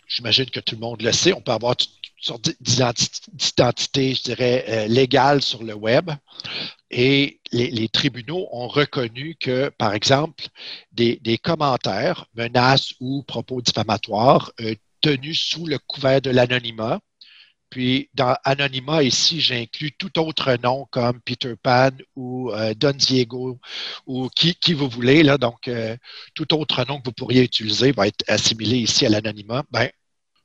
j'imagine 0.07 0.49
que 0.49 0.59
tout 0.59 0.75
le 0.75 0.81
monde 0.81 1.01
le 1.01 1.11
sait, 1.11 1.33
on 1.33 1.41
peut 1.41 1.51
avoir 1.51 1.75
sorte 2.19 2.49
d'identité, 2.59 4.15
je 4.15 4.23
dirais, 4.23 4.65
euh, 4.67 4.87
légale 4.87 5.41
sur 5.41 5.63
le 5.63 5.73
web. 5.73 6.11
Et 6.89 7.39
les, 7.51 7.89
tribunaux 7.89 8.47
ont 8.51 8.67
reconnu 8.67 9.35
que, 9.39 9.69
par 9.77 9.93
exemple, 9.93 10.47
des, 10.91 11.37
commentaires, 11.37 12.25
menaces 12.35 12.93
ou 12.99 13.23
propos 13.23 13.61
diffamatoires 13.61 14.51
euh, 14.61 14.75
tenus 15.01 15.41
sous 15.41 15.65
le 15.65 15.79
couvert 15.79 16.21
de 16.21 16.29
l'anonymat, 16.29 16.99
puis 17.69 18.09
dans 18.13 18.35
anonymat 18.43 19.03
ici, 19.03 19.41
j'inclus 19.41 19.91
tout 19.91 20.19
autre 20.19 20.57
nom 20.63 20.85
comme 20.89 21.19
Peter 21.21 21.55
Pan 21.61 21.89
ou 22.15 22.51
euh, 22.51 22.73
Don 22.75 22.91
Diego 22.93 23.59
ou 24.05 24.29
qui, 24.29 24.55
qui 24.55 24.73
vous 24.73 24.87
voulez. 24.87 25.23
Là, 25.23 25.37
donc, 25.37 25.69
tout 26.33 26.53
autre 26.53 26.85
nom 26.87 26.99
que 26.99 27.05
vous 27.05 27.13
pourriez 27.13 27.43
utiliser 27.43 27.91
va 27.91 28.07
être 28.07 28.23
assimilé 28.27 28.77
ici 28.77 29.05
à 29.05 29.09
l'anonymat. 29.09 29.63
Ben, 29.71 29.89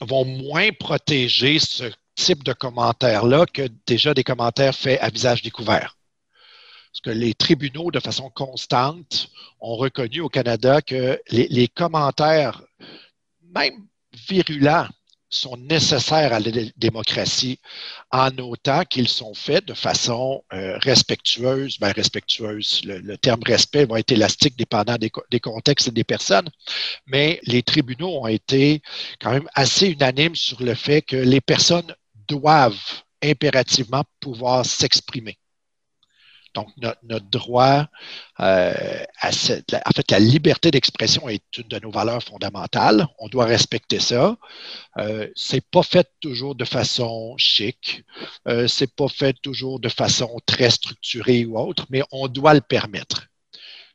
vont 0.00 0.24
moins 0.24 0.70
protéger 0.72 1.58
ce 1.58 1.84
type 2.14 2.44
de 2.44 2.52
commentaires-là 2.52 3.46
que 3.46 3.68
déjà 3.86 4.14
des 4.14 4.24
commentaires 4.24 4.74
faits 4.74 5.00
à 5.00 5.08
visage 5.08 5.42
découvert. 5.42 5.96
Parce 6.92 7.00
que 7.02 7.10
les 7.10 7.34
tribunaux, 7.34 7.90
de 7.90 8.00
façon 8.00 8.28
constante, 8.28 9.30
ont 9.60 9.76
reconnu 9.76 10.20
au 10.20 10.28
Canada 10.28 10.82
que 10.82 11.18
les 11.30 11.68
commentaires, 11.68 12.62
même 13.54 13.86
virulents, 14.28 14.88
sont 15.34 15.56
nécessaires 15.56 16.32
à 16.32 16.40
la 16.40 16.50
démocratie 16.76 17.58
en 18.10 18.36
autant 18.38 18.84
qu'ils 18.84 19.08
sont 19.08 19.34
faits 19.34 19.64
de 19.66 19.74
façon 19.74 20.44
euh, 20.52 20.78
respectueuse. 20.78 21.78
Ben, 21.78 21.92
respectueuse, 21.92 22.82
le, 22.84 23.16
terme 23.16 23.42
respect 23.44 23.86
va 23.86 23.98
être 23.98 24.12
élastique 24.12 24.56
dépendant 24.56 24.96
des, 24.96 25.40
contextes 25.40 25.88
et 25.88 25.92
des 25.92 26.04
personnes, 26.04 26.48
mais 27.06 27.40
les 27.44 27.62
tribunaux 27.62 28.20
ont 28.22 28.26
été 28.26 28.82
quand 29.20 29.32
même 29.32 29.48
assez 29.54 29.88
unanimes 29.88 30.36
sur 30.36 30.62
le 30.62 30.74
fait 30.74 31.02
que 31.02 31.16
les 31.16 31.40
personnes 31.40 31.94
doivent 32.28 33.02
impérativement 33.22 34.04
pouvoir 34.20 34.66
s'exprimer. 34.66 35.38
Donc, 36.54 36.68
notre, 36.76 37.26
droit 37.30 37.86
euh, 38.40 39.04
à 39.20 39.32
cette, 39.32 39.74
en 39.74 39.90
fait, 39.94 40.10
la 40.10 40.18
liberté 40.18 40.70
d'expression 40.70 41.28
est 41.28 41.42
une 41.56 41.68
de 41.68 41.78
nos 41.78 41.90
valeurs 41.90 42.22
fondamentales. 42.22 43.06
On 43.18 43.28
doit 43.28 43.46
respecter 43.46 44.00
ça. 44.00 44.36
Euh, 44.98 45.28
c'est 45.34 45.64
pas 45.64 45.82
fait 45.82 46.08
toujours 46.20 46.54
de 46.54 46.64
façon 46.64 47.34
chic. 47.38 48.04
Euh, 48.48 48.68
c'est 48.68 48.94
pas 48.94 49.08
fait 49.08 49.36
toujours 49.40 49.80
de 49.80 49.88
façon 49.88 50.38
très 50.46 50.70
structurée 50.70 51.44
ou 51.46 51.58
autre, 51.58 51.86
mais 51.90 52.02
on 52.12 52.28
doit 52.28 52.54
le 52.54 52.60
permettre. 52.60 53.28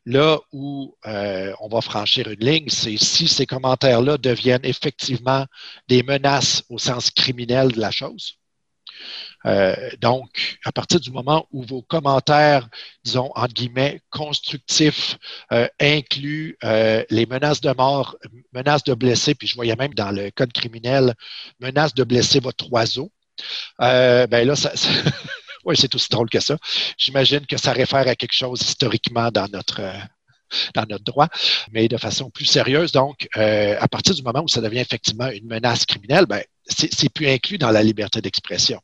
Là 0.05 0.39
où 0.53 0.95
euh, 1.05 1.53
on 1.59 1.67
va 1.67 1.81
franchir 1.81 2.29
une 2.29 2.39
ligne, 2.39 2.69
c'est 2.69 2.95
si 2.97 3.27
ces 3.27 3.45
commentaires-là 3.45 4.17
deviennent 4.17 4.63
effectivement 4.63 5.45
des 5.89 6.01
menaces 6.01 6.63
au 6.69 6.77
sens 6.77 7.11
criminel 7.11 7.73
de 7.73 7.81
la 7.81 7.91
chose. 7.91 8.36
Euh, 9.45 9.75
donc, 10.01 10.57
à 10.65 10.71
partir 10.71 10.99
du 10.99 11.11
moment 11.11 11.47
où 11.51 11.63
vos 11.63 11.81
commentaires, 11.81 12.67
disons, 13.03 13.31
entre 13.35 13.53
guillemets, 13.53 14.01
constructifs, 14.09 15.17
euh, 15.51 15.67
incluent 15.79 16.57
euh, 16.63 17.03
les 17.09 17.25
menaces 17.25 17.61
de 17.61 17.71
mort, 17.71 18.17
menaces 18.53 18.83
de 18.83 18.93
blesser, 18.93 19.35
puis 19.35 19.47
je 19.47 19.55
voyais 19.55 19.75
même 19.75 19.93
dans 19.93 20.11
le 20.11 20.31
code 20.31 20.51
criminel, 20.51 21.13
menaces 21.59 21.93
de 21.93 22.03
blesser 22.03 22.39
votre 22.39 22.71
oiseau, 22.71 23.11
ben 23.79 24.27
là, 24.29 24.53
oui, 25.65 25.77
c'est 25.77 25.93
aussi 25.95 26.09
drôle 26.09 26.29
que 26.29 26.39
ça. 26.39 26.57
J'imagine 26.97 27.45
que 27.45 27.57
ça 27.57 27.71
réfère 27.71 28.07
à 28.07 28.15
quelque 28.15 28.33
chose 28.33 28.61
historiquement 28.61 29.29
dans 29.31 29.47
notre 29.47 29.81
dans 30.73 30.85
notre 30.89 31.03
droit, 31.03 31.27
mais 31.73 31.89
de 31.89 31.97
façon 31.97 32.29
plus 32.29 32.45
sérieuse. 32.45 32.93
Donc, 32.93 33.27
à 33.35 33.87
partir 33.89 34.15
du 34.15 34.23
moment 34.23 34.41
où 34.41 34.47
ça 34.47 34.61
devient 34.61 34.79
effectivement 34.79 35.27
une 35.29 35.45
menace 35.45 35.85
criminelle, 35.85 36.25
ben, 36.25 36.41
c'est 36.67 37.09
plus 37.09 37.27
inclus 37.27 37.57
dans 37.57 37.71
la 37.71 37.83
liberté 37.83 38.21
d'expression 38.21 38.81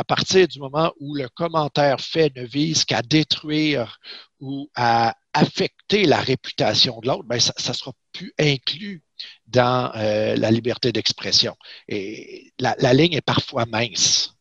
à 0.00 0.04
partir 0.04 0.48
du 0.48 0.58
moment 0.58 0.94
où 0.98 1.14
le 1.14 1.28
commentaire 1.28 2.00
fait 2.00 2.34
ne 2.34 2.42
vise 2.42 2.86
qu'à 2.86 3.02
détruire 3.02 4.00
ou 4.40 4.70
à 4.74 5.14
affecter 5.34 6.06
la 6.06 6.18
réputation 6.18 7.00
de 7.00 7.08
l'autre, 7.08 7.24
ben 7.24 7.38
ça 7.38 7.52
ne 7.68 7.74
sera 7.74 7.92
plus 8.10 8.32
inclus 8.38 9.04
dans 9.46 9.92
euh, 9.96 10.36
la 10.36 10.50
liberté 10.50 10.90
d'expression. 10.90 11.54
Et 11.86 12.50
la, 12.58 12.94
ligne 12.94 13.12
est 13.12 13.20
parfois 13.20 13.66
mince. 13.66 14.34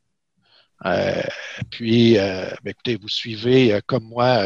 Euh, 0.85 1.21
puis, 1.69 2.17
euh, 2.17 2.49
ben, 2.63 2.71
écoutez, 2.71 2.95
vous 2.95 3.09
suivez 3.09 3.81
comme 3.85 4.05
moi 4.05 4.41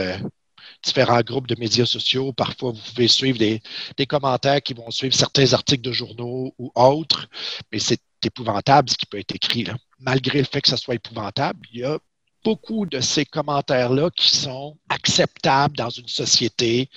différents 0.83 1.21
groupes 1.21 1.47
de 1.47 1.59
médias 1.59 1.85
sociaux. 1.85 2.33
Parfois, 2.33 2.71
vous 2.71 2.81
pouvez 2.91 3.07
suivre 3.07 3.37
des, 3.37 3.61
des, 3.97 4.07
commentaires 4.07 4.63
qui 4.63 4.73
vont 4.73 4.89
suivre 4.89 5.13
certains 5.13 5.53
articles 5.53 5.83
de 5.83 5.91
journaux 5.91 6.55
ou 6.57 6.71
autres, 6.73 7.29
mais 7.71 7.77
c'est 7.77 8.01
épouvantable 8.25 8.89
ce 8.89 8.97
qui 8.97 9.05
peut 9.05 9.19
être 9.19 9.35
écrit. 9.35 9.65
Là 9.65 9.75
malgré 10.03 10.39
le 10.39 10.45
fait 10.45 10.61
que 10.61 10.69
ce 10.69 10.77
soit 10.77 10.95
épouvantable, 10.95 11.59
il 11.73 11.79
y 11.79 11.83
a 11.83 11.97
beaucoup 12.43 12.85
de 12.85 12.99
ces 12.99 13.25
commentaires-là 13.25 14.09
qui 14.11 14.29
sont 14.29 14.77
acceptables 14.89 15.75
dans 15.77 15.89
une 15.89 16.07
société 16.07 16.89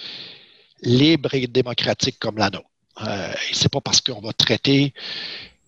libre 0.83 1.33
et 1.35 1.47
démocratique 1.47 2.19
comme 2.19 2.37
la 2.37 2.51
nôtre. 2.51 2.69
Euh, 3.07 3.33
c'est 3.53 3.71
pas 3.71 3.81
parce 3.81 4.01
qu'on 4.01 4.21
va 4.21 4.33
traiter 4.33 4.93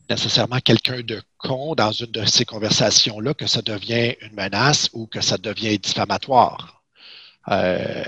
nécessairement 0.09 0.61
quelqu'un 0.61 1.03
de 1.03 1.23
con 1.37 1.75
dans 1.75 1.93
une 1.93 2.11
de 2.11 2.25
ces 2.25 2.45
conversations-là 2.45 3.35
que 3.35 3.47
ça 3.47 3.63
devient 3.63 4.15
une 4.23 4.33
menace 4.33 4.89
ou 4.95 5.07
que 5.07 5.21
ça 5.21 5.37
devient 5.37 5.79
diffamatoire. 5.79 6.78
Euh, 7.51 8.05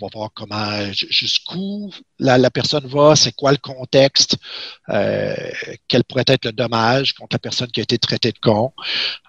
on 0.00 0.06
va 0.06 0.10
voir 0.12 0.30
comment, 0.34 0.92
jusqu'où 0.92 1.92
la, 2.18 2.50
personne 2.50 2.86
va, 2.86 3.16
c'est 3.16 3.32
quoi 3.32 3.52
le 3.52 3.58
contexte, 3.58 4.36
euh, 4.88 5.34
quel 5.88 6.04
pourrait 6.04 6.24
être 6.26 6.44
le 6.46 6.52
dommage 6.52 7.12
contre 7.14 7.34
la 7.34 7.38
personne 7.38 7.70
qui 7.70 7.80
a 7.80 7.82
été 7.82 7.98
traitée 7.98 8.32
de 8.32 8.38
con. 8.38 8.72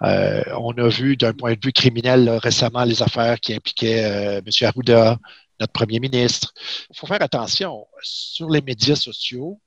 Euh, 0.02 0.42
on 0.58 0.72
a 0.72 0.88
vu 0.88 1.16
d'un 1.16 1.32
point 1.32 1.54
de 1.54 1.60
vue 1.62 1.72
criminel 1.72 2.28
récemment 2.30 2.84
les 2.84 3.02
affaires 3.02 3.40
qui 3.40 3.54
impliquaient 3.54 4.38
M. 4.38 4.44
Arruda, 4.62 5.18
notre 5.58 5.72
premier 5.72 6.00
ministre. 6.00 6.52
Il 6.90 6.96
faut 6.96 7.06
faire 7.06 7.22
attention 7.22 7.86
sur 8.02 8.48
les 8.48 8.62
médias 8.62 8.96
sociaux. 8.96 9.60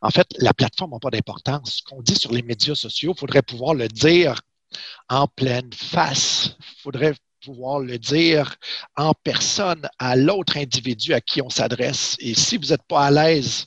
En 0.00 0.10
fait, 0.10 0.26
la 0.38 0.54
plateforme 0.54 0.92
n'a 0.92 0.98
pas 0.98 1.10
d'importance. 1.10 1.78
Ce 1.78 1.82
qu'on 1.82 2.02
dit 2.02 2.14
sur 2.14 2.32
les 2.32 2.42
médias 2.42 2.74
sociaux, 2.74 3.12
il 3.16 3.18
faudrait 3.18 3.42
pouvoir 3.42 3.74
le 3.74 3.88
dire 3.88 4.40
en 5.08 5.26
pleine 5.26 5.72
face. 5.72 6.56
Il 6.58 6.82
faudrait 6.82 7.14
pouvoir 7.44 7.80
le 7.80 7.98
dire 7.98 8.56
en 8.96 9.12
personne 9.14 9.88
à 9.98 10.16
l'autre 10.16 10.56
individu 10.56 11.12
à 11.12 11.20
qui 11.20 11.42
on 11.42 11.50
s'adresse. 11.50 12.16
Et 12.18 12.34
si 12.34 12.56
vous 12.56 12.66
n'êtes 12.66 12.82
pas 12.88 13.06
à 13.06 13.10
l'aise 13.10 13.66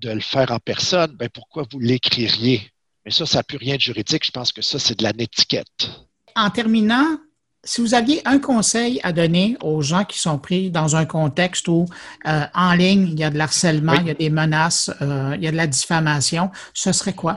de 0.00 0.10
le 0.10 0.20
faire 0.20 0.50
en 0.50 0.58
personne, 0.58 1.12
ben 1.16 1.28
pourquoi 1.28 1.64
vous 1.70 1.78
l'écririez? 1.78 2.70
Mais 3.04 3.10
ça, 3.10 3.26
ça 3.26 3.38
n'a 3.38 3.42
plus 3.42 3.58
rien 3.58 3.76
de 3.76 3.80
juridique. 3.80 4.24
Je 4.24 4.30
pense 4.30 4.52
que 4.52 4.62
ça, 4.62 4.78
c'est 4.78 4.98
de 4.98 5.02
la 5.02 5.12
netiquette. 5.12 5.90
En 6.36 6.50
terminant, 6.50 7.18
si 7.64 7.80
vous 7.80 7.94
aviez 7.94 8.20
un 8.26 8.38
conseil 8.38 9.00
à 9.02 9.12
donner 9.12 9.56
aux 9.62 9.82
gens 9.82 10.04
qui 10.04 10.18
sont 10.18 10.38
pris 10.38 10.70
dans 10.70 10.96
un 10.96 11.06
contexte 11.06 11.66
où 11.68 11.86
euh, 12.26 12.44
en 12.54 12.74
ligne, 12.74 13.08
il 13.08 13.18
y 13.18 13.24
a 13.24 13.30
de 13.30 13.38
l'harcèlement, 13.38 13.94
il 13.94 14.06
y 14.06 14.10
a 14.10 14.14
des 14.14 14.30
menaces, 14.30 14.90
euh, 15.00 15.32
il 15.36 15.42
y 15.42 15.48
a 15.48 15.50
de 15.50 15.56
la 15.56 15.66
diffamation, 15.66 16.50
ce 16.74 16.92
serait 16.92 17.14
quoi? 17.14 17.34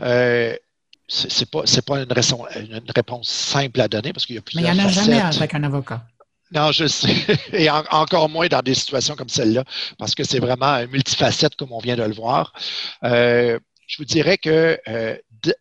Euh, 0.00 0.54
c'est 1.08 1.50
pas 1.50 1.62
c'est 1.66 1.84
pas 1.84 2.02
une, 2.02 2.12
une, 2.56 2.90
réponse 2.94 3.28
simple 3.28 3.80
à 3.80 3.88
donner 3.88 4.12
parce 4.12 4.26
qu'il 4.26 4.36
y 4.36 4.38
a 4.38 4.42
plusieurs. 4.42 4.64
Mais 4.64 4.76
il 4.76 4.78
n'y 4.78 4.84
en 4.84 4.88
a 4.88 4.92
jamais 4.92 5.20
avec 5.20 5.54
un 5.54 5.62
avocat. 5.62 6.04
Non, 6.52 6.70
je 6.72 6.86
sais. 6.86 7.14
Et 7.52 7.68
encore 7.70 8.28
moins 8.28 8.46
dans 8.46 8.62
des 8.62 8.74
situations 8.74 9.16
comme 9.16 9.28
celle-là, 9.28 9.64
parce 9.98 10.14
que 10.14 10.24
c'est 10.24 10.38
vraiment 10.38 10.66
un 10.66 10.86
multifacette 10.86 11.56
comme 11.56 11.72
on 11.72 11.80
vient 11.80 11.96
de 11.96 12.04
le 12.04 12.14
voir. 12.14 12.52
Euh, 13.04 13.58
je 13.86 13.98
vous 13.98 14.04
dirais 14.04 14.38
que 14.38 14.78
euh, 14.88 15.16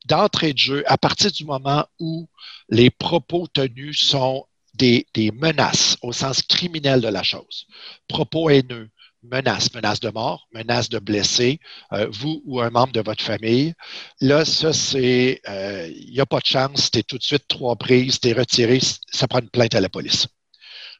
d'entrée 0.05 0.53
de 0.53 0.57
jeu, 0.57 0.83
à 0.87 0.97
partir 0.97 1.31
du 1.31 1.45
moment 1.45 1.85
où 1.99 2.27
les 2.69 2.89
propos 2.89 3.47
tenus 3.47 3.99
sont 3.99 4.45
des, 4.73 5.05
menaces 5.33 5.97
au 6.01 6.11
sens 6.11 6.41
criminel 6.41 7.01
de 7.01 7.07
la 7.07 7.23
chose, 7.23 7.67
propos 8.07 8.49
haineux, 8.49 8.89
menaces, 9.31 9.73
menaces 9.73 9.99
de 9.99 10.09
mort, 10.09 10.47
menaces 10.53 10.89
de 10.89 10.99
blesser, 10.99 11.59
euh, 11.93 12.07
vous 12.11 12.41
ou 12.45 12.61
un 12.61 12.69
membre 12.69 12.93
de 12.93 13.01
votre 13.01 13.23
famille. 13.23 13.73
Là, 14.21 14.45
ça, 14.45 14.73
c'est, 14.73 15.41
il 15.45 15.51
euh, 15.51 15.91
n'y 16.11 16.19
a 16.19 16.25
pas 16.25 16.39
de 16.39 16.45
chance, 16.45 16.91
tu 16.91 16.99
es 16.99 17.03
tout 17.03 17.17
de 17.17 17.23
suite 17.23 17.47
trois 17.47 17.75
prises, 17.75 18.19
tu 18.19 18.29
es 18.29 18.33
retiré, 18.33 18.79
ça 19.11 19.27
prend 19.27 19.39
une 19.39 19.49
plainte 19.49 19.75
à 19.75 19.81
la 19.81 19.89
police. 19.89 20.27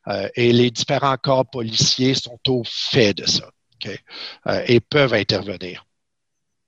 Euh, 0.07 0.29
et 0.35 0.53
les 0.53 0.71
différents 0.71 1.17
corps 1.17 1.49
policiers 1.49 2.13
sont 2.13 2.39
au 2.47 2.63
fait 2.65 3.13
de 3.13 3.25
ça 3.25 3.49
et 4.67 4.79
peuvent 4.79 5.13
intervenir 5.13 5.85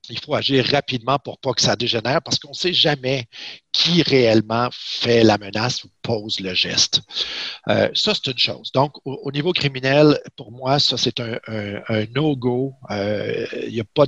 il 0.09 0.19
faut 0.19 0.35
agir 0.35 0.65
rapidement 0.65 1.19
pour 1.19 1.37
pas 1.39 1.53
que 1.53 1.61
ça 1.61 1.75
dégénère 1.75 2.21
parce 2.21 2.39
qu'on 2.39 2.49
ne 2.49 2.53
sait 2.53 2.73
jamais 2.73 3.25
qui 3.71 4.01
réellement 4.01 4.69
fait 4.71 5.23
la 5.23 5.37
menace 5.37 5.83
ou 5.83 5.89
pose 6.01 6.39
le 6.39 6.53
geste. 6.53 7.01
Euh, 7.67 7.89
ça, 7.93 8.13
c'est 8.13 8.31
une 8.31 8.37
chose. 8.37 8.71
Donc, 8.71 8.93
au, 9.05 9.31
niveau 9.31 9.53
criminel, 9.53 10.19
pour 10.35 10.51
moi, 10.51 10.79
ça, 10.79 10.97
c'est 10.97 11.19
un, 11.19 12.05
no-go. 12.15 12.73
Euh, 12.89 13.45
il 13.63 13.73
n'y 13.73 13.79
a 13.79 13.85
pas 13.93 14.05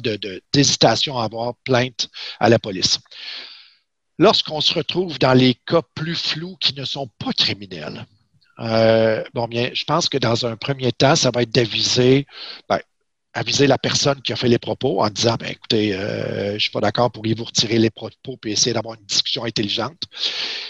d'hésitation 0.54 1.18
à 1.18 1.26
avoir 1.26 1.54
plainte 1.64 2.10
à 2.40 2.50
la 2.50 2.60
police. 2.60 3.00
Lorsqu'on 4.18 4.62
se 4.62 4.74
retrouve 4.74 5.20
dans 5.20 5.34
les 5.34 5.54
cas 5.54 5.82
plus 5.94 6.16
flous 6.16 6.58
qui 6.60 6.74
ne 6.74 6.84
sont 6.84 7.10
pas 7.20 7.32
criminels, 7.32 8.06
euh, 8.60 9.24
bon, 9.34 9.48
bien, 9.48 9.70
je 9.74 9.86
pense 9.86 10.10
que 10.10 10.18
dans 10.18 10.46
un 10.46 10.58
premier 10.58 10.92
temps, 10.92 11.16
ça 11.16 11.32
va 11.32 11.44
être 11.44 11.54
d'aviser, 11.54 12.26
ben, 12.68 12.80
aviser 13.40 13.68
la 13.68 13.78
personne 13.78 14.22
qui 14.22 14.34
a 14.34 14.36
fait 14.36 14.50
les 14.50 14.60
propos 14.60 15.02
en 15.02 15.10
disant 15.10 15.36
ben, 15.40 15.48
écoutez, 15.50 15.94
euh, 15.96 16.50
je 16.50 16.54
ne 16.56 16.60
suis 16.60 16.72
pas 16.72 16.82
d'accord, 16.82 17.10
pourriez-vous 17.10 17.46
retirer 17.46 17.80
les 17.80 17.90
propos 17.90 18.38
et 18.46 18.52
essayer 18.52 18.74
d'avoir 18.74 18.96
une 18.96 19.06
discussion 19.06 19.46
intelligente, 19.46 20.04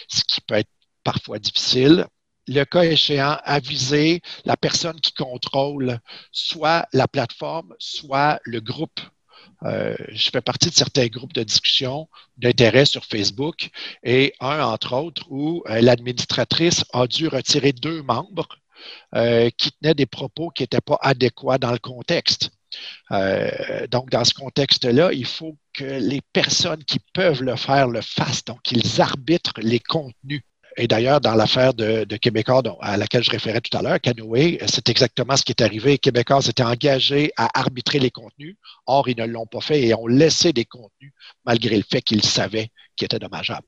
ce 0.07 0.21
qui 0.23 0.39
peut 0.41 0.55
être 0.55 0.69
parfois 1.03 1.39
difficile. 1.39 2.05
Le 2.47 2.63
cas 2.65 2.83
échéant, 2.83 3.37
aviser 3.43 4.21
la 4.45 4.55
personne 4.55 4.99
qui 5.01 5.13
contrôle 5.13 5.99
soit 6.31 6.87
la 6.93 7.07
plateforme, 7.07 7.73
soit 7.79 8.39
le 8.43 8.59
groupe. 8.61 8.99
Euh, 9.63 9.95
je 10.09 10.29
fais 10.29 10.41
partie 10.41 10.69
de 10.69 10.75
certains 10.75 11.07
groupes 11.07 11.33
de 11.33 11.43
discussion 11.43 12.07
d'intérêt 12.37 12.85
sur 12.85 13.03
Facebook 13.03 13.69
et 14.03 14.33
un, 14.39 14.61
entre 14.61 14.95
autres, 14.95 15.25
où 15.29 15.63
euh, 15.69 15.81
l'administratrice 15.81 16.85
a 16.93 17.07
dû 17.07 17.27
retirer 17.27 17.73
deux 17.73 18.03
membres 18.03 18.47
qui 19.57 19.73
tenaient 19.73 19.93
des 19.93 20.05
propos 20.05 20.51
qui 20.51 20.63
n'étaient 20.63 20.79
pas 20.79 20.97
adéquats 21.01 21.57
dans 21.57 21.73
le 21.73 21.79
contexte. 21.79 22.51
Euh, 23.11 23.87
donc, 23.87 24.09
dans 24.09 24.23
ce 24.23 24.33
contexte-là, 24.33 25.11
il 25.13 25.25
faut 25.25 25.57
que 25.73 25.83
les 25.83 26.21
personnes 26.33 26.83
qui 26.83 26.99
peuvent 27.13 27.41
le 27.41 27.55
faire 27.55 27.87
le 27.87 28.01
fassent. 28.01 28.45
Donc, 28.45 28.71
ils 28.71 29.01
arbitrent 29.01 29.53
les 29.57 29.79
contenus. 29.79 30.41
Et 30.77 30.87
d'ailleurs, 30.87 31.19
dans 31.19 31.35
l'affaire 31.35 31.73
de, 31.73 32.05
Québécois 32.17 32.61
à 32.79 32.95
laquelle 32.95 33.23
je 33.23 33.31
référais 33.31 33.59
tout 33.59 33.75
à 33.75 33.81
l'heure, 33.81 33.99
Canoë, 33.99 34.59
c'est 34.67 34.87
exactement 34.89 35.35
ce 35.35 35.43
qui 35.43 35.51
est 35.51 35.61
arrivé. 35.61 35.97
Québécois 35.97 36.41
s'était 36.41 36.63
engagé 36.63 37.31
à 37.35 37.59
arbitrer 37.59 37.99
les 37.99 38.11
contenus. 38.11 38.55
Or, 38.85 39.09
ils 39.09 39.17
ne 39.17 39.25
l'ont 39.25 39.47
pas 39.47 39.61
fait 39.61 39.81
et 39.83 39.93
ont 39.93 40.07
laissé 40.07 40.53
des 40.53 40.65
contenus 40.65 41.11
malgré 41.43 41.75
le 41.75 41.83
fait 41.89 42.01
qu'ils 42.01 42.23
savaient 42.23 42.69
qu'ils 42.95 43.05
étaient 43.05 43.19
dommageables. 43.19 43.67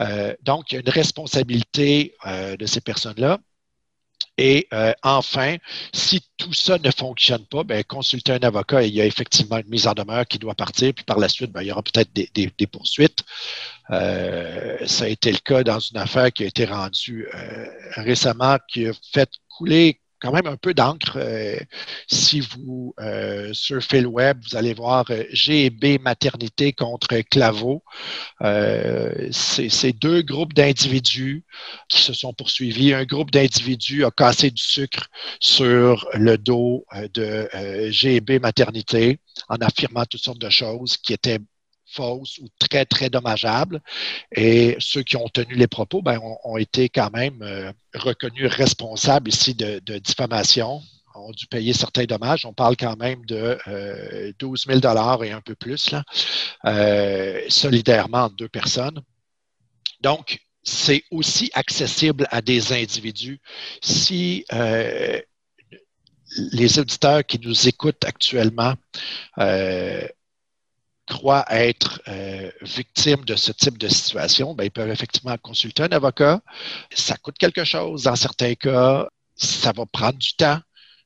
Euh, 0.00 0.34
donc, 0.42 0.70
il 0.70 0.74
y 0.74 0.78
a 0.78 0.80
une 0.80 0.90
responsabilité 0.90 2.14
de 2.26 2.66
ces 2.66 2.80
personnes-là. 2.80 3.38
Et 4.38 4.68
euh, 4.72 4.92
enfin, 5.02 5.56
si 5.92 6.22
tout 6.36 6.52
ça 6.54 6.78
ne 6.78 6.90
fonctionne 6.92 7.44
pas, 7.46 7.64
ben, 7.64 7.82
consultez 7.82 8.32
un 8.32 8.38
avocat 8.38 8.84
et 8.84 8.86
il 8.86 8.94
y 8.94 9.00
a 9.00 9.04
effectivement 9.04 9.58
une 9.58 9.68
mise 9.68 9.88
en 9.88 9.94
demeure 9.94 10.26
qui 10.26 10.38
doit 10.38 10.54
partir, 10.54 10.94
puis 10.94 11.04
par 11.04 11.18
la 11.18 11.28
suite, 11.28 11.50
ben, 11.50 11.62
il 11.62 11.66
y 11.66 11.72
aura 11.72 11.82
peut-être 11.82 12.10
des, 12.14 12.66
poursuites. 12.68 13.24
Euh, 13.90 14.78
ça 14.86 15.04
a 15.04 15.08
été 15.08 15.32
le 15.32 15.38
cas 15.38 15.64
dans 15.64 15.80
une 15.80 15.96
affaire 15.96 16.32
qui 16.32 16.44
a 16.44 16.46
été 16.46 16.64
rendue 16.66 17.26
euh, 17.34 17.66
récemment, 17.96 18.58
qui 18.68 18.86
a 18.86 18.92
fait 19.12 19.28
couler 19.48 20.00
quand 20.20 20.32
même 20.32 20.46
un 20.46 20.56
peu 20.56 20.74
d'encre. 20.74 21.16
Euh, 21.16 21.58
si 22.06 22.40
vous 22.40 22.94
euh, 23.00 23.52
surfez 23.52 24.00
le 24.00 24.08
web, 24.08 24.38
vous 24.48 24.56
allez 24.56 24.74
voir 24.74 25.04
euh, 25.10 25.24
G&B 25.30 26.00
Maternité 26.00 26.72
contre 26.72 27.16
Claveau. 27.30 27.82
C'est 29.30 29.92
deux 29.92 30.22
groupes 30.22 30.54
d'individus 30.54 31.44
qui 31.88 32.00
se 32.00 32.12
sont 32.12 32.32
poursuivis. 32.32 32.94
Un 32.94 33.04
groupe 33.04 33.30
d'individus 33.30 34.04
a 34.04 34.10
cassé 34.10 34.50
du 34.50 34.62
sucre 34.62 35.08
sur 35.40 36.08
le 36.14 36.38
dos 36.38 36.84
de 37.14 37.48
G&B 37.90 38.40
Maternité 38.40 39.20
en 39.48 39.56
affirmant 39.56 40.04
toutes 40.04 40.22
sortes 40.22 40.40
de 40.40 40.50
choses 40.50 40.96
qui 40.96 41.12
étaient 41.12 41.38
fausses 41.90 42.38
ou 42.38 42.48
très, 42.58 42.84
très 42.84 43.10
dommageables. 43.10 43.80
Et 44.34 44.76
ceux 44.78 45.02
qui 45.02 45.16
ont 45.16 45.28
tenu 45.28 45.54
les 45.54 45.66
propos 45.66 46.02
ben, 46.02 46.18
ont, 46.44 46.56
été 46.56 46.88
quand 46.88 47.10
même 47.12 47.42
euh, 47.42 47.72
reconnus 47.94 48.50
responsables 48.50 49.28
ici 49.28 49.54
de, 49.54 49.80
diffamation 49.98 50.80
ont 51.14 51.32
dû 51.32 51.46
payer 51.48 51.72
certains 51.72 52.04
dommages. 52.04 52.46
On 52.46 52.52
parle 52.52 52.76
quand 52.76 52.96
même 52.96 53.24
de 53.26 53.58
12 54.38 54.66
000 54.68 55.24
et 55.24 55.32
un 55.32 55.40
peu 55.40 55.56
plus, 55.56 55.90
là, 55.90 56.04
euh, 56.64 57.42
solidairement 57.48 58.24
entre 58.24 58.36
deux 58.36 58.48
personnes. 58.48 59.00
Donc, 60.00 60.38
c'est 60.62 61.02
aussi 61.10 61.50
accessible 61.54 62.26
à 62.30 62.40
des 62.40 62.72
individus. 62.72 63.40
Si 63.82 64.44
euh, 64.52 65.20
les 66.52 66.78
auditeurs 66.78 67.24
qui 67.24 67.38
nous 67.40 67.68
écoutent 67.68 68.04
actuellement 68.04 68.74
croient 71.08 71.44
être 71.48 72.00
euh, 72.08 72.50
victimes 72.62 73.24
de 73.24 73.34
ce 73.34 73.50
type 73.52 73.78
de 73.78 73.88
situation, 73.88 74.54
ben, 74.54 74.64
ils 74.64 74.70
peuvent 74.70 74.90
effectivement 74.90 75.36
consulter 75.38 75.82
un 75.82 75.92
avocat. 75.92 76.40
Ça 76.92 77.16
coûte 77.16 77.38
quelque 77.38 77.64
chose. 77.64 78.04
Dans 78.04 78.16
certains 78.16 78.54
cas, 78.54 79.08
ça 79.36 79.72
va 79.72 79.86
prendre 79.86 80.18
du 80.18 80.34
temps. 80.34 80.60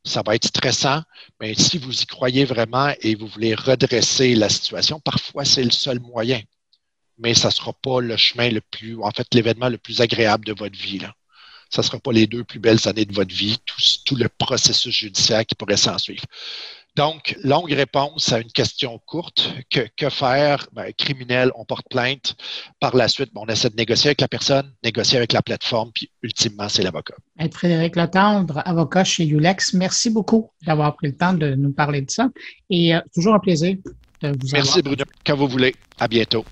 Ça 0.05 0.23
va 0.27 0.35
être 0.35 0.47
stressant, 0.47 1.03
mais 1.41 1.55
si 1.55 1.79
vous 1.79 2.03
y 2.03 2.07
croyez 2.07 2.45
vraiment 2.45 2.93
et 3.03 3.15
vous 3.15 3.29
voulez 3.29 3.55
redresser 3.55 4.35
la 4.35 4.49
situation, 4.49 4.99
parfois 4.99 5.45
c'est 5.45 5.63
le 5.63 5.71
seul 5.71 6.01
moyen. 6.01 6.41
Mais 7.19 7.35
ça 7.35 7.49
ne 7.49 7.53
sera 7.53 7.73
pas 7.73 8.01
le 8.01 8.17
chemin 8.17 8.51
le 8.51 8.61
plus, 8.61 9.01
en 9.01 9.13
fait, 9.13 9.33
l'événement 9.33 9.69
le 9.69 9.79
plus 9.79 10.01
agréable 10.01 10.45
de 10.45 10.55
votre 10.55 10.77
vie. 10.77 10.99
Là. 10.99 11.15
Ça 11.71 11.83
ne 11.83 11.87
sera 11.87 12.01
pas 12.01 12.11
les 12.11 12.27
deux 12.27 12.43
plus 12.43 12.59
belles 12.59 12.89
années 12.89 13.05
de 13.05 13.15
votre 13.15 13.33
vie, 13.33 13.59
tout, 13.65 13.81
tout 14.05 14.17
le 14.17 14.29
processus 14.29 14.93
judiciaire 14.93 15.47
qui 15.47 15.55
pourrait 15.55 15.77
s'en 15.77 15.99
suivre. 15.99 16.25
Donc, 16.95 17.37
longue 17.43 17.73
réponse 17.73 18.33
à 18.33 18.41
une 18.41 18.53
question 18.53 19.01
courte. 19.07 19.55
Que, 19.71 20.11
faire? 20.11 20.67
Ben, 20.73 20.93
criminel, 20.93 21.51
on 21.57 21.65
porte 21.65 21.87
plainte. 21.89 22.37
Par 22.81 22.95
la 22.95 23.09
suite, 23.09 23.31
on 23.35 23.47
essaie 23.47 23.71
de 23.71 23.77
négocier 23.77 24.09
avec 24.09 24.21
la 24.21 24.29
personne, 24.29 24.71
négocier 24.85 25.17
avec 25.17 25.33
la 25.33 25.41
plateforme, 25.41 25.91
puis 25.95 26.11
ultimement, 26.23 26.69
c'est 26.69 26.83
l'avocat. 26.83 27.15
Frédéric 27.53 27.97
Letendre, 27.97 28.63
avocat 28.65 29.05
chez 29.05 29.27
Ulex, 29.27 29.73
merci 29.73 30.11
beaucoup 30.11 30.51
d'avoir 30.67 30.95
pris 30.97 31.09
le 31.09 31.17
temps 31.17 31.33
de 31.33 31.55
nous 31.55 31.73
parler 31.73 32.03
de 32.03 32.11
ça. 32.11 32.29
Et 32.69 32.95
euh, 32.95 33.01
toujours 33.15 33.35
un 33.35 33.41
plaisir 33.41 33.77
de 34.21 34.29
vous 34.29 34.55
avoir. 34.55 34.65
Merci 34.65 34.83
Bruno. 34.83 35.05
Quand 35.25 35.37
vous 35.37 35.49
voulez. 35.49 35.75
À 35.99 36.09
bientôt. 36.09 36.45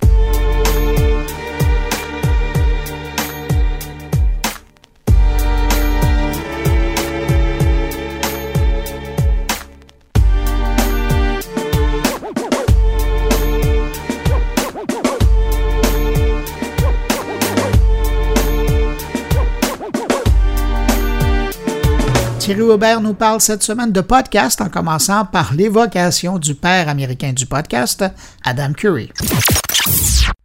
Thierry 22.50 22.62
Aubert 22.62 23.00
nous 23.00 23.14
parle 23.14 23.40
cette 23.40 23.62
semaine 23.62 23.92
de 23.92 24.00
podcast 24.00 24.60
en 24.60 24.68
commençant 24.68 25.24
par 25.24 25.54
l'évocation 25.54 26.36
du 26.36 26.56
père 26.56 26.88
américain 26.88 27.32
du 27.32 27.46
podcast, 27.46 28.04
Adam 28.42 28.72
Curry. 28.72 29.12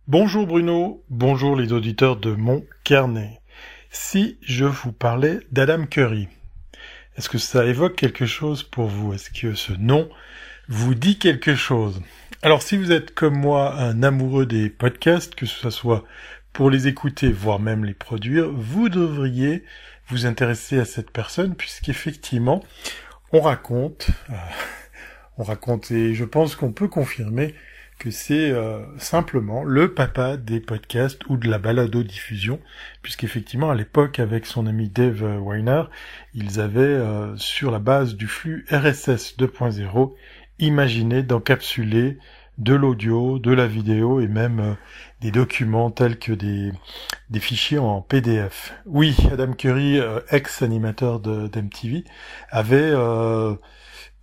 Bonjour 0.07 0.45
Bruno, 0.45 1.03
bonjour 1.09 1.55
les 1.55 1.73
auditeurs 1.73 2.17
de 2.17 2.29
mon 2.29 2.63
carnet. 2.83 3.41
Si 3.89 4.37
je 4.43 4.65
vous 4.65 4.91
parlais 4.91 5.39
d'Adam 5.51 5.87
Curry, 5.87 6.27
est-ce 7.17 7.27
que 7.27 7.39
ça 7.39 7.65
évoque 7.65 7.95
quelque 7.95 8.27
chose 8.27 8.61
pour 8.61 8.85
vous? 8.85 9.15
Est-ce 9.15 9.31
que 9.31 9.55
ce 9.55 9.73
nom 9.73 10.07
vous 10.67 10.93
dit 10.93 11.17
quelque 11.17 11.55
chose? 11.55 12.03
Alors 12.43 12.61
si 12.61 12.77
vous 12.77 12.91
êtes 12.91 13.15
comme 13.15 13.35
moi 13.35 13.81
un 13.81 14.03
amoureux 14.03 14.45
des 14.45 14.69
podcasts, 14.69 15.33
que 15.33 15.47
ce 15.47 15.71
soit 15.71 16.03
pour 16.53 16.69
les 16.69 16.87
écouter, 16.87 17.31
voire 17.31 17.59
même 17.59 17.83
les 17.83 17.95
produire, 17.95 18.51
vous 18.51 18.89
devriez 18.89 19.63
vous 20.07 20.25
intéresser 20.25 20.79
à 20.79 20.85
cette 20.85 21.11
personne, 21.11 21.55
puisqu'effectivement, 21.55 22.63
on 23.31 23.41
raconte, 23.41 24.09
euh, 24.29 24.33
on 25.37 25.43
raconte, 25.43 25.91
et 25.91 26.13
je 26.13 26.25
pense 26.25 26.55
qu'on 26.55 26.71
peut 26.71 26.87
confirmer 26.87 27.55
que 27.97 28.11
c'est 28.11 28.51
euh, 28.51 28.81
simplement 28.97 29.63
le 29.63 29.93
papa 29.93 30.35
des 30.35 30.59
podcasts 30.59 31.25
ou 31.29 31.37
de 31.37 31.49
la 31.49 31.59
balado-diffusion, 31.59 32.59
puisqu'effectivement, 33.01 33.71
à 33.71 33.75
l'époque, 33.75 34.19
avec 34.19 34.45
son 34.45 34.67
ami 34.67 34.89
Dave 34.89 35.23
Weiner, 35.41 35.83
ils 36.33 36.59
avaient, 36.59 36.81
euh, 36.81 37.35
sur 37.37 37.71
la 37.71 37.79
base 37.79 38.15
du 38.15 38.27
flux 38.27 38.65
RSS 38.69 39.37
2.0, 39.37 40.13
imaginé 40.59 41.23
d'encapsuler 41.23 42.17
de 42.57 42.73
l'audio, 42.73 43.39
de 43.39 43.51
la 43.51 43.67
vidéo 43.67 44.19
et 44.21 44.27
même 44.27 44.59
euh, 44.59 44.73
des 45.21 45.31
documents 45.31 45.91
tels 45.91 46.17
que 46.19 46.31
des, 46.31 46.71
des 47.29 47.39
fichiers 47.39 47.79
en 47.79 48.01
PDF. 48.01 48.73
Oui, 48.85 49.15
Adam 49.31 49.53
Curry, 49.53 49.99
euh, 49.99 50.19
ex-animateur 50.29 51.19
d'MTV, 51.19 52.03
avait... 52.49 52.77
Euh, 52.77 53.55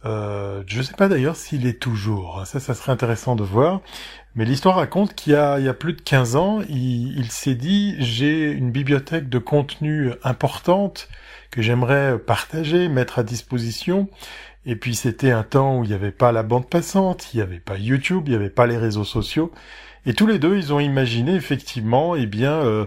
euh, 0.04 0.64
je 0.66 0.78
ne 0.78 0.82
sais 0.82 0.94
pas 0.94 1.08
d'ailleurs 1.08 1.36
s'il 1.36 1.64
est 1.64 1.80
toujours. 1.80 2.42
Ça, 2.44 2.58
ça 2.58 2.74
serait 2.74 2.90
intéressant 2.90 3.36
de 3.36 3.44
voir. 3.44 3.80
Mais 4.34 4.44
l'histoire 4.44 4.74
raconte 4.74 5.14
qu'il 5.14 5.32
y, 5.32 5.36
y 5.36 5.68
a 5.68 5.74
plus 5.74 5.92
de 5.92 6.00
15 6.00 6.34
ans, 6.34 6.60
il, 6.68 7.16
il 7.16 7.30
s'est 7.30 7.54
dit 7.54 7.94
j'ai 8.00 8.50
une 8.50 8.72
bibliothèque 8.72 9.28
de 9.28 9.38
contenu 9.38 10.10
importante 10.24 11.08
que 11.52 11.62
j'aimerais 11.62 12.18
partager, 12.18 12.88
mettre 12.88 13.20
à 13.20 13.22
disposition. 13.22 14.08
Et 14.64 14.76
puis 14.76 14.94
c'était 14.94 15.32
un 15.32 15.42
temps 15.42 15.78
où 15.78 15.84
il 15.84 15.88
n'y 15.88 15.94
avait 15.94 16.12
pas 16.12 16.32
la 16.32 16.42
bande 16.42 16.68
passante, 16.68 17.34
il 17.34 17.38
n'y 17.38 17.42
avait 17.42 17.60
pas 17.60 17.76
YouTube, 17.76 18.24
il 18.26 18.30
n'y 18.30 18.36
avait 18.36 18.50
pas 18.50 18.66
les 18.66 18.78
réseaux 18.78 19.04
sociaux. 19.04 19.52
Et 20.06 20.14
tous 20.14 20.26
les 20.26 20.38
deux, 20.38 20.56
ils 20.56 20.72
ont 20.72 20.80
imaginé 20.80 21.34
effectivement, 21.34 22.16
eh 22.16 22.26
bien, 22.26 22.54
euh, 22.54 22.86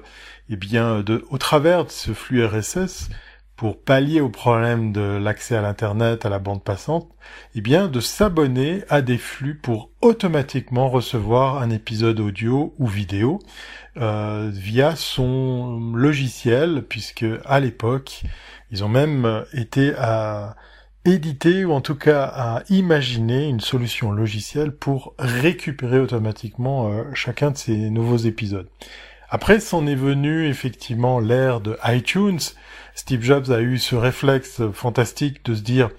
eh 0.50 0.56
bien, 0.56 1.02
de, 1.02 1.26
au 1.30 1.38
travers 1.38 1.86
de 1.86 1.90
ce 1.90 2.14
flux 2.14 2.46
RSS, 2.46 3.10
pour 3.56 3.82
pallier 3.82 4.20
au 4.20 4.30
problème 4.30 4.92
de 4.92 5.18
l'accès 5.18 5.56
à 5.56 5.62
l'internet, 5.62 6.26
à 6.26 6.30
la 6.30 6.40
bande 6.40 6.62
passante, 6.62 7.10
eh 7.56 7.62
bien, 7.62 7.88
de 7.88 8.02
s'abonner 8.02 8.84
à 8.90 9.02
des 9.02 9.18
flux 9.18 9.56
pour 9.56 9.92
automatiquement 10.02 10.90
recevoir 10.90 11.62
un 11.62 11.70
épisode 11.70 12.20
audio 12.20 12.76
ou 12.80 12.88
vidéo 12.88 13.40
euh, 13.96 14.50
via 14.54 14.98
son 14.98 15.94
logiciel, 15.96 16.84
puisque 16.88 17.26
à 17.46 17.62
l'époque, 17.62 18.24
ils 18.72 18.84
ont 18.84 18.90
même 18.90 19.46
été 19.54 19.94
à 19.98 20.58
éditer 21.06 21.66
ou 21.66 21.72
en 21.72 21.82
tout 21.82 21.96
cas 21.96 22.24
à 22.24 22.64
imaginer 22.70 23.48
une 23.48 23.60
solution 23.60 24.12
logicielle 24.12 24.72
pour 24.72 25.14
récupérer 25.20 26.00
automatiquement 26.00 26.90
euh, 26.90 27.04
chacun 27.14 27.52
de 27.52 27.58
ces 27.58 27.90
nouveaux 27.90 28.18
épisodes. 28.18 28.68
Après, 29.30 29.60
c'en 29.60 29.88
est 29.88 29.96
venu 29.96 30.48
effectivement 30.48 31.20
l'ère 31.20 31.60
de 31.60 31.78
iTunes. 31.86 32.40
Steve 32.94 33.22
Jobs 33.22 33.52
a 33.52 33.60
eu 33.60 33.78
ce 33.78 33.96
réflexe 33.96 34.62
fantastique 34.72 35.44
de 35.46 35.56
se 35.56 35.62
dire, 35.62 35.90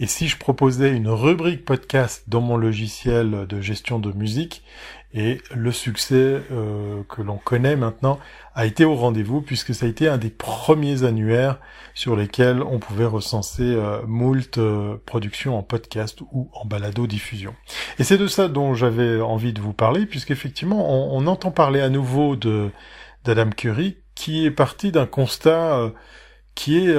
et 0.00 0.06
si 0.06 0.28
je 0.28 0.36
proposais 0.36 0.90
une 0.90 1.08
rubrique 1.08 1.64
podcast 1.64 2.24
dans 2.26 2.40
mon 2.40 2.56
logiciel 2.56 3.46
de 3.46 3.60
gestion 3.60 3.98
de 3.98 4.12
musique, 4.12 4.64
et 5.12 5.40
le 5.52 5.72
succès 5.72 6.40
euh, 6.52 7.02
que 7.08 7.20
l'on 7.20 7.36
connaît 7.36 7.74
maintenant 7.74 8.20
a 8.54 8.64
été 8.64 8.84
au 8.84 8.94
rendez-vous 8.94 9.40
puisque 9.40 9.74
ça 9.74 9.86
a 9.86 9.88
été 9.88 10.08
un 10.08 10.18
des 10.18 10.30
premiers 10.30 11.02
annuaires 11.02 11.58
sur 11.94 12.14
lesquels 12.14 12.62
on 12.62 12.78
pouvait 12.78 13.06
recenser 13.06 13.64
euh, 13.64 14.02
moult 14.06 14.58
euh, 14.58 14.96
productions 15.06 15.58
en 15.58 15.64
podcast 15.64 16.20
ou 16.32 16.48
en 16.52 16.64
balado-diffusion. 16.64 17.54
Et 17.98 18.04
c'est 18.04 18.18
de 18.18 18.28
ça 18.28 18.46
dont 18.46 18.74
j'avais 18.74 19.20
envie 19.20 19.52
de 19.52 19.60
vous 19.60 19.72
parler 19.72 20.06
puisqu'effectivement 20.06 20.88
on, 20.88 21.18
on 21.18 21.26
entend 21.26 21.50
parler 21.50 21.80
à 21.80 21.88
nouveau 21.88 22.36
de 22.36 22.70
d'Adam 23.24 23.50
Curry 23.50 23.98
qui 24.14 24.46
est 24.46 24.50
parti 24.52 24.92
d'un 24.92 25.06
constat 25.06 25.76
euh, 25.76 25.90
qui 26.54 26.78
est 26.78 26.94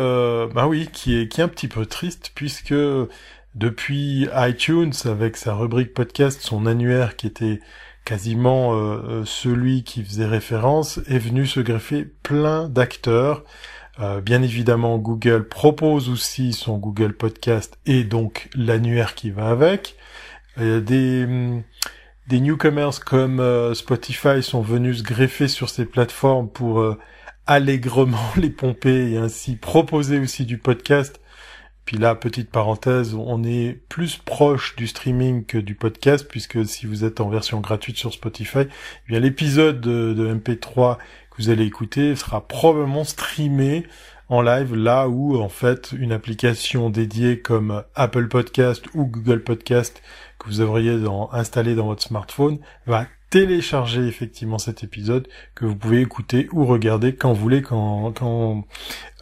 bah 0.54 0.68
oui 0.68 0.90
qui 0.92 1.18
est 1.18 1.28
qui 1.28 1.40
est 1.40 1.44
un 1.44 1.48
petit 1.48 1.68
peu 1.68 1.86
triste 1.86 2.32
puisque 2.36 2.74
depuis 3.54 4.28
iTunes 4.34 4.94
avec 5.06 5.38
sa 5.38 5.54
rubrique 5.54 5.94
podcast 5.94 6.42
son 6.42 6.66
annuaire 6.66 7.16
qui 7.16 7.28
était 7.28 7.60
quasiment 8.06 8.74
euh, 8.74 8.78
euh, 8.78 9.26
celui 9.26 9.84
qui 9.84 10.04
faisait 10.04 10.26
référence, 10.26 11.00
est 11.08 11.20
venu 11.20 11.46
se 11.46 11.60
greffer 11.60 12.06
plein 12.24 12.68
d'acteurs. 12.68 13.44
Euh, 14.00 14.22
bien 14.22 14.42
évidemment, 14.42 14.98
Google 14.98 15.48
propose 15.48 16.10
aussi 16.10 16.54
son 16.54 16.78
Google 16.78 17.14
Podcast 17.14 17.78
et 17.86 18.04
donc 18.04 18.50
l'annuaire 18.56 19.16
qui 19.16 19.30
va 19.32 19.50
avec. 19.50 19.96
des, 20.58 21.26
mm, 21.26 21.64
des 22.28 22.40
newcomers 22.40 23.00
comme 23.06 23.74
Spotify 23.74 24.44
sont 24.44 24.62
venus 24.62 25.00
se 25.00 25.04
greffer 25.04 25.48
sur 25.48 25.70
ces 25.70 25.86
plateformes 25.86 26.50
pour 26.50 26.84
allègrement 27.48 28.32
les 28.38 28.50
pomper 28.50 29.12
et 29.12 29.18
ainsi 29.18 29.56
proposer 29.56 30.20
aussi 30.20 30.46
du 30.46 30.58
podcast 30.58 31.21
puis 31.86 31.98
là, 31.98 32.16
petite 32.16 32.52
parenthèse, 32.52 33.16
on 33.16 33.44
est 33.44 33.80
plus 33.90 34.18
proche 34.18 34.76
du 34.76 34.88
streaming 34.88 35.46
que 35.46 35.58
du 35.58 35.76
podcast, 35.76 36.28
puisque 36.28 36.66
si 36.66 36.86
vous 36.86 37.04
êtes 37.04 37.20
en 37.20 37.30
version 37.30 37.60
gratuite 37.60 37.98
sur 37.98 38.14
Spotify, 38.14 38.60
eh 38.62 38.68
bien 39.10 39.20
l'épisode 39.20 39.82
de, 39.82 40.34
MP3 40.34 40.98
que 40.98 41.42
vous 41.42 41.50
allez 41.50 41.66
écouter 41.66 42.16
sera 42.16 42.48
probablement 42.48 43.04
streamé 43.04 43.86
en 44.30 44.42
live 44.42 44.76
là 44.76 45.10
où 45.10 45.38
en 45.38 45.50
fait 45.50 45.92
une 45.92 46.14
application 46.14 46.90
dédiée 46.90 47.42
comme 47.42 47.84
Apple 47.96 48.28
Podcast 48.28 48.86
ou 48.94 49.06
Google 49.06 49.44
Podcast 49.44 50.02
que 50.40 50.48
vous 50.48 50.62
auriez 50.62 50.98
dans, 50.98 51.30
installé 51.34 51.76
dans 51.76 51.88
votre 51.88 52.04
smartphone 52.04 52.60
va 52.86 53.08
télécharger 53.30 54.08
effectivement 54.08 54.58
cet 54.58 54.84
épisode 54.84 55.28
que 55.56 55.66
vous 55.66 55.76
pouvez 55.76 56.02
écouter 56.02 56.48
ou 56.52 56.66
regarder 56.66 57.16
quand 57.16 57.34
vous 57.34 57.42
voulez, 57.42 57.62
quand, 57.62 58.14
quand 58.14 58.66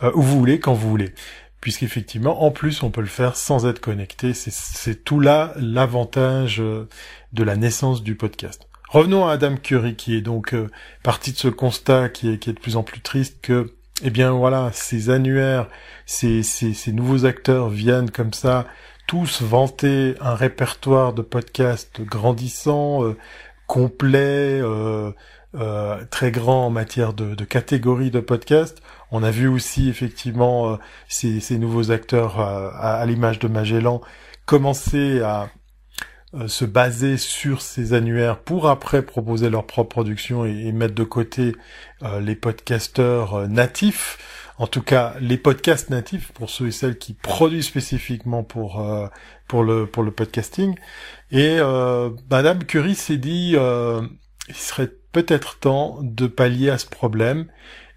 euh, 0.03 0.11
où 0.13 0.21
vous 0.21 0.37
voulez, 0.39 0.59
quand 0.59 0.73
vous 0.73 0.89
voulez 0.89 1.13
puisqu'effectivement, 1.61 2.43
en 2.43 2.51
plus, 2.51 2.83
on 2.83 2.91
peut 2.91 3.01
le 3.01 3.07
faire 3.07 3.35
sans 3.35 3.65
être 3.67 3.79
connecté. 3.79 4.33
C'est 4.33 5.03
tout 5.03 5.19
là 5.19 5.53
l'avantage 5.57 6.61
euh, 6.61 6.87
de 7.33 7.43
la 7.43 7.55
naissance 7.55 8.03
du 8.03 8.15
podcast. 8.15 8.67
Revenons 8.89 9.27
à 9.27 9.33
Adam 9.33 9.55
Curry, 9.55 9.95
qui 9.95 10.15
est 10.15 10.21
donc 10.21 10.53
euh, 10.53 10.67
parti 11.03 11.31
de 11.31 11.37
ce 11.37 11.47
constat 11.47 12.09
qui 12.09 12.29
est, 12.29 12.47
de 12.47 12.59
plus 12.59 12.75
en 12.75 12.83
plus 12.83 13.01
triste 13.01 13.39
que, 13.41 13.73
eh 14.03 14.09
bien 14.09 14.31
voilà, 14.31 14.71
ces 14.73 15.09
annuaires, 15.09 15.67
ces 16.05 16.43
nouveaux 16.87 17.25
acteurs 17.25 17.69
viennent 17.69 18.09
comme 18.09 18.33
ça, 18.33 18.65
tous 19.05 19.41
vanter 19.41 20.15
un 20.21 20.35
répertoire 20.35 21.13
de 21.13 21.21
podcasts 21.21 22.01
grandissant, 22.01 23.03
euh, 23.03 23.17
complet, 23.67 24.61
très 26.09 26.31
grand 26.31 26.67
en 26.67 26.69
matière 26.71 27.13
de, 27.13 27.35
de 27.35 27.43
catégories 27.43 28.11
de 28.11 28.19
podcasts. 28.19 28.81
On 29.11 29.23
a 29.23 29.31
vu 29.31 29.47
aussi 29.47 29.89
effectivement 29.89 30.73
euh, 30.73 30.77
ces, 31.07 31.57
nouveaux 31.57 31.91
acteurs 31.91 32.39
euh, 32.39 32.69
à, 32.73 33.05
l'image 33.05 33.39
de 33.39 33.47
Magellan 33.47 34.01
commencer 34.45 35.21
à 35.21 35.49
euh, 36.35 36.47
se 36.47 36.65
baser 36.65 37.17
sur 37.17 37.61
ces 37.61 37.93
annuaires 37.93 38.39
pour 38.39 38.69
après 38.69 39.01
proposer 39.01 39.49
leur 39.49 39.65
propre 39.65 39.89
production 39.89 40.45
et, 40.45 40.71
mettre 40.71 40.95
de 40.95 41.03
côté 41.03 41.55
les 42.21 42.35
podcasteurs 42.35 43.47
natifs. 43.47 44.17
En 44.57 44.67
tout 44.67 44.81
cas, 44.81 45.15
les 45.19 45.37
podcasts 45.37 45.89
natifs 45.89 46.31
pour 46.33 46.49
ceux 46.49 46.67
et 46.67 46.71
celles 46.71 46.97
qui 46.97 47.13
produisent 47.13 47.67
spécifiquement 47.67 48.43
pour 48.43 48.85
pour 49.47 49.63
le 49.63 49.85
pour 49.85 50.03
le 50.03 50.11
podcasting. 50.11 50.75
Et 51.31 51.59
Madame 52.29 52.63
Curie 52.65 52.95
s'est 52.95 53.17
dit, 53.17 53.55
il 53.55 54.55
serait 54.55 54.91
peut-être 55.11 55.59
temps 55.59 55.99
de 56.01 56.27
pallier 56.27 56.69
à 56.69 56.77
ce 56.77 56.85
problème 56.85 57.47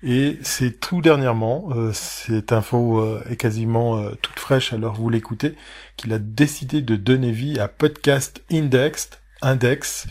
et 0.02 0.38
c'est 0.42 0.80
tout 0.80 1.00
dernièrement, 1.00 1.68
euh, 1.76 1.92
cette 1.92 2.52
info 2.52 3.00
euh, 3.00 3.22
est 3.30 3.36
quasiment 3.36 3.98
euh, 3.98 4.10
toute 4.20 4.38
fraîche 4.40 4.72
alors 4.72 4.94
vous 4.94 5.08
l'écoutez, 5.08 5.54
qu'il 5.96 6.12
a 6.12 6.18
décidé 6.18 6.82
de 6.82 6.96
donner 6.96 7.30
vie 7.30 7.60
à 7.60 7.68
Podcast 7.68 8.42
Index, 8.50 9.10
Index, 9.42 10.06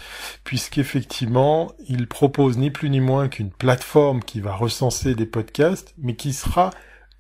puisqu'effectivement, 0.46 1.74
il 1.88 2.08
propose 2.08 2.58
ni 2.58 2.72
plus 2.72 2.90
ni 2.90 3.02
moins 3.02 3.28
qu'une 3.28 3.52
plateforme 3.52 4.22
qui 4.22 4.40
va 4.40 4.54
recenser 4.56 5.14
des 5.14 5.26
podcasts, 5.26 5.94
mais 5.98 6.16
qui 6.16 6.32
sera, 6.34 6.70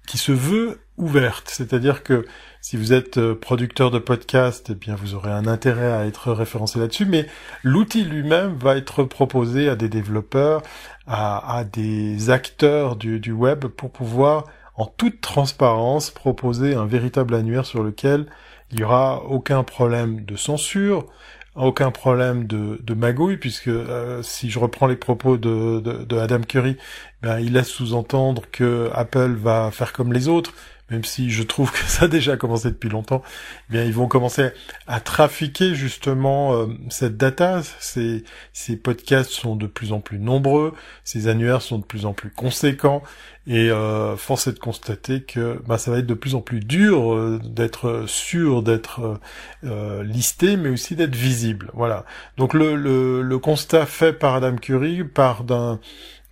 qui 0.07 0.17
se 0.17 0.31
veut 0.31 0.79
ouverte. 0.97 1.49
C'est-à-dire 1.49 2.03
que 2.03 2.25
si 2.61 2.77
vous 2.77 2.93
êtes 2.93 3.17
euh, 3.17 3.33
producteur 3.33 3.89
de 3.89 3.97
podcast, 3.97 4.67
eh 4.71 4.75
bien 4.75 4.93
vous 4.93 5.15
aurez 5.15 5.31
un 5.31 5.47
intérêt 5.47 5.91
à 5.91 6.05
être 6.05 6.31
référencé 6.31 6.79
là-dessus, 6.79 7.07
mais 7.07 7.25
l'outil 7.63 8.03
lui-même 8.03 8.55
va 8.55 8.77
être 8.77 9.03
proposé 9.03 9.67
à 9.67 9.75
des 9.75 9.89
développeurs, 9.89 10.61
à, 11.07 11.63
des 11.65 12.29
acteurs 12.29 12.95
du, 12.95 13.31
web 13.31 13.65
pour 13.65 13.91
pouvoir 13.91 14.45
en 14.75 14.85
toute 14.85 15.19
transparence 15.21 16.11
proposer 16.11 16.75
un 16.75 16.85
véritable 16.85 17.33
annuaire 17.33 17.65
sur 17.65 17.83
lequel 17.83 18.27
il 18.71 18.77
n'y 18.77 18.83
aura 18.83 19.23
aucun 19.23 19.63
problème 19.63 20.23
de 20.23 20.35
censure, 20.35 21.07
aucun 21.55 21.89
problème 21.89 22.45
de, 22.45 22.93
magouille, 22.93 23.37
puisque 23.37 23.67
euh, 23.69 24.21
si 24.21 24.51
je 24.51 24.59
reprends 24.59 24.87
les 24.87 24.95
propos 24.95 25.37
de, 25.37 25.79
de, 25.79 26.17
Adam 26.17 26.41
Curry, 26.41 26.77
ben, 27.23 27.39
il 27.39 27.53
laisse 27.53 27.67
sous-entendre 27.67 28.43
que 28.51 28.89
Apple 28.93 29.33
va 29.33 29.71
faire 29.71 29.91
comme 29.91 30.13
les 30.13 30.27
autres, 30.27 30.53
même 30.91 31.03
si 31.03 31.31
je 31.31 31.41
trouve 31.43 31.71
que 31.71 31.79
ça 31.87 32.05
a 32.05 32.07
déjà 32.07 32.37
commencé 32.37 32.69
depuis 32.69 32.89
longtemps, 32.89 33.23
eh 33.69 33.73
bien 33.73 33.83
ils 33.83 33.93
vont 33.93 34.07
commencer 34.07 34.49
à 34.85 34.99
trafiquer 34.99 35.73
justement 35.73 36.53
euh, 36.53 36.67
cette 36.89 37.17
data. 37.17 37.61
Ces, 37.79 38.23
ces 38.53 38.77
podcasts 38.77 39.31
sont 39.31 39.55
de 39.55 39.67
plus 39.67 39.93
en 39.93 39.99
plus 39.99 40.19
nombreux, 40.19 40.73
ces 41.03 41.27
annuaires 41.27 41.61
sont 41.61 41.79
de 41.79 41.85
plus 41.85 42.05
en 42.05 42.13
plus 42.13 42.29
conséquents, 42.29 43.01
et 43.47 43.71
euh, 43.71 44.15
force 44.17 44.47
est 44.47 44.53
de 44.53 44.59
constater 44.59 45.23
que 45.23 45.59
bah, 45.65 45.77
ça 45.77 45.91
va 45.91 45.97
être 45.97 46.05
de 46.05 46.13
plus 46.13 46.35
en 46.35 46.41
plus 46.41 46.59
dur 46.59 47.13
euh, 47.13 47.39
d'être 47.43 48.05
sûr 48.07 48.61
d'être 48.61 49.19
euh, 49.63 50.03
listé, 50.03 50.57
mais 50.57 50.69
aussi 50.69 50.95
d'être 50.95 51.15
visible. 51.15 51.71
Voilà. 51.73 52.05
Donc 52.37 52.53
le, 52.53 52.75
le, 52.75 53.21
le 53.21 53.39
constat 53.39 53.85
fait 53.85 54.13
par 54.13 54.35
Adam 54.35 54.55
Curie 54.57 55.03
part 55.03 55.43
d'un 55.43 55.79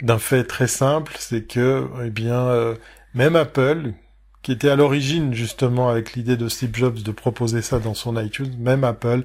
d'un 0.01 0.20
fait 0.20 0.45
très 0.45 0.68
simple, 0.68 1.16
c'est 1.20 1.43
que 1.45 1.86
eh 2.05 2.10
bien 2.10 2.47
même 3.14 3.36
Apple 3.36 3.91
qui 4.41 4.51
était 4.51 4.69
à 4.69 4.75
l'origine 4.75 5.33
justement 5.33 5.89
avec 5.89 6.13
l'idée 6.13 6.37
de 6.37 6.47
Steve 6.47 6.73
Jobs 6.73 7.01
de 7.01 7.11
proposer 7.11 7.61
ça 7.61 7.79
dans 7.79 7.93
son 7.93 8.19
iTunes, 8.19 8.55
même 8.57 8.83
Apple 8.83 9.23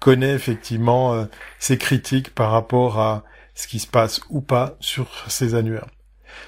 connaît 0.00 0.34
effectivement 0.34 1.26
ses 1.58 1.78
critiques 1.78 2.34
par 2.34 2.50
rapport 2.50 2.98
à 2.98 3.24
ce 3.54 3.66
qui 3.66 3.78
se 3.78 3.86
passe 3.86 4.20
ou 4.28 4.40
pas 4.40 4.76
sur 4.80 5.24
ces 5.28 5.54
annuaires. 5.54 5.86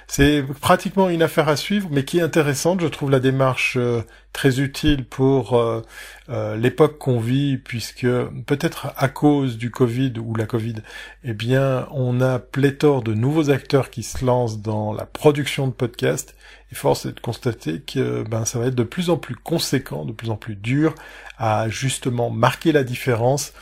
C'est 0.06 0.44
pratiquement 0.60 1.08
une 1.08 1.22
affaire 1.22 1.48
à 1.48 1.56
suivre, 1.56 1.88
mais 1.90 2.04
qui 2.04 2.18
est 2.18 2.22
intéressante. 2.22 2.80
Je 2.80 2.86
trouve 2.86 3.10
la 3.10 3.20
démarche 3.20 3.76
euh, 3.76 4.02
très 4.32 4.60
utile 4.60 5.04
pour 5.04 5.54
euh, 5.54 5.82
euh, 6.28 6.56
l'époque 6.56 6.98
qu'on 6.98 7.18
vit, 7.18 7.56
puisque 7.58 8.06
peut-être 8.46 8.92
à 8.96 9.08
cause 9.08 9.58
du 9.58 9.70
Covid 9.70 10.14
ou 10.18 10.34
la 10.34 10.46
Covid, 10.46 10.76
eh 11.24 11.34
bien, 11.34 11.88
on 11.92 12.20
a 12.20 12.38
pléthore 12.38 13.02
de 13.02 13.14
nouveaux 13.14 13.50
acteurs 13.50 13.90
qui 13.90 14.02
se 14.02 14.24
lancent 14.24 14.60
dans 14.60 14.92
la 14.92 15.06
production 15.06 15.66
de 15.66 15.72
podcasts. 15.72 16.35
Et 16.72 16.74
force 16.74 17.06
est 17.06 17.12
de 17.12 17.20
constater 17.20 17.80
que 17.80 18.22
ben 18.22 18.44
ça 18.44 18.58
va 18.58 18.66
être 18.66 18.74
de 18.74 18.82
plus 18.82 19.10
en 19.10 19.16
plus 19.16 19.36
conséquent, 19.36 20.04
de 20.04 20.12
plus 20.12 20.30
en 20.30 20.36
plus 20.36 20.56
dur 20.56 20.94
à 21.38 21.68
justement 21.68 22.30
marquer 22.30 22.72
la 22.72 22.82
différence 22.82 23.52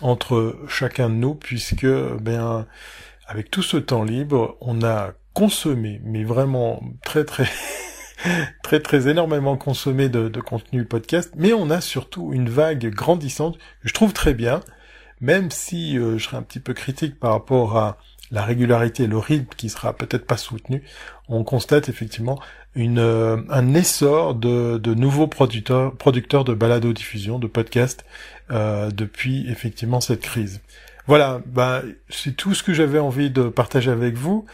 entre 0.00 0.56
chacun 0.68 1.10
de 1.10 1.14
nous, 1.14 1.34
puisque 1.34 1.86
ben 2.20 2.66
avec 3.26 3.50
tout 3.50 3.62
ce 3.62 3.76
temps 3.76 4.04
libre, 4.04 4.56
on 4.60 4.82
a 4.82 5.12
consommé, 5.32 6.00
mais 6.04 6.24
vraiment 6.24 6.82
très 7.04 7.24
très 7.24 7.48
très 8.62 8.80
très 8.80 9.08
énormément 9.08 9.56
consommé 9.56 10.08
de, 10.08 10.28
contenu 10.40 10.84
podcast, 10.84 11.32
mais 11.36 11.52
on 11.52 11.70
a 11.70 11.80
surtout 11.80 12.32
une 12.32 12.48
vague 12.48 12.90
grandissante 12.90 13.58
que 13.58 13.88
je 13.88 13.94
trouve 13.94 14.12
très 14.12 14.34
bien, 14.34 14.60
même 15.20 15.50
si 15.50 15.98
euh, 15.98 16.18
je 16.18 16.24
serais 16.24 16.36
un 16.36 16.42
petit 16.42 16.60
peu 16.60 16.74
critique 16.74 17.18
par 17.18 17.32
rapport 17.32 17.76
à 17.76 17.98
la 18.32 18.44
régularité 18.44 19.04
et 19.04 19.06
le 19.06 19.18
rythme 19.18 19.54
qui 19.56 19.68
sera 19.68 19.92
peut-être 19.92 20.26
pas 20.26 20.38
soutenu, 20.38 20.82
on 21.28 21.44
constate 21.44 21.88
effectivement 21.88 22.40
euh, 22.78 23.42
un 23.50 23.74
essor 23.74 24.34
de, 24.34 24.94
nouveaux 24.94 25.28
producteurs, 25.28 25.92
de 25.92 26.54
balado-diffusion, 26.54 27.38
de 27.38 27.46
podcasts, 27.46 28.04
euh, 28.50 28.90
depuis 28.90 29.48
effectivement 29.50 30.00
cette 30.00 30.22
crise. 30.22 30.62
Voilà, 31.06 31.42
bah, 31.46 31.82
c'est 32.08 32.34
tout 32.34 32.54
ce 32.54 32.62
que 32.62 32.72
j'avais 32.72 32.98
envie 32.98 33.30
de 33.30 33.48
partager 33.48 33.90
avec 33.90 34.14
vous. 34.14 34.46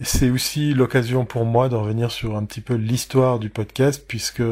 C'est 0.00 0.30
aussi 0.30 0.72
l'occasion 0.72 1.24
pour 1.26 1.44
moi 1.44 1.68
de 1.68 1.76
revenir 1.76 2.10
sur 2.10 2.36
un 2.36 2.44
petit 2.44 2.60
peu 2.60 2.74
l'histoire 2.74 3.38
du 3.38 3.50
podcast, 3.50 4.04
puisque 4.08 4.42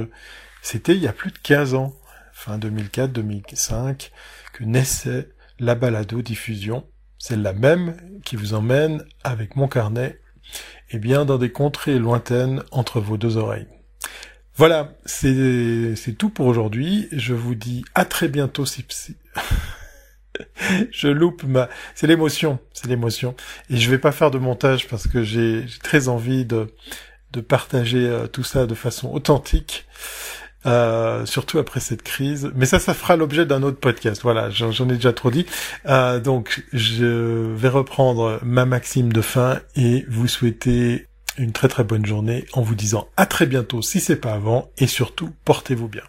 c'était 0.62 0.95
il 0.95 1.03
y 1.03 1.09
a 1.09 1.12
plus 1.12 1.30
de 1.30 1.39
15 1.39 1.74
ans, 1.74 1.95
fin 2.32 2.59
2004-2005, 2.59 4.11
que 4.53 4.64
naissait 4.64 5.28
la 5.59 5.74
balado 5.74 6.20
la 7.30 7.52
même 7.52 7.96
qui 8.24 8.36
vous 8.36 8.54
emmène 8.54 9.04
avec 9.22 9.56
mon 9.56 9.68
carnet, 9.68 10.20
et 10.90 10.96
eh 10.96 10.98
bien 10.98 11.24
dans 11.24 11.38
des 11.38 11.50
contrées 11.50 11.98
lointaines 11.98 12.62
entre 12.70 13.00
vos 13.00 13.16
deux 13.16 13.36
oreilles. 13.36 13.66
Voilà, 14.56 14.94
c'est 15.04 16.16
tout 16.16 16.30
pour 16.30 16.46
aujourd'hui. 16.46 17.08
Je 17.10 17.34
vous 17.34 17.54
dis 17.54 17.84
à 17.94 18.04
très 18.04 18.28
bientôt 18.28 18.66
si... 18.66 18.84
je 20.90 21.08
loupe 21.08 21.42
ma, 21.44 21.68
c'est 21.94 22.06
l'émotion, 22.06 22.58
c'est 22.72 22.86
l'émotion. 22.86 23.34
Et 23.68 23.78
je 23.78 23.90
vais 23.90 23.98
pas 23.98 24.12
faire 24.12 24.30
de 24.30 24.38
montage 24.38 24.86
parce 24.86 25.08
que 25.08 25.24
j'ai 25.24 25.64
très 25.82 26.08
envie 26.08 26.44
de, 26.44 26.72
de 27.32 27.40
partager 27.40 28.06
euh, 28.06 28.26
tout 28.26 28.44
ça 28.44 28.66
de 28.66 28.74
façon 28.74 29.12
authentique. 29.12 29.86
Euh, 30.66 31.26
surtout 31.26 31.58
après 31.58 31.80
cette 31.80 32.02
crise. 32.02 32.50
Mais 32.54 32.66
ça, 32.66 32.78
ça 32.78 32.94
fera 32.94 33.16
l'objet 33.16 33.44
d'un 33.44 33.62
autre 33.62 33.78
podcast. 33.78 34.22
Voilà, 34.22 34.48
j'en 34.50 34.88
ai 34.88 34.94
déjà 34.94 35.12
trop 35.12 35.30
dit. 35.30 35.46
Euh, 35.86 36.20
donc, 36.20 36.64
je 36.72 37.52
vais 37.54 37.68
reprendre 37.68 38.40
ma 38.42 38.64
maxime 38.64 39.12
de 39.12 39.20
fin 39.20 39.60
et 39.76 40.04
vous 40.08 40.28
souhaiter 40.28 41.06
une 41.36 41.52
très 41.52 41.68
très 41.68 41.84
bonne 41.84 42.06
journée 42.06 42.46
en 42.52 42.62
vous 42.62 42.74
disant 42.74 43.08
à 43.16 43.26
très 43.26 43.46
bientôt 43.46 43.82
si 43.82 44.00
c'est 44.00 44.16
pas 44.16 44.34
avant 44.34 44.70
et 44.78 44.86
surtout 44.86 45.30
portez-vous 45.44 45.88
bien. 45.88 46.04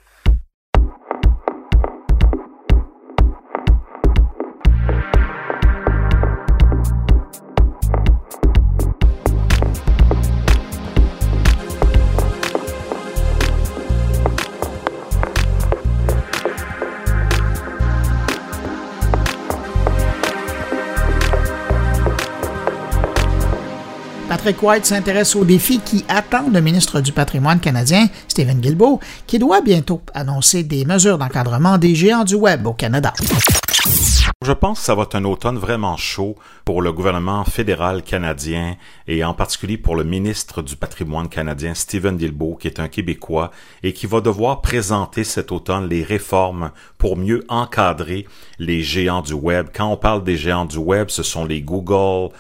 Patrick 24.45 24.61
White 24.61 24.85
s'intéresse 24.85 25.35
aux 25.35 25.43
défis 25.43 25.79
qui 25.79 26.05
attendent 26.07 26.53
le 26.53 26.61
ministre 26.61 27.01
du 27.01 27.11
Patrimoine 27.11 27.59
canadien, 27.59 28.05
Stephen 28.27 28.59
Guilbeault, 28.59 28.99
qui 29.25 29.39
doit 29.39 29.61
bientôt 29.61 30.01
annoncer 30.13 30.61
des 30.61 30.85
mesures 30.85 31.17
d'encadrement 31.17 31.79
des 31.79 31.95
géants 31.95 32.23
du 32.23 32.35
Web 32.35 32.67
au 32.67 32.73
Canada. 32.73 33.11
Je 34.43 34.51
pense 34.51 34.79
que 34.79 34.85
ça 34.85 34.93
va 34.93 35.01
être 35.03 35.15
un 35.15 35.23
automne 35.23 35.57
vraiment 35.57 35.97
chaud 35.97 36.35
pour 36.63 36.83
le 36.83 36.93
gouvernement 36.93 37.43
fédéral 37.43 38.03
canadien 38.03 38.75
et 39.07 39.23
en 39.23 39.33
particulier 39.33 39.77
pour 39.79 39.95
le 39.95 40.03
ministre 40.03 40.61
du 40.61 40.75
patrimoine 40.75 41.27
canadien, 41.27 41.73
Stephen 41.73 42.17
Guilbeault, 42.17 42.57
qui 42.59 42.67
est 42.67 42.79
un 42.79 42.87
Québécois 42.87 43.49
et 43.81 43.93
qui 43.93 44.05
va 44.05 44.21
devoir 44.21 44.61
présenter 44.61 45.23
cet 45.23 45.51
automne 45.51 45.89
les 45.89 46.03
réformes 46.03 46.69
pour 46.99 47.17
mieux 47.17 47.43
encadrer 47.49 48.27
les 48.59 48.83
géants 48.83 49.23
du 49.23 49.33
web. 49.33 49.69
Quand 49.73 49.87
on 49.87 49.97
parle 49.97 50.23
des 50.23 50.37
géants 50.37 50.65
du 50.65 50.77
web, 50.77 51.09
ce 51.09 51.23
sont 51.23 51.45
les 51.45 51.63
Google, 51.63 52.31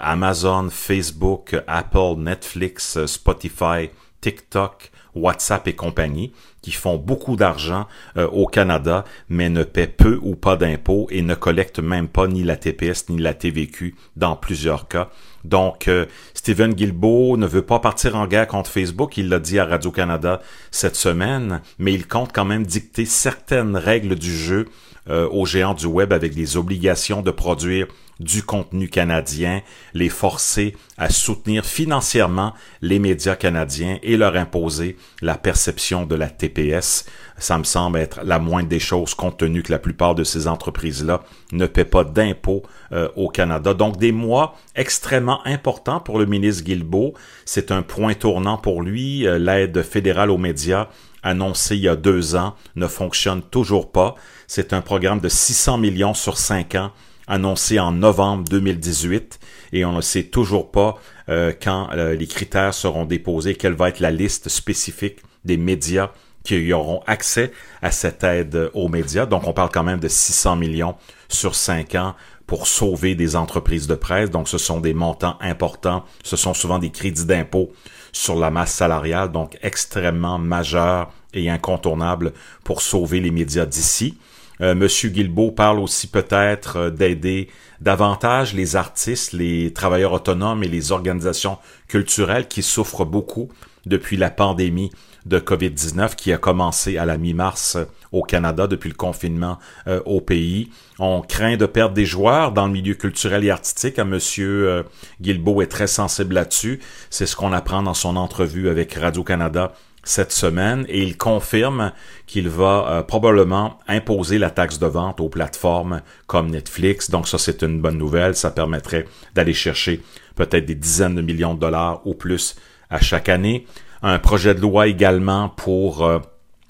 Amazon, 0.00 0.68
Facebook, 0.70 1.56
Apple, 1.66 2.14
Netflix, 2.18 2.96
euh, 2.96 3.06
Spotify, 3.06 3.90
TikTok, 4.20 4.90
WhatsApp 5.14 5.68
et 5.68 5.74
compagnie, 5.74 6.32
qui 6.62 6.72
font 6.72 6.96
beaucoup 6.96 7.36
d'argent 7.36 7.86
euh, 8.16 8.26
au 8.28 8.46
Canada, 8.46 9.04
mais 9.28 9.50
ne 9.50 9.62
paient 9.62 9.86
peu 9.86 10.18
ou 10.22 10.34
pas 10.34 10.56
d'impôts 10.56 11.06
et 11.10 11.22
ne 11.22 11.34
collectent 11.34 11.80
même 11.80 12.08
pas 12.08 12.26
ni 12.26 12.42
la 12.42 12.56
TPS 12.56 13.10
ni 13.10 13.18
la 13.18 13.34
TVQ 13.34 13.94
dans 14.16 14.36
plusieurs 14.36 14.88
cas. 14.88 15.10
Donc, 15.44 15.90
Stephen 16.32 16.72
Guilbeault 16.72 17.36
ne 17.36 17.46
veut 17.46 17.66
pas 17.66 17.78
partir 17.78 18.16
en 18.16 18.26
guerre 18.26 18.48
contre 18.48 18.70
Facebook, 18.70 19.18
il 19.18 19.28
l'a 19.28 19.38
dit 19.38 19.58
à 19.58 19.66
Radio-Canada 19.66 20.40
cette 20.70 20.96
semaine, 20.96 21.60
mais 21.78 21.92
il 21.92 22.08
compte 22.08 22.32
quand 22.32 22.46
même 22.46 22.64
dicter 22.64 23.04
certaines 23.04 23.76
règles 23.76 24.14
du 24.14 24.34
jeu 24.34 24.64
aux 25.08 25.44
géants 25.44 25.74
du 25.74 25.86
web 25.86 26.12
avec 26.12 26.34
des 26.34 26.56
obligations 26.56 27.20
de 27.20 27.30
produire 27.30 27.86
du 28.20 28.42
contenu 28.42 28.88
canadien, 28.88 29.62
les 29.92 30.08
forcer 30.08 30.76
à 30.98 31.10
soutenir 31.10 31.64
financièrement 31.64 32.54
les 32.80 32.98
médias 32.98 33.36
canadiens 33.36 33.98
et 34.02 34.16
leur 34.16 34.36
imposer 34.36 34.96
la 35.20 35.36
perception 35.36 36.06
de 36.06 36.14
la 36.14 36.28
TPS. 36.28 37.06
Ça 37.38 37.58
me 37.58 37.64
semble 37.64 37.98
être 37.98 38.20
la 38.24 38.38
moindre 38.38 38.68
des 38.68 38.78
choses 38.78 39.14
compte 39.14 39.38
tenu 39.38 39.62
que 39.62 39.72
la 39.72 39.80
plupart 39.80 40.14
de 40.14 40.22
ces 40.22 40.46
entreprises-là 40.46 41.22
ne 41.52 41.66
paient 41.66 41.84
pas 41.84 42.04
d'impôts 42.04 42.62
euh, 42.92 43.08
au 43.16 43.28
Canada. 43.28 43.74
Donc 43.74 43.96
des 43.98 44.12
mois 44.12 44.56
extrêmement 44.76 45.44
importants 45.44 45.98
pour 45.98 46.18
le 46.18 46.26
ministre 46.26 46.62
Guilbeault. 46.62 47.14
C'est 47.44 47.72
un 47.72 47.82
point 47.82 48.14
tournant 48.14 48.56
pour 48.56 48.82
lui. 48.82 49.26
Euh, 49.26 49.38
l'aide 49.38 49.82
fédérale 49.82 50.30
aux 50.30 50.38
médias 50.38 50.88
annoncée 51.24 51.74
il 51.76 51.82
y 51.82 51.88
a 51.88 51.96
deux 51.96 52.36
ans 52.36 52.54
ne 52.76 52.86
fonctionne 52.86 53.42
toujours 53.42 53.90
pas. 53.90 54.14
C'est 54.46 54.72
un 54.72 54.80
programme 54.80 55.20
de 55.20 55.28
600 55.28 55.78
millions 55.78 56.14
sur 56.14 56.38
cinq 56.38 56.76
ans 56.76 56.92
annoncé 57.26 57.80
en 57.80 57.90
novembre 57.90 58.44
2018 58.44 59.40
et 59.72 59.84
on 59.84 59.92
ne 59.92 60.00
sait 60.00 60.24
toujours 60.24 60.70
pas 60.70 60.96
euh, 61.28 61.52
quand 61.60 61.88
euh, 61.92 62.14
les 62.14 62.26
critères 62.26 62.74
seront 62.74 63.06
déposés, 63.06 63.54
quelle 63.54 63.72
va 63.72 63.88
être 63.88 64.00
la 64.00 64.10
liste 64.10 64.48
spécifique 64.48 65.20
des 65.44 65.56
médias 65.56 66.10
qui 66.44 66.72
auront 66.74 67.02
accès 67.06 67.52
à 67.80 67.90
cette 67.90 68.22
aide 68.22 68.70
aux 68.74 68.88
médias. 68.88 69.24
Donc 69.24 69.46
on 69.46 69.54
parle 69.54 69.70
quand 69.72 69.82
même 69.82 70.00
de 70.00 70.08
600 70.08 70.56
millions 70.56 70.94
sur 71.28 71.54
5 71.54 71.94
ans 71.94 72.14
pour 72.46 72.66
sauver 72.66 73.14
des 73.14 73.36
entreprises 73.36 73.86
de 73.86 73.94
presse. 73.94 74.30
Donc 74.30 74.48
ce 74.48 74.58
sont 74.58 74.80
des 74.80 74.92
montants 74.92 75.38
importants, 75.40 76.04
ce 76.22 76.36
sont 76.36 76.52
souvent 76.52 76.78
des 76.78 76.90
crédits 76.90 77.24
d'impôt 77.24 77.72
sur 78.14 78.36
la 78.36 78.50
masse 78.50 78.72
salariale, 78.72 79.32
donc 79.32 79.58
extrêmement 79.60 80.38
majeurs 80.38 81.12
et 81.34 81.50
incontournables 81.50 82.32
pour 82.62 82.80
sauver 82.80 83.20
les 83.20 83.32
médias 83.32 83.66
d'ici. 83.66 84.16
Euh, 84.60 84.74
Monsieur 84.76 85.10
Guilbeault 85.10 85.50
parle 85.50 85.80
aussi 85.80 86.06
peut-être 86.06 86.76
euh, 86.76 86.90
d'aider 86.90 87.48
davantage 87.80 88.54
les 88.54 88.76
artistes, 88.76 89.32
les 89.32 89.72
travailleurs 89.72 90.12
autonomes 90.12 90.62
et 90.62 90.68
les 90.68 90.92
organisations 90.92 91.58
culturelles 91.88 92.46
qui 92.46 92.62
souffrent 92.62 93.04
beaucoup 93.04 93.50
depuis 93.84 94.16
la 94.16 94.30
pandémie 94.30 94.92
de 95.26 95.38
COVID-19 95.38 96.14
qui 96.16 96.32
a 96.32 96.38
commencé 96.38 96.98
à 96.98 97.04
la 97.04 97.16
mi-mars 97.16 97.76
euh, 97.76 97.84
au 98.12 98.22
Canada 98.22 98.66
depuis 98.66 98.88
le 98.88 98.94
confinement 98.94 99.58
au 100.04 100.20
pays. 100.20 100.70
On 101.00 101.20
craint 101.20 101.56
de 101.56 101.66
perdre 101.66 101.94
des 101.94 102.04
joueurs 102.04 102.52
dans 102.52 102.66
le 102.66 102.72
milieu 102.72 102.94
culturel 102.94 103.42
et 103.44 103.50
artistique. 103.50 103.98
Monsieur 103.98 104.84
Guilbeault 105.20 105.62
est 105.62 105.66
très 105.66 105.88
sensible 105.88 106.34
là-dessus. 106.34 106.78
C'est 107.10 107.26
ce 107.26 107.34
qu'on 107.34 107.52
apprend 107.52 107.82
dans 107.82 107.92
son 107.92 108.14
entrevue 108.14 108.68
avec 108.68 108.94
Radio-Canada 108.94 109.72
cette 110.04 110.32
semaine 110.32 110.84
et 110.88 111.02
il 111.02 111.16
confirme 111.16 111.92
qu'il 112.26 112.48
va 112.48 112.86
euh, 112.88 113.02
probablement 113.02 113.78
imposer 113.88 114.38
la 114.38 114.50
taxe 114.50 114.78
de 114.78 114.86
vente 114.86 115.20
aux 115.20 115.28
plateformes 115.28 116.02
comme 116.26 116.50
Netflix. 116.50 117.10
Donc 117.10 117.26
ça, 117.26 117.38
c'est 117.38 117.62
une 117.62 117.80
bonne 117.80 117.98
nouvelle. 117.98 118.36
Ça 118.36 118.50
permettrait 118.50 119.06
d'aller 119.34 119.54
chercher 119.54 120.02
peut-être 120.36 120.66
des 120.66 120.74
dizaines 120.74 121.14
de 121.14 121.22
millions 121.22 121.54
de 121.54 121.60
dollars 121.60 122.06
ou 122.06 122.14
plus 122.14 122.56
à 122.90 123.00
chaque 123.00 123.28
année. 123.28 123.66
Un 124.06 124.18
projet 124.18 124.54
de 124.54 124.60
loi 124.60 124.86
également 124.86 125.48
pour 125.48 126.04
euh, 126.04 126.18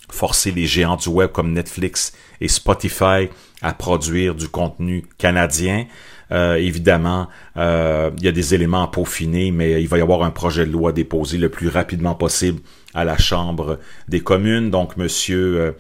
forcer 0.09 0.53
les 0.53 0.66
géants 0.66 0.95
du 0.95 1.09
web 1.09 1.32
comme 1.32 1.53
Netflix 1.53 2.12
et 2.41 2.47
Spotify 2.47 3.28
à 3.61 3.72
produire 3.72 4.37
du 4.37 4.47
contenu 4.47 5.05
canadien. 5.18 5.87
Euh, 6.32 6.55
évidemment, 6.55 7.28
euh, 7.57 8.11
il 8.18 8.24
y 8.24 8.28
a 8.28 8.32
des 8.32 8.55
éléments 8.55 8.85
à 8.85 8.89
peaufiner, 8.89 9.51
mais 9.51 9.82
il 9.82 9.89
va 9.89 9.99
y 9.99 10.01
avoir 10.01 10.22
un 10.22 10.30
projet 10.30 10.64
de 10.64 10.70
loi 10.70 10.93
déposé 10.93 11.37
le 11.39 11.49
plus 11.49 11.68
rapidement 11.68 12.14
possible 12.14 12.61
à 12.95 13.05
la 13.05 13.18
Chambre 13.18 13.78
des 14.09 14.20
communes. 14.20 14.70
Donc, 14.70 14.97
Monsieur 14.97 15.61
euh, 15.61 15.72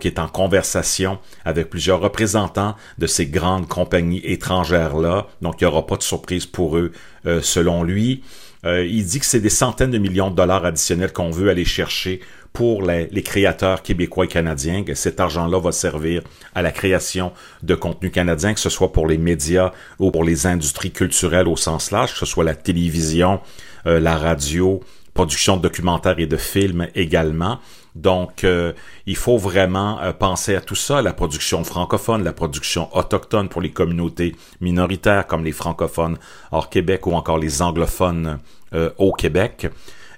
qui 0.00 0.08
est 0.08 0.18
en 0.18 0.28
conversation 0.28 1.18
avec 1.44 1.70
plusieurs 1.70 2.00
représentants 2.00 2.76
de 2.98 3.06
ces 3.06 3.26
grandes 3.26 3.68
compagnies 3.68 4.22
étrangères-là. 4.24 5.26
Donc, 5.42 5.60
il 5.60 5.64
n'y 5.64 5.68
aura 5.68 5.86
pas 5.86 5.96
de 5.96 6.02
surprise 6.02 6.46
pour 6.46 6.78
eux, 6.78 6.92
selon 7.40 7.82
lui. 7.82 8.22
Il 8.64 9.04
dit 9.04 9.20
que 9.20 9.26
c'est 9.26 9.40
des 9.40 9.50
centaines 9.50 9.90
de 9.90 9.98
millions 9.98 10.30
de 10.30 10.36
dollars 10.36 10.64
additionnels 10.64 11.12
qu'on 11.12 11.30
veut 11.30 11.50
aller 11.50 11.64
chercher 11.64 12.20
pour 12.54 12.82
les, 12.82 13.08
créateurs 13.22 13.82
québécois 13.82 14.26
et 14.26 14.28
canadiens, 14.28 14.84
que 14.84 14.94
cet 14.94 15.18
argent-là 15.18 15.58
va 15.58 15.72
servir 15.72 16.22
à 16.54 16.62
la 16.62 16.70
création 16.70 17.32
de 17.64 17.74
contenu 17.74 18.12
canadien, 18.12 18.54
que 18.54 18.60
ce 18.60 18.70
soit 18.70 18.92
pour 18.92 19.08
les 19.08 19.18
médias 19.18 19.72
ou 19.98 20.12
pour 20.12 20.22
les 20.22 20.46
industries 20.46 20.92
culturelles 20.92 21.48
au 21.48 21.56
sens 21.56 21.90
large, 21.90 22.12
que 22.12 22.18
ce 22.20 22.26
soit 22.26 22.44
la 22.44 22.54
télévision, 22.54 23.40
euh, 23.86 23.98
la 23.98 24.16
radio, 24.16 24.80
production 25.14 25.56
de 25.56 25.62
documentaires 25.62 26.18
et 26.18 26.26
de 26.26 26.36
films 26.36 26.88
également. 26.94 27.58
Donc, 27.94 28.42
euh, 28.42 28.72
il 29.06 29.16
faut 29.16 29.38
vraiment 29.38 30.00
euh, 30.00 30.12
penser 30.12 30.56
à 30.56 30.60
tout 30.60 30.74
ça, 30.74 31.00
la 31.00 31.12
production 31.12 31.62
francophone, 31.64 32.24
la 32.24 32.32
production 32.32 32.94
autochtone 32.96 33.48
pour 33.48 33.62
les 33.62 33.70
communautés 33.70 34.34
minoritaires 34.60 35.26
comme 35.26 35.44
les 35.44 35.52
francophones 35.52 36.18
hors 36.50 36.68
Québec 36.68 37.06
ou 37.06 37.12
encore 37.12 37.38
les 37.38 37.62
anglophones 37.62 38.38
au 38.98 39.12
Québec. 39.12 39.68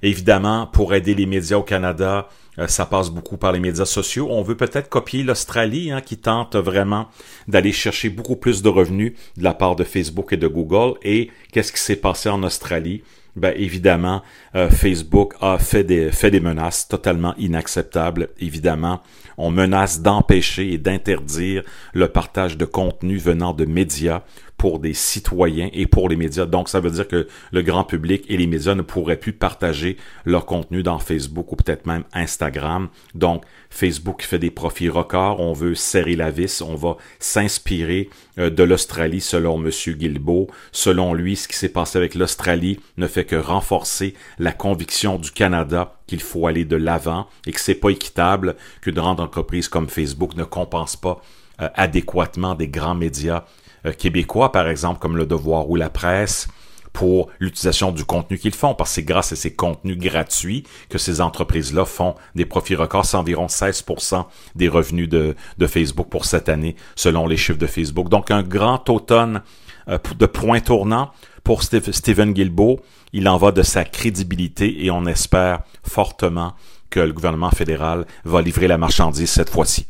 Évidemment, 0.02 0.66
pour 0.66 0.94
aider 0.94 1.14
les 1.14 1.26
médias 1.26 1.58
au 1.58 1.62
Canada, 1.62 2.28
euh, 2.28 2.45
ça 2.66 2.86
passe 2.86 3.10
beaucoup 3.10 3.36
par 3.36 3.52
les 3.52 3.60
médias 3.60 3.84
sociaux. 3.84 4.28
On 4.30 4.42
veut 4.42 4.56
peut-être 4.56 4.88
copier 4.88 5.22
l'Australie, 5.22 5.90
hein, 5.90 6.00
qui 6.00 6.16
tente 6.16 6.56
vraiment 6.56 7.08
d'aller 7.48 7.72
chercher 7.72 8.08
beaucoup 8.08 8.36
plus 8.36 8.62
de 8.62 8.68
revenus 8.68 9.12
de 9.36 9.44
la 9.44 9.54
part 9.54 9.76
de 9.76 9.84
Facebook 9.84 10.32
et 10.32 10.36
de 10.36 10.48
Google. 10.48 10.98
Et 11.02 11.30
qu'est-ce 11.52 11.72
qui 11.72 11.80
s'est 11.80 11.96
passé 11.96 12.28
en 12.28 12.42
Australie? 12.42 13.02
Ben, 13.36 13.52
évidemment, 13.54 14.22
euh, 14.54 14.70
Facebook 14.70 15.34
a 15.42 15.58
fait 15.58 15.84
des, 15.84 16.10
fait 16.10 16.30
des 16.30 16.40
menaces 16.40 16.88
totalement 16.88 17.34
inacceptables. 17.36 18.30
Évidemment, 18.40 19.02
on 19.36 19.50
menace 19.50 20.00
d'empêcher 20.00 20.72
et 20.72 20.78
d'interdire 20.78 21.62
le 21.92 22.08
partage 22.08 22.56
de 22.56 22.64
contenu 22.64 23.18
venant 23.18 23.52
de 23.52 23.66
médias 23.66 24.22
pour 24.56 24.78
des 24.78 24.94
citoyens 24.94 25.68
et 25.72 25.86
pour 25.86 26.08
les 26.08 26.16
médias. 26.16 26.46
Donc, 26.46 26.68
ça 26.68 26.80
veut 26.80 26.90
dire 26.90 27.08
que 27.08 27.26
le 27.52 27.62
grand 27.62 27.84
public 27.84 28.24
et 28.28 28.36
les 28.36 28.46
médias 28.46 28.74
ne 28.74 28.82
pourraient 28.82 29.18
plus 29.18 29.32
partager 29.32 29.96
leur 30.24 30.46
contenu 30.46 30.82
dans 30.82 30.98
Facebook 30.98 31.52
ou 31.52 31.56
peut-être 31.56 31.86
même 31.86 32.04
Instagram. 32.12 32.88
Donc, 33.14 33.44
Facebook 33.70 34.22
fait 34.22 34.38
des 34.38 34.50
profits 34.50 34.88
records. 34.88 35.40
On 35.40 35.52
veut 35.52 35.74
serrer 35.74 36.16
la 36.16 36.30
vis. 36.30 36.62
On 36.62 36.74
va 36.74 36.96
s'inspirer 37.18 38.08
euh, 38.38 38.50
de 38.50 38.62
l'Australie 38.62 39.20
selon 39.20 39.62
M. 39.62 39.70
Guilbeault. 39.70 40.48
Selon 40.72 41.12
lui, 41.12 41.36
ce 41.36 41.48
qui 41.48 41.56
s'est 41.56 41.68
passé 41.68 41.98
avec 41.98 42.14
l'Australie 42.14 42.80
ne 42.96 43.06
fait 43.06 43.24
que 43.24 43.36
renforcer 43.36 44.14
la 44.38 44.52
conviction 44.52 45.18
du 45.18 45.30
Canada 45.30 45.94
qu'il 46.06 46.20
faut 46.20 46.46
aller 46.46 46.64
de 46.64 46.76
l'avant 46.76 47.28
et 47.46 47.52
que 47.52 47.60
c'est 47.60 47.74
pas 47.74 47.90
équitable 47.90 48.56
qu'une 48.80 48.94
grande 48.94 49.20
entreprise 49.20 49.68
comme 49.68 49.88
Facebook 49.88 50.36
ne 50.36 50.44
compense 50.44 50.96
pas 50.96 51.20
euh, 51.60 51.68
adéquatement 51.74 52.54
des 52.54 52.68
grands 52.68 52.94
médias 52.94 53.44
québécois, 53.92 54.52
par 54.52 54.68
exemple, 54.68 54.98
comme 54.98 55.16
Le 55.16 55.26
Devoir 55.26 55.68
ou 55.68 55.76
La 55.76 55.90
Presse, 55.90 56.48
pour 56.96 57.28
l'utilisation 57.40 57.92
du 57.92 58.06
contenu 58.06 58.38
qu'ils 58.38 58.54
font, 58.54 58.74
parce 58.74 58.88
que 58.88 58.94
c'est 58.94 59.02
grâce 59.02 59.30
à 59.30 59.36
ces 59.36 59.52
contenus 59.52 59.98
gratuits 59.98 60.64
que 60.88 60.96
ces 60.96 61.20
entreprises-là 61.20 61.84
font 61.84 62.14
des 62.34 62.46
profits 62.46 62.74
records. 62.74 63.04
C'est 63.04 63.18
environ 63.18 63.48
16% 63.48 64.24
des 64.54 64.68
revenus 64.68 65.06
de, 65.06 65.36
Facebook 65.66 66.08
pour 66.08 66.24
cette 66.24 66.48
année, 66.48 66.74
selon 66.94 67.26
les 67.26 67.36
chiffres 67.36 67.58
de 67.58 67.66
Facebook. 67.66 68.08
Donc, 68.08 68.30
un 68.30 68.42
grand 68.42 68.88
automne 68.88 69.42
euh, 69.88 69.98
de 70.18 70.24
point 70.24 70.60
tournant 70.60 71.10
pour 71.44 71.62
Stephen 71.62 72.32
Guilbeault. 72.32 72.80
Il 73.12 73.28
en 73.28 73.36
va 73.36 73.52
de 73.52 73.62
sa 73.62 73.84
crédibilité 73.84 74.86
et 74.86 74.90
on 74.90 75.04
espère 75.04 75.64
fortement 75.82 76.54
que 76.88 77.00
le 77.00 77.12
gouvernement 77.12 77.50
fédéral 77.50 78.06
va 78.24 78.40
livrer 78.40 78.68
la 78.68 78.78
marchandise 78.78 79.28
cette 79.28 79.50
fois-ci. 79.50 79.86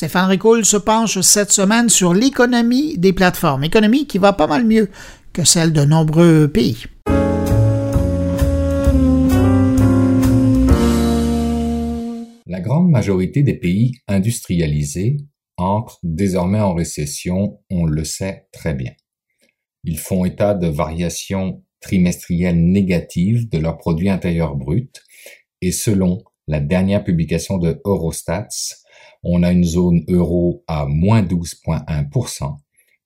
Stéphane 0.00 0.30
Ricoul 0.30 0.64
se 0.64 0.78
penche 0.78 1.20
cette 1.20 1.52
semaine 1.52 1.90
sur 1.90 2.14
l'économie 2.14 2.96
des 2.96 3.12
plateformes, 3.12 3.64
économie 3.64 4.06
qui 4.06 4.16
va 4.16 4.32
pas 4.32 4.46
mal 4.46 4.64
mieux 4.64 4.88
que 5.34 5.44
celle 5.44 5.74
de 5.74 5.84
nombreux 5.84 6.48
pays. 6.50 6.84
La 12.46 12.62
grande 12.62 12.88
majorité 12.88 13.42
des 13.42 13.52
pays 13.52 13.92
industrialisés 14.08 15.18
entrent 15.58 15.98
désormais 16.02 16.60
en 16.60 16.72
récession, 16.72 17.60
on 17.68 17.84
le 17.84 18.04
sait 18.04 18.46
très 18.52 18.72
bien. 18.72 18.92
Ils 19.84 19.98
font 19.98 20.24
état 20.24 20.54
de 20.54 20.66
variations 20.66 21.62
trimestrielles 21.82 22.58
négatives 22.58 23.50
de 23.50 23.58
leur 23.58 23.76
produit 23.76 24.08
intérieur 24.08 24.56
brut 24.56 25.02
et 25.60 25.72
selon 25.72 26.24
la 26.48 26.60
dernière 26.60 27.04
publication 27.04 27.58
de 27.58 27.82
Eurostats, 27.84 28.48
on 29.22 29.42
a 29.42 29.52
une 29.52 29.64
zone 29.64 30.04
euro 30.08 30.64
à 30.66 30.86
moins 30.86 31.22
12,1% 31.22 32.56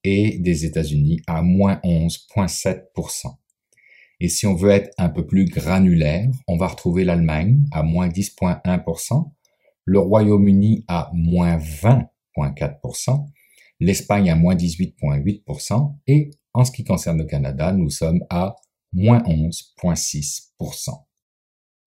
et 0.05 0.39
des 0.39 0.65
États-Unis 0.65 1.21
à 1.27 1.43
moins 1.43 1.81
11,7%. 1.85 3.37
Et 4.21 4.29
si 4.29 4.47
on 4.47 4.55
veut 4.55 4.71
être 4.71 4.91
un 4.97 5.09
peu 5.09 5.27
plus 5.27 5.47
granulaire, 5.47 6.31
on 6.47 6.57
va 6.57 6.69
retrouver 6.69 7.05
l'Allemagne 7.05 7.65
à 7.73 7.83
moins 7.83 8.09
10,1%, 8.09 9.31
le 9.85 9.99
Royaume-Uni 9.99 10.85
à 10.89 11.11
moins 11.13 11.57
20,4%, 11.59 13.27
l'Espagne 13.81 14.31
à 14.31 14.37
moins 14.37 14.55
18,8% 14.55 15.97
et 16.07 16.31
en 16.53 16.65
ce 16.65 16.71
qui 16.71 16.85
concerne 16.85 17.19
le 17.19 17.25
Canada, 17.25 17.73
nous 17.73 17.91
sommes 17.91 18.25
à 18.31 18.55
moins 18.93 19.19
11,6%. 19.23 20.91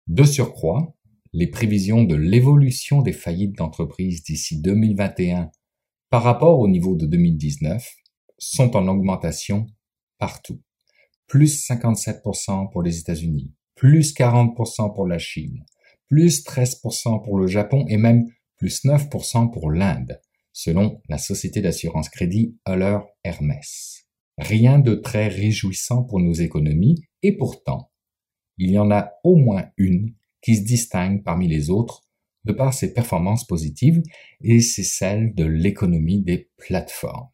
De 0.07 0.25
surcroît, 0.25 0.95
les 1.33 1.47
prévisions 1.47 2.03
de 2.03 2.17
l'évolution 2.17 3.03
des 3.03 3.13
faillites 3.13 3.57
d'entreprises 3.57 4.23
d'ici 4.23 4.61
2021 4.61 5.51
par 6.09 6.25
rapport 6.25 6.59
au 6.59 6.69
niveau 6.69 6.97
de 6.97 7.07
2019 7.07 7.87
sont 8.39 8.77
en 8.77 8.89
augmentation 8.89 9.67
partout. 10.19 10.61
Plus 11.29 11.65
57% 11.69 12.71
pour 12.73 12.83
les 12.83 12.99
États-Unis, 12.99 13.55
plus 13.77 14.13
40% 14.13 14.93
pour 14.95 15.07
la 15.07 15.19
Chine, 15.19 15.65
plus 16.09 16.45
13% 16.45 17.23
pour 17.25 17.39
le 17.39 17.47
Japon 17.47 17.85
et 17.89 17.97
même 17.97 18.27
plus 18.57 18.85
9% 18.85 19.53
pour 19.53 19.71
l'Inde, 19.71 20.21
selon 20.53 21.01
la 21.09 21.19
société 21.19 21.61
d'assurance 21.61 22.09
crédit 22.09 22.59
Euler 22.69 22.99
Hermès. 23.23 24.09
Rien 24.37 24.81
de 24.81 24.95
très 24.95 25.29
réjouissant 25.29 26.03
pour 26.03 26.19
nos 26.19 26.33
économies 26.33 27.05
et 27.23 27.37
pourtant, 27.37 27.93
il 28.59 28.71
y 28.71 28.79
en 28.79 28.91
a 28.91 29.13
au 29.23 29.37
moins 29.37 29.67
une 29.77 30.15
qui 30.43 30.57
se 30.57 30.63
distingue 30.63 31.23
parmi 31.23 31.49
les 31.49 31.71
autres 31.71 32.03
de 32.45 32.53
par 32.53 32.73
ses 32.73 32.95
performances 32.95 33.47
positives 33.47 34.03
et 34.41 34.61
c'est 34.61 34.83
celle 34.83 35.35
de 35.35 35.45
l'économie 35.45 36.23
des 36.23 36.51
plateformes. 36.57 37.29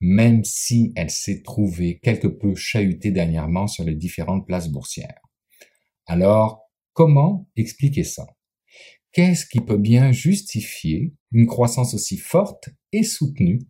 Même 0.00 0.44
si 0.44 0.92
elle 0.94 1.10
s'est 1.10 1.42
trouvée 1.42 1.98
quelque 2.00 2.28
peu 2.28 2.54
chahutée 2.54 3.10
dernièrement 3.10 3.66
sur 3.66 3.84
les 3.84 3.94
différentes 3.94 4.46
places 4.46 4.68
boursières. 4.68 5.22
Alors, 6.06 6.70
comment 6.92 7.48
expliquer 7.56 8.04
ça? 8.04 8.26
Qu'est-ce 9.12 9.46
qui 9.46 9.60
peut 9.60 9.78
bien 9.78 10.12
justifier 10.12 11.14
une 11.32 11.46
croissance 11.46 11.94
aussi 11.94 12.18
forte 12.18 12.68
et 12.92 13.02
soutenue 13.02 13.60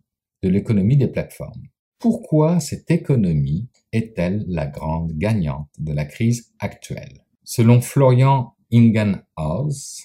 de 0.43 0.49
l'économie 0.49 0.97
des 0.97 1.07
plateformes? 1.07 1.63
Pourquoi 1.99 2.59
cette 2.59 2.91
économie 2.91 3.69
est-elle 3.93 4.43
la 4.47 4.67
grande 4.67 5.13
gagnante 5.13 5.69
de 5.79 5.93
la 5.93 6.03
crise 6.03 6.53
actuelle? 6.59 7.23
Selon 7.45 7.79
Florian 7.79 8.56
Ingenhaus, 8.71 10.03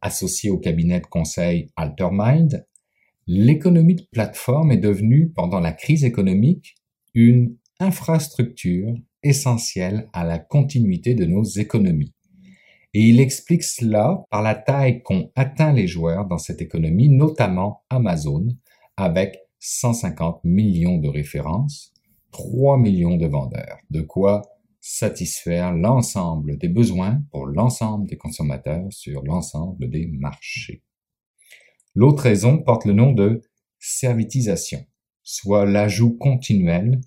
associé 0.00 0.50
au 0.50 0.58
cabinet 0.58 1.00
de 1.00 1.06
conseil 1.06 1.70
Altermind, 1.76 2.66
l'économie 3.26 3.96
de 3.96 4.06
plateforme 4.10 4.72
est 4.72 4.78
devenue, 4.78 5.30
pendant 5.30 5.60
la 5.60 5.72
crise 5.72 6.04
économique, 6.04 6.74
une 7.14 7.56
infrastructure 7.78 8.94
essentielle 9.22 10.08
à 10.12 10.24
la 10.24 10.38
continuité 10.38 11.14
de 11.14 11.24
nos 11.24 11.44
économies. 11.44 12.14
Et 12.94 13.08
il 13.08 13.20
explique 13.20 13.62
cela 13.62 14.24
par 14.30 14.42
la 14.42 14.54
taille 14.54 15.02
qu'ont 15.02 15.30
atteint 15.34 15.72
les 15.72 15.86
joueurs 15.86 16.26
dans 16.26 16.38
cette 16.38 16.60
économie, 16.60 17.08
notamment 17.08 17.84
Amazon, 17.88 18.48
avec 18.96 19.38
150 19.60 20.44
millions 20.44 20.98
de 20.98 21.08
références, 21.08 21.92
3 22.32 22.78
millions 22.78 23.16
de 23.16 23.26
vendeurs, 23.26 23.78
de 23.90 24.02
quoi 24.02 24.42
satisfaire 24.82 25.72
l'ensemble 25.72 26.58
des 26.58 26.68
besoins 26.68 27.22
pour 27.30 27.46
l'ensemble 27.46 28.08
des 28.08 28.16
consommateurs 28.16 28.84
sur 28.90 29.22
l'ensemble 29.22 29.88
des 29.88 30.08
marchés. 30.08 30.82
L'autre 31.94 32.24
raison 32.24 32.58
porte 32.58 32.84
le 32.84 32.92
nom 32.92 33.12
de 33.12 33.42
servitisation, 33.78 34.84
soit 35.22 35.66
l'ajout 35.66 36.16
continuel 36.18 37.00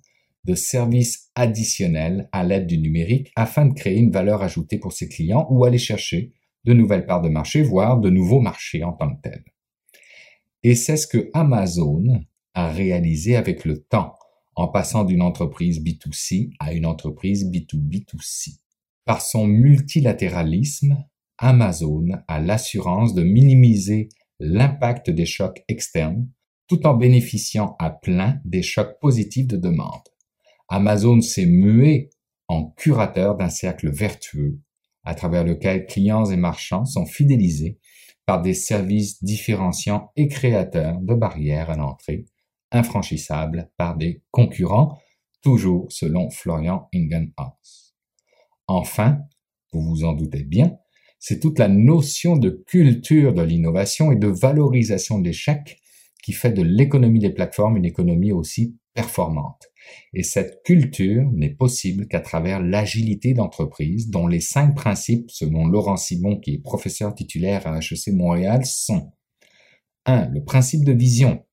de 0.44 0.54
services 0.54 1.30
additionnels 1.34 2.30
à 2.32 2.44
l'aide 2.44 2.66
du 2.66 2.78
numérique 2.78 3.30
afin 3.36 3.66
de 3.66 3.74
créer 3.74 3.98
une 3.98 4.10
valeur 4.10 4.42
ajoutée 4.42 4.78
pour 4.78 4.94
ses 4.94 5.08
clients 5.08 5.46
ou 5.50 5.64
aller 5.64 5.78
chercher 5.78 6.32
de 6.64 6.72
nouvelles 6.72 7.04
parts 7.04 7.22
de 7.22 7.28
marché, 7.28 7.62
voire 7.62 8.00
de 8.00 8.08
nouveaux 8.08 8.40
marchés 8.40 8.84
en 8.84 8.92
tant 8.92 9.14
que 9.14 9.20
tels. 9.20 9.44
Et 10.62 10.74
c'est 10.74 10.96
ce 10.96 11.06
que 11.06 11.30
Amazon 11.34 12.24
a 12.54 12.72
réalisé 12.72 13.36
avec 13.36 13.66
le 13.66 13.82
temps 13.82 14.15
en 14.56 14.68
passant 14.68 15.04
d'une 15.04 15.22
entreprise 15.22 15.82
B2C 15.82 16.50
à 16.58 16.72
une 16.72 16.86
entreprise 16.86 17.44
B2B2C. 17.50 18.58
Par 19.04 19.20
son 19.20 19.46
multilatéralisme, 19.46 20.96
Amazon 21.38 22.06
a 22.26 22.40
l'assurance 22.40 23.14
de 23.14 23.22
minimiser 23.22 24.08
l'impact 24.40 25.10
des 25.10 25.26
chocs 25.26 25.62
externes 25.68 26.28
tout 26.68 26.86
en 26.86 26.94
bénéficiant 26.94 27.76
à 27.78 27.90
plein 27.90 28.40
des 28.44 28.62
chocs 28.62 28.98
positifs 29.00 29.46
de 29.46 29.56
demande. 29.56 30.02
Amazon 30.68 31.20
s'est 31.20 31.46
mué 31.46 32.10
en 32.48 32.70
curateur 32.70 33.36
d'un 33.36 33.50
cercle 33.50 33.90
vertueux 33.90 34.58
à 35.04 35.14
travers 35.14 35.44
lequel 35.44 35.86
clients 35.86 36.24
et 36.24 36.36
marchands 36.36 36.84
sont 36.84 37.06
fidélisés 37.06 37.78
par 38.24 38.42
des 38.42 38.54
services 38.54 39.22
différenciants 39.22 40.10
et 40.16 40.26
créateurs 40.26 40.98
de 41.00 41.14
barrières 41.14 41.70
à 41.70 41.76
l'entrée 41.76 42.24
infranchissables 42.72 43.70
par 43.76 43.96
des 43.96 44.22
concurrents, 44.30 44.98
toujours 45.42 45.86
selon 45.90 46.30
Florian 46.30 46.88
Ingenhaus. 46.94 47.94
Enfin, 48.66 49.20
vous 49.72 49.82
vous 49.82 50.04
en 50.04 50.12
doutez 50.12 50.42
bien, 50.42 50.76
c'est 51.18 51.40
toute 51.40 51.58
la 51.58 51.68
notion 51.68 52.36
de 52.36 52.64
culture 52.66 53.32
de 53.32 53.42
l'innovation 53.42 54.12
et 54.12 54.16
de 54.16 54.28
valorisation 54.28 55.18
de 55.18 55.24
l'échec 55.24 55.80
qui 56.22 56.32
fait 56.32 56.52
de 56.52 56.62
l'économie 56.62 57.20
des 57.20 57.30
plateformes 57.30 57.76
une 57.76 57.84
économie 57.84 58.32
aussi 58.32 58.76
performante. 58.94 59.68
Et 60.12 60.24
cette 60.24 60.62
culture 60.64 61.30
n'est 61.32 61.54
possible 61.54 62.08
qu'à 62.08 62.20
travers 62.20 62.60
l'agilité 62.60 63.34
d'entreprise 63.34 64.10
dont 64.10 64.26
les 64.26 64.40
cinq 64.40 64.74
principes, 64.74 65.30
selon 65.30 65.66
Laurent 65.66 65.96
Simon, 65.96 66.40
qui 66.40 66.54
est 66.54 66.62
professeur 66.62 67.14
titulaire 67.14 67.66
à 67.68 67.78
HEC 67.78 68.12
Montréal, 68.12 68.66
sont 68.66 69.12
1. 70.06 70.30
Le 70.30 70.42
principe 70.42 70.84
de 70.84 70.92
vision, 70.92 71.45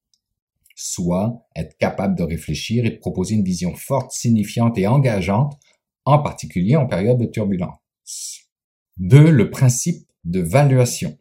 soit 0.76 1.46
être 1.56 1.78
capable 1.78 2.16
de 2.16 2.24
réfléchir 2.24 2.86
et 2.86 2.92
de 2.92 2.98
proposer 2.98 3.36
une 3.36 3.44
vision 3.44 3.76
forte, 3.76 4.12
signifiante 4.12 4.78
et 4.78 4.88
engageante, 4.88 5.58
en 6.06 6.20
particulier 6.20 6.76
en 6.76 6.88
période 6.88 7.20
de 7.20 7.26
turbulence. 7.26 8.50
2. 8.98 9.32
Le 9.32 9.50
principe 9.50 10.08
de 10.24 10.40
valuation. 10.40 11.18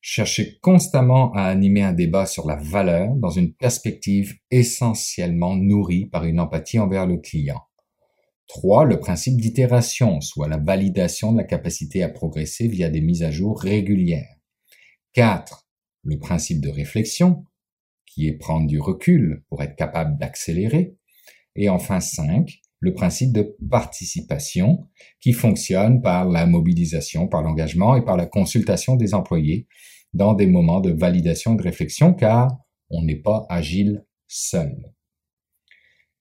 Chercher 0.00 0.58
constamment 0.60 1.32
à 1.32 1.42
animer 1.42 1.82
un 1.82 1.92
débat 1.92 2.26
sur 2.26 2.46
la 2.46 2.56
valeur 2.56 3.14
dans 3.16 3.30
une 3.30 3.52
perspective 3.52 4.34
essentiellement 4.50 5.56
nourrie 5.56 6.06
par 6.06 6.24
une 6.24 6.40
empathie 6.40 6.78
envers 6.78 7.06
le 7.06 7.18
client. 7.18 7.60
3. 8.48 8.84
Le 8.84 9.00
principe 9.00 9.40
d'itération, 9.40 10.20
soit 10.20 10.48
la 10.48 10.56
validation 10.56 11.32
de 11.32 11.38
la 11.38 11.44
capacité 11.44 12.02
à 12.02 12.08
progresser 12.08 12.68
via 12.68 12.88
des 12.88 13.00
mises 13.00 13.22
à 13.22 13.30
jour 13.30 13.60
régulières. 13.60 14.36
4. 15.12 15.66
Le 16.04 16.18
principe 16.18 16.60
de 16.60 16.70
réflexion, 16.70 17.44
qui 18.18 18.26
est 18.26 18.32
prendre 18.32 18.66
du 18.66 18.80
recul 18.80 19.44
pour 19.48 19.62
être 19.62 19.76
capable 19.76 20.18
d'accélérer. 20.18 20.96
Et 21.54 21.68
enfin 21.68 22.00
5, 22.00 22.50
le 22.80 22.92
principe 22.92 23.32
de 23.32 23.56
participation 23.70 24.88
qui 25.20 25.32
fonctionne 25.32 26.02
par 26.02 26.28
la 26.28 26.44
mobilisation, 26.44 27.28
par 27.28 27.42
l'engagement 27.42 27.94
et 27.94 28.04
par 28.04 28.16
la 28.16 28.26
consultation 28.26 28.96
des 28.96 29.14
employés 29.14 29.68
dans 30.14 30.34
des 30.34 30.48
moments 30.48 30.80
de 30.80 30.90
validation 30.90 31.54
et 31.54 31.58
de 31.58 31.62
réflexion 31.62 32.12
car 32.12 32.48
on 32.90 33.02
n'est 33.02 33.22
pas 33.22 33.46
agile 33.48 34.04
seul. 34.26 34.74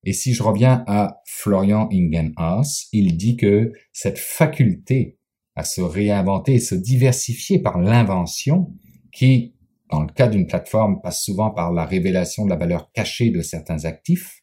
Et 0.03 0.13
si 0.13 0.35
je 0.35 0.43
reviens 0.43 0.83
à 0.85 1.19
Florian 1.25 1.89
Ingenhaus, 1.91 2.89
il 2.93 3.17
dit 3.17 3.37
que 3.37 3.71
cette 3.91 4.19
faculté 4.19 5.17
à 5.55 5.63
se 5.63 5.81
réinventer 5.81 6.53
et 6.53 6.59
se 6.59 6.75
diversifier 6.75 7.57
par 7.57 7.79
l'invention 7.79 8.71
qui 9.11 9.55
dans 9.89 10.01
le 10.01 10.11
cas 10.11 10.27
d'une 10.27 10.47
plateforme, 10.47 11.01
passe 11.01 11.23
souvent 11.23 11.51
par 11.51 11.71
la 11.71 11.85
révélation 11.85 12.45
de 12.45 12.49
la 12.49 12.55
valeur 12.55 12.91
cachée 12.91 13.29
de 13.29 13.41
certains 13.41 13.85
actifs, 13.85 14.41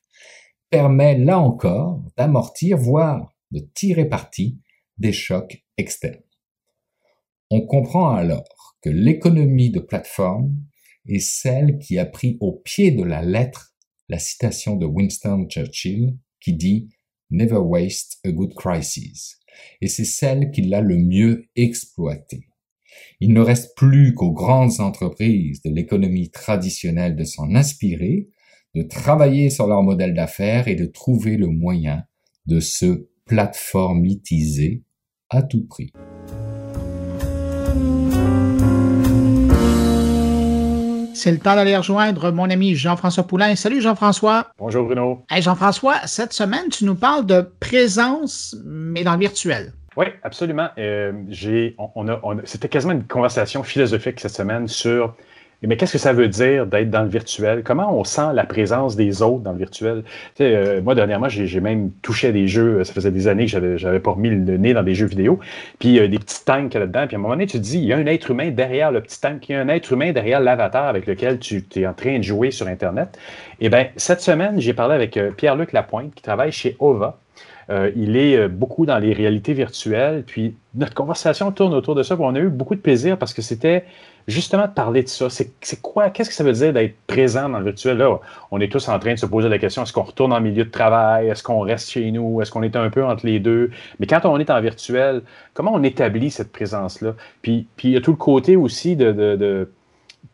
permet 0.70 1.18
là 1.18 1.38
encore 1.38 2.02
d'amortir, 2.16 2.78
voire 2.78 3.34
de 3.50 3.60
tirer 3.74 4.08
parti 4.08 4.60
des 4.98 5.12
chocs 5.12 5.64
externes. 5.76 6.22
On 7.50 7.66
comprend 7.66 8.14
alors 8.14 8.76
que 8.80 8.90
l'économie 8.90 9.70
de 9.70 9.80
plateforme 9.80 10.56
est 11.06 11.20
celle 11.20 11.78
qui 11.78 11.98
a 11.98 12.06
pris 12.06 12.38
au 12.40 12.52
pied 12.52 12.90
de 12.90 13.02
la 13.02 13.22
lettre 13.22 13.74
la 14.08 14.18
citation 14.18 14.76
de 14.76 14.86
Winston 14.86 15.46
Churchill 15.48 16.16
qui 16.40 16.54
dit 16.54 16.88
Never 17.30 17.56
waste 17.56 18.18
a 18.24 18.30
good 18.30 18.54
crisis. 18.54 19.38
Et 19.80 19.88
c'est 19.88 20.04
celle 20.04 20.50
qui 20.50 20.62
l'a 20.62 20.80
le 20.80 20.98
mieux 20.98 21.48
exploitée. 21.56 22.48
Il 23.20 23.32
ne 23.32 23.40
reste 23.40 23.76
plus 23.76 24.14
qu'aux 24.14 24.32
grandes 24.32 24.80
entreprises 24.80 25.62
de 25.62 25.70
l'économie 25.70 26.30
traditionnelle 26.30 27.16
de 27.16 27.24
s'en 27.24 27.54
inspirer, 27.54 28.28
de 28.74 28.82
travailler 28.82 29.50
sur 29.50 29.66
leur 29.66 29.82
modèle 29.82 30.14
d'affaires 30.14 30.68
et 30.68 30.74
de 30.74 30.86
trouver 30.86 31.36
le 31.36 31.46
moyen 31.46 32.02
de 32.46 32.60
se 32.60 33.06
plateformitiser 33.26 34.82
à 35.30 35.42
tout 35.42 35.66
prix. 35.66 35.92
C'est 41.14 41.32
le 41.32 41.38
temps 41.38 41.54
d'aller 41.54 41.74
rejoindre 41.74 42.32
mon 42.32 42.50
ami 42.50 42.74
Jean-François 42.74 43.26
Poulain. 43.26 43.56
Salut 43.56 43.80
Jean-François. 43.80 44.48
Bonjour 44.58 44.84
Bruno. 44.84 45.24
Hey 45.30 45.40
Jean-François, 45.40 46.06
cette 46.06 46.34
semaine, 46.34 46.68
tu 46.70 46.84
nous 46.84 46.96
parles 46.96 47.24
de 47.24 47.40
présence, 47.60 48.54
mais 48.64 49.04
dans 49.04 49.14
le 49.14 49.20
virtuel. 49.20 49.72
Oui, 49.96 50.06
absolument. 50.22 50.68
Euh, 50.78 51.12
j'ai, 51.28 51.76
on, 51.78 52.08
a, 52.08 52.20
c'était 52.44 52.68
quasiment 52.68 52.92
une 52.92 53.04
conversation 53.04 53.62
philosophique 53.62 54.20
cette 54.20 54.32
semaine 54.32 54.68
sur 54.68 55.14
mais 55.66 55.76
qu'est-ce 55.76 55.92
que 55.92 55.98
ça 55.98 56.12
veut 56.12 56.28
dire 56.28 56.66
d'être 56.66 56.90
dans 56.90 57.02
le 57.02 57.08
virtuel? 57.08 57.62
Comment 57.62 57.98
on 57.98 58.04
sent 58.04 58.32
la 58.34 58.44
présence 58.44 58.96
des 58.96 59.22
autres 59.22 59.42
dans 59.42 59.52
le 59.52 59.58
virtuel? 59.58 60.02
Tu 60.04 60.44
sais, 60.44 60.54
euh, 60.54 60.82
moi, 60.82 60.94
dernièrement, 60.94 61.28
j'ai, 61.28 61.60
même 61.60 61.90
touché 62.02 62.28
à 62.28 62.32
des 62.32 62.48
jeux, 62.48 62.84
ça 62.84 62.92
faisait 62.92 63.10
des 63.10 63.28
années 63.28 63.46
que 63.46 63.50
j'avais, 63.50 63.78
j'avais 63.78 64.00
pas 64.00 64.12
remis 64.12 64.30
le 64.30 64.56
nez 64.58 64.74
dans 64.74 64.82
des 64.82 64.94
jeux 64.94 65.06
vidéo, 65.06 65.40
puis 65.78 65.98
euh, 65.98 66.08
des 66.08 66.18
petits 66.18 66.44
tanks 66.44 66.74
là-dedans, 66.74 67.06
puis 67.06 67.16
à 67.16 67.18
un 67.18 67.22
moment 67.22 67.34
donné, 67.34 67.46
tu 67.46 67.58
te 67.58 67.62
dis, 67.62 67.78
il 67.78 67.84
y 67.84 67.92
a 67.92 67.96
un 67.96 68.06
être 68.06 68.30
humain 68.30 68.50
derrière 68.50 68.92
le 68.92 69.00
petit 69.00 69.20
tank, 69.20 69.48
il 69.48 69.52
y 69.52 69.54
a 69.54 69.60
un 69.60 69.68
être 69.68 69.92
humain 69.92 70.12
derrière 70.12 70.40
l'avatar 70.40 70.86
avec 70.86 71.06
lequel 71.06 71.38
tu 71.38 71.64
es 71.76 71.86
en 71.86 71.94
train 71.94 72.18
de 72.18 72.22
jouer 72.22 72.50
sur 72.50 72.66
Internet. 72.66 73.18
Eh 73.60 73.68
bien, 73.68 73.88
cette 73.96 74.20
semaine, 74.20 74.60
j'ai 74.60 74.74
parlé 74.74 74.94
avec 74.94 75.18
Pierre-Luc 75.36 75.72
Lapointe, 75.72 76.14
qui 76.14 76.22
travaille 76.22 76.52
chez 76.52 76.76
OVA, 76.78 77.18
euh, 77.70 77.90
il 77.96 78.16
est 78.16 78.36
euh, 78.36 78.48
beaucoup 78.48 78.86
dans 78.86 78.98
les 78.98 79.12
réalités 79.12 79.54
virtuelles. 79.54 80.24
Puis 80.26 80.56
notre 80.74 80.94
conversation 80.94 81.52
tourne 81.52 81.74
autour 81.74 81.94
de 81.94 82.02
ça. 82.02 82.16
on 82.18 82.34
a 82.34 82.38
eu 82.38 82.48
beaucoup 82.48 82.74
de 82.74 82.80
plaisir 82.80 83.18
parce 83.18 83.32
que 83.32 83.42
c'était 83.42 83.84
justement 84.26 84.66
de 84.66 84.72
parler 84.72 85.02
de 85.02 85.08
ça. 85.08 85.28
C'est 85.30 85.82
quoi, 85.82 86.10
qu'est-ce 86.10 86.30
que 86.30 86.34
ça 86.34 86.44
veut 86.44 86.52
dire 86.52 86.72
d'être 86.72 86.96
présent 87.06 87.48
dans 87.48 87.58
le 87.58 87.64
virtuel? 87.66 87.98
Là, 87.98 88.18
on 88.50 88.60
est 88.60 88.70
tous 88.70 88.88
en 88.88 88.98
train 88.98 89.14
de 89.14 89.18
se 89.18 89.26
poser 89.26 89.48
la 89.48 89.58
question, 89.58 89.82
est-ce 89.82 89.92
qu'on 89.92 90.02
retourne 90.02 90.32
en 90.32 90.40
milieu 90.40 90.64
de 90.64 90.70
travail? 90.70 91.28
Est-ce 91.28 91.42
qu'on 91.42 91.60
reste 91.60 91.90
chez 91.90 92.10
nous? 92.10 92.40
Est-ce 92.40 92.50
qu'on 92.50 92.62
est 92.62 92.76
un 92.76 92.88
peu 92.88 93.04
entre 93.04 93.26
les 93.26 93.38
deux? 93.38 93.70
Mais 94.00 94.06
quand 94.06 94.24
on 94.24 94.38
est 94.38 94.50
en 94.50 94.60
virtuel, 94.60 95.22
comment 95.52 95.72
on 95.74 95.82
établit 95.82 96.30
cette 96.30 96.52
présence-là? 96.52 97.14
Puis, 97.42 97.66
il 97.82 97.90
y 97.90 97.96
a 97.96 98.00
tout 98.00 98.12
le 98.12 98.16
côté 98.16 98.56
aussi 98.56 98.96
de 98.96 99.68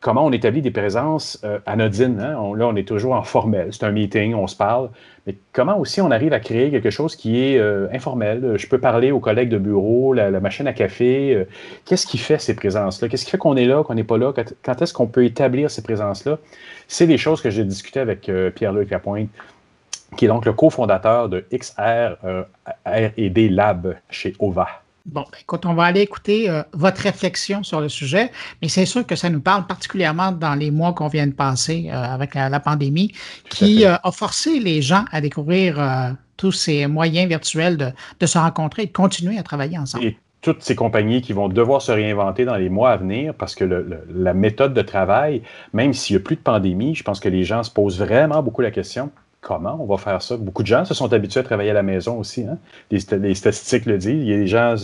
comment 0.01 0.25
on 0.25 0.33
établit 0.33 0.63
des 0.63 0.71
présences 0.71 1.41
euh, 1.45 1.59
anodines. 1.67 2.21
Hein? 2.21 2.35
là, 2.57 2.67
on 2.67 2.77
est 2.77 2.87
toujours 2.87 3.15
en 3.15 3.23
formel. 3.23 3.69
C'est 3.73 3.85
un 3.85 3.93
meeting, 3.93 4.35
on 4.35 4.47
se 4.47 4.57
parle. 4.57 4.91
Mais 5.27 5.37
comment 5.53 5.79
aussi 5.79 6.01
on 6.01 6.11
arrive 6.11 6.33
à 6.33 6.41
créer 6.41 6.71
quelque 6.71 6.91
chose 6.91 7.17
qui 7.17 7.43
est 7.43 7.59
euh, 7.59 7.89
informel? 7.93 8.55
Je 8.57 8.67
peux 8.67 8.79
parler 8.79 9.13
aux 9.13 9.21
collègues 9.21 9.51
de 9.51 9.59
bureau, 9.59 10.13
la, 10.13 10.31
machine 10.41 10.67
à 10.67 10.73
café. 10.73 11.35
Euh, 11.35 11.45
qu'est-ce 11.85 12.07
qui 12.07 12.19
fait 12.19 12.39
ces 12.39 12.55
présences-là? 12.55 13.09
Qu'est-ce 13.09 13.25
qui 13.25 13.31
fait 13.31 13.39
qu'on 13.39 13.57
est 13.57 13.67
là, 13.67 13.83
qu'on 13.83 13.95
n'est 13.95 14.05
pas 14.05 14.19
là? 14.19 14.33
Quand, 14.63 14.83
est-ce 14.83 14.95
qu'on 14.95 15.07
peut 15.07 15.25
établir 15.25 15.71
ces 15.71 15.83
présences-là? 15.83 16.39
C'est 16.89 17.07
des 17.07 17.19
choses 17.19 17.43
que 17.43 17.51
j'ai 17.51 17.65
discutées 17.65 18.01
avec 18.01 18.31
Pierre-Luc 18.55 18.91
Lapointe, 18.91 19.29
qui 20.17 20.25
est 20.25 20.29
donc 20.29 20.45
le 20.45 20.53
cofondateur 20.53 21.29
de 21.29 21.45
XR 21.53 22.17
R&D 22.87 23.49
Lab 23.49 23.97
chez 24.11 24.35
OVA. 24.39 24.67
Bon, 25.13 25.23
ben, 25.23 25.39
écoute, 25.41 25.67
on 25.67 25.75
va 25.75 25.85
aller 25.85 26.03
écouter 26.03 26.49
euh, 26.49 26.63
votre 26.73 27.01
réflexion 27.03 27.65
sur 27.65 27.81
le 27.81 27.89
sujet, 27.89 28.31
mais 28.63 28.69
c'est 28.69 28.87
sûr 28.87 29.05
que 29.05 29.17
ça 29.17 29.29
nous 29.29 29.41
parle 29.41 29.67
particulièrement 29.67 30.31
dans 30.31 30.55
les 30.55 30.71
mois 30.71 30.93
qu'on 30.93 31.09
vient 31.09 31.27
de 31.27 31.33
passer 31.33 31.89
euh, 31.89 31.97
avec 31.97 32.37
la, 32.37 32.61
pandémie, 32.61 33.13
qui 33.49 33.85
euh, 33.85 33.97
a 34.03 34.13
forcé 34.13 34.61
les 34.61 34.83
gens 34.83 35.05
à 35.11 35.21
découvrir 35.21 36.15
tous 36.37 36.53
ces 36.53 36.87
moyens 36.87 37.29
virtuels 37.29 37.95
de, 38.21 38.27
se 38.27 38.39
rencontrer 38.39 38.83
et 38.83 38.87
de 38.87 38.93
continuer 38.93 39.37
à 39.37 39.43
travailler 39.43 39.79
ensemble. 39.79 40.05
Et 40.05 40.17
toutes 40.43 40.63
ces 40.63 40.77
compagnies 40.77 41.23
qui 41.23 41.33
vont 41.33 41.49
devoir 41.49 41.83
se 41.83 41.91
réinventer 41.91 42.45
dans 42.45 42.57
les 42.57 42.69
mois 42.69 42.93
à 42.93 42.97
venir 42.97 43.35
parce 43.35 43.55
que 43.55 43.65
la 44.09 44.33
méthode 44.33 44.75
de 44.75 44.83
travail, 44.83 45.43
même 45.73 45.93
s'il 45.93 46.17
n'y 46.17 46.23
a 46.23 46.25
plus 46.25 46.37
de 46.37 46.41
pandémie, 46.41 46.95
je 46.95 47.03
pense 47.03 47.19
que 47.19 47.29
les 47.29 47.43
gens 47.45 47.63
se 47.63 47.71
posent 47.71 47.99
vraiment 47.99 48.43
beaucoup 48.43 48.63
la 48.63 48.71
question 48.71 49.11
comment 49.41 49.79
on 49.81 49.87
va 49.87 49.97
faire 49.97 50.23
ça? 50.23 50.37
Beaucoup 50.37 50.63
de 50.63 50.69
gens 50.69 50.85
se 50.85 50.95
sont 50.95 51.13
habitués 51.13 51.41
à 51.41 51.43
travailler 51.43 51.71
à 51.71 51.75
la 51.75 51.83
maison 51.83 52.19
aussi. 52.19 52.45
Hein. 52.45 52.59
Les, 52.91 53.35
statistiques 53.35 53.87
le 53.87 53.99
disent. 53.99 54.11
Il 54.11 54.29
y 54.29 54.35
a 54.35 54.37
des 54.37 54.47
gens, 54.47 54.75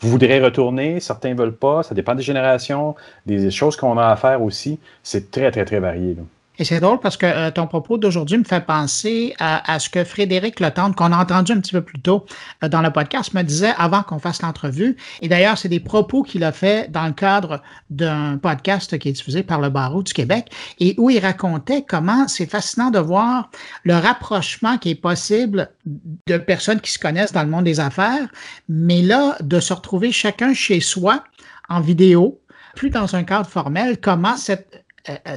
vous 0.00 0.08
voudrez 0.08 0.40
retourner, 0.40 1.00
certains 1.00 1.30
ne 1.30 1.34
veulent 1.34 1.56
pas, 1.56 1.82
ça 1.82 1.94
dépend 1.94 2.14
des 2.14 2.22
générations, 2.22 2.94
des 3.26 3.50
choses 3.50 3.76
qu'on 3.76 3.98
a 3.98 4.08
à 4.08 4.16
faire 4.16 4.42
aussi. 4.42 4.78
C'est 5.02 5.30
très, 5.30 5.50
très, 5.50 5.64
très 5.64 5.80
varié. 5.80 6.16
Et 6.62 6.64
c'est 6.64 6.78
drôle 6.78 7.00
parce 7.00 7.16
que 7.16 7.26
euh, 7.26 7.50
ton 7.50 7.66
propos 7.66 7.98
d'aujourd'hui 7.98 8.38
me 8.38 8.44
fait 8.44 8.64
penser 8.64 9.34
à, 9.40 9.80
ce 9.80 9.90
que 9.90 10.04
Frédéric 10.04 10.60
Letendre, 10.60 10.94
qu'on 10.94 11.10
a 11.10 11.20
entendu 11.20 11.50
un 11.50 11.58
petit 11.58 11.72
peu 11.72 11.80
plus 11.80 12.00
tôt 12.00 12.24
euh, 12.62 12.68
dans 12.68 12.82
le 12.82 12.92
podcast, 12.92 13.34
me 13.34 13.42
disait 13.42 13.72
avant 13.76 14.04
qu'on 14.04 14.20
fasse 14.20 14.42
l'entrevue. 14.42 14.96
Et 15.22 15.28
d'ailleurs, 15.28 15.58
c'est 15.58 15.68
des 15.68 15.80
propos 15.80 16.22
qu'il 16.22 16.44
a 16.44 16.52
fait 16.52 16.88
dans 16.88 17.04
le 17.06 17.14
cadre 17.14 17.62
d'un 17.90 18.38
podcast 18.38 18.96
qui 18.96 19.08
est 19.08 19.12
diffusé 19.12 19.42
par 19.42 19.60
le 19.60 19.70
Barreau 19.70 20.04
du 20.04 20.12
Québec 20.12 20.52
et 20.78 20.94
où 20.98 21.10
il 21.10 21.18
racontait 21.18 21.82
comment 21.82 22.28
c'est 22.28 22.46
fascinant 22.46 22.90
de 22.90 23.00
voir 23.00 23.50
le 23.82 23.94
rapprochement 23.94 24.78
qui 24.78 24.90
est 24.90 24.94
possible 24.94 25.68
de 25.84 26.36
personnes 26.36 26.80
qui 26.80 26.92
se 26.92 27.00
connaissent 27.00 27.32
dans 27.32 27.42
le 27.42 27.50
monde 27.50 27.64
des 27.64 27.80
affaires, 27.80 28.28
mais 28.68 29.02
là, 29.02 29.36
de 29.40 29.58
se 29.58 29.72
retrouver 29.72 30.12
chacun 30.12 30.54
chez 30.54 30.78
soi 30.78 31.24
en 31.68 31.80
vidéo, 31.80 32.40
plus 32.76 32.90
dans 32.90 33.16
un 33.16 33.24
cadre 33.24 33.48
formel, 33.48 33.98
comment 34.00 34.36
cette 34.36 34.81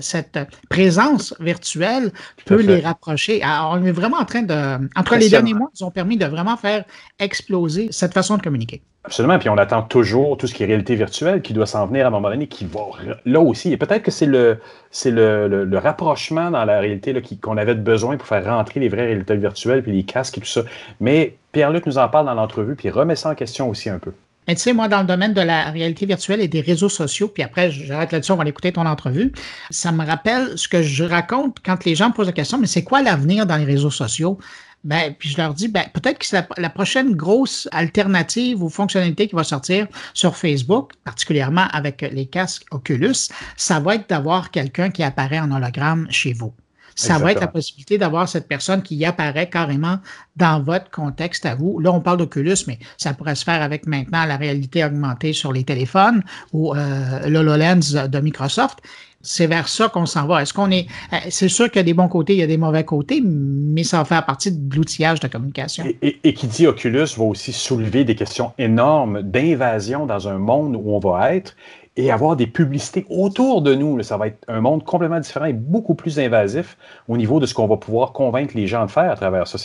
cette 0.01 0.39
présence 0.69 1.33
virtuelle 1.39 2.11
peut 2.45 2.61
les 2.61 2.79
rapprocher. 2.79 3.41
Alors, 3.41 3.77
on 3.79 3.85
est 3.85 3.91
vraiment 3.91 4.17
en 4.17 4.25
train 4.25 4.43
de. 4.43 4.87
Entre 4.95 5.15
les 5.15 5.29
derniers 5.29 5.53
mois, 5.53 5.69
ils 5.79 5.83
ont 5.83 5.91
permis 5.91 6.17
de 6.17 6.25
vraiment 6.25 6.57
faire 6.57 6.85
exploser 7.19 7.89
cette 7.91 8.13
façon 8.13 8.37
de 8.37 8.41
communiquer. 8.41 8.81
Absolument. 9.05 9.37
Puis 9.37 9.49
on 9.49 9.57
attend 9.57 9.83
toujours 9.83 10.35
tout 10.35 10.47
ce 10.47 10.53
qui 10.53 10.63
est 10.63 10.65
réalité 10.65 10.95
virtuelle 10.95 11.41
qui 11.43 11.53
doit 11.53 11.67
s'en 11.67 11.85
venir 11.85 12.05
à 12.05 12.07
un 12.07 12.11
moment 12.11 12.29
donné, 12.29 12.47
qui 12.47 12.65
va 12.65 12.81
là 13.25 13.39
aussi. 13.39 13.71
Et 13.71 13.77
peut-être 13.77 14.01
que 14.01 14.09
c'est 14.09 14.25
le, 14.25 14.59
c'est 14.89 15.11
le, 15.11 15.47
le, 15.63 15.77
rapprochement 15.77 16.49
dans 16.49 16.65
la 16.65 16.79
réalité 16.79 17.13
qu'on 17.39 17.57
avait 17.57 17.75
besoin 17.75 18.17
pour 18.17 18.27
faire 18.27 18.43
rentrer 18.45 18.79
les 18.79 18.89
vraies 18.89 19.05
réalités 19.05 19.37
virtuelles, 19.37 19.83
puis 19.83 19.91
les 19.91 20.03
casques 20.03 20.39
et 20.39 20.41
tout 20.41 20.47
ça. 20.47 20.63
Mais 20.99 21.35
Pierre-Luc 21.51 21.85
nous 21.85 21.99
en 21.99 22.09
parle 22.09 22.25
dans 22.25 22.33
l'entrevue, 22.33 22.75
puis 22.75 22.89
remet 22.89 23.15
ça 23.15 23.29
en 23.29 23.35
question 23.35 23.69
aussi 23.69 23.89
un 23.89 23.99
peu. 23.99 24.11
Mais 24.47 24.55
tu 24.55 24.61
sais, 24.61 24.73
moi, 24.73 24.87
dans 24.87 25.01
le 25.01 25.07
domaine 25.07 25.33
de 25.33 25.41
la 25.41 25.71
réalité 25.71 26.05
virtuelle 26.05 26.41
et 26.41 26.47
des 26.47 26.61
réseaux 26.61 26.89
sociaux, 26.89 27.27
puis 27.27 27.43
après, 27.43 27.71
j'arrête 27.71 28.11
là-dessus, 28.11 28.31
on 28.31 28.37
va 28.37 28.47
écouter 28.47 28.71
ton 28.71 28.85
entrevue, 28.85 29.31
ça 29.69 29.91
me 29.91 30.05
rappelle 30.05 30.57
ce 30.57 30.67
que 30.67 30.81
je 30.81 31.03
raconte 31.03 31.57
quand 31.65 31.83
les 31.85 31.95
gens 31.95 32.09
me 32.09 32.13
posent 32.13 32.27
la 32.27 32.33
question, 32.33 32.57
mais 32.57 32.67
c'est 32.67 32.83
quoi 32.83 33.01
l'avenir 33.01 33.45
dans 33.45 33.57
les 33.57 33.65
réseaux 33.65 33.91
sociaux? 33.91 34.37
Ben, 34.83 35.15
puis 35.17 35.29
je 35.29 35.37
leur 35.37 35.55
dis, 35.55 35.67
ben, 35.67 35.85
peut-être 35.93 36.19
que 36.19 36.25
c'est 36.27 36.47
la, 36.57 36.69
prochaine 36.69 37.15
grosse 37.15 37.67
alternative 37.71 38.61
ou 38.61 38.69
fonctionnalité 38.69 39.27
qui 39.27 39.35
va 39.35 39.43
sortir 39.43 39.87
sur 40.13 40.37
Facebook, 40.37 40.91
particulièrement 41.03 41.65
avec 41.73 42.01
les 42.01 42.27
casques 42.27 42.65
Oculus, 42.69 43.29
ça 43.57 43.79
va 43.79 43.95
être 43.95 44.07
d'avoir 44.07 44.51
quelqu'un 44.51 44.91
qui 44.91 45.01
apparaît 45.01 45.39
en 45.39 45.51
hologramme 45.51 46.05
chez 46.11 46.33
vous 46.33 46.53
ça 46.95 47.19
va 47.19 47.33
être 47.33 47.41
la 47.41 47.47
possibilité 47.47 47.97
d'avoir 47.97 48.27
cette 48.27 48.47
personne 48.47 48.81
qui 48.81 49.03
apparaît 49.05 49.49
carrément 49.49 49.99
dans 50.37 50.61
votre 50.63 50.89
contexte 50.89 51.45
à 51.45 51.53
vous. 51.53 51.79
Là, 51.79 51.91
on 51.91 51.99
parle 51.99 52.17
d'Oculus, 52.17 52.57
mais 52.67 52.79
ça 52.97 53.13
pourrait 53.13 53.35
se 53.35 53.43
faire 53.43 53.61
avec 53.61 53.85
maintenant 53.85 54.25
la 54.25 54.37
réalité 54.37 54.83
augmentée 54.83 55.33
sur 55.33 55.51
les 55.51 55.63
téléphones 55.63 56.23
ou 56.53 56.73
euh, 56.73 57.27
l'HoloLens 57.27 58.07
de 58.07 58.19
Microsoft. 58.19 58.79
C'est 59.21 59.47
vers 59.47 59.67
ça 59.67 59.89
qu'on 59.89 60.05
s'en 60.05 60.27
va. 60.27 60.43
Est-ce 60.43 60.53
qu'on 60.53 60.69
est. 60.69 60.87
Euh, 61.11 61.17
c'est 61.29 61.49
sûr 61.49 61.65
qu'il 61.69 61.77
y 61.77 61.79
a 61.79 61.83
des 61.83 61.95
bons 61.95 62.07
côtés, 62.07 62.33
il 62.33 62.39
y 62.39 62.43
a 62.43 62.47
des 62.47 62.57
mauvais 62.57 62.83
côtés, 62.83 63.21
mais 63.25 63.83
ça 63.83 63.97
va 63.97 64.05
faire 64.05 64.25
partie 64.25 64.51
de 64.51 64.75
l'outillage 64.75 65.19
de 65.19 65.27
communication. 65.27 65.83
Et, 66.01 66.19
et, 66.23 66.33
qui 66.35 66.45
dit 66.45 66.67
Oculus 66.67 67.07
va 67.17 67.23
aussi 67.23 67.51
soulever 67.51 68.03
des 68.03 68.15
questions 68.15 68.53
énormes 68.59 69.23
d'invasion 69.23 70.05
dans 70.05 70.27
un 70.27 70.37
monde 70.37 70.75
où 70.75 70.91
on 70.91 70.99
va 70.99 71.33
être 71.33 71.55
et 71.97 72.11
avoir 72.11 72.35
des 72.35 72.47
publicités 72.47 73.05
autour 73.09 73.61
de 73.61 73.73
nous. 73.73 74.01
ça 74.03 74.17
va 74.17 74.27
être 74.27 74.43
un 74.47 74.61
monde 74.61 74.83
complètement 74.83 75.19
différent 75.19 75.45
et 75.45 75.53
beaucoup 75.53 75.95
plus 75.95 76.19
invasif 76.19 76.77
au 77.07 77.17
niveau 77.17 77.39
de 77.39 77.45
ce 77.45 77.53
qu'on 77.53 77.67
va 77.67 77.77
pouvoir 77.77 78.11
convaincre 78.11 78.53
les 78.55 78.67
gens 78.67 78.85
de 78.85 78.91
faire 78.91 79.11
à 79.11 79.15
travers 79.15 79.47
ça. 79.47 79.57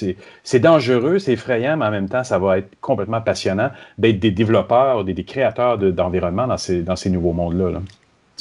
C'est 0.44 0.60
dangereux, 0.60 1.18
c'est 1.18 1.32
effrayant, 1.32 1.76
mais 1.76 1.86
en 1.86 1.90
même 1.90 2.08
temps, 2.08 2.24
ça 2.24 2.38
va 2.38 2.58
être 2.58 2.70
complètement 2.80 3.20
passionnant 3.20 3.70
d'être 3.98 4.20
des 4.20 4.30
développeurs, 4.30 5.04
des, 5.04 5.14
des 5.14 5.24
créateurs 5.24 5.78
d'environnement 5.78 6.46
dans, 6.46 6.56
ces, 6.56 6.82
dans 6.82 6.96
ces 6.96 7.10
nouveaux 7.10 7.32
mondes-là. 7.32 7.80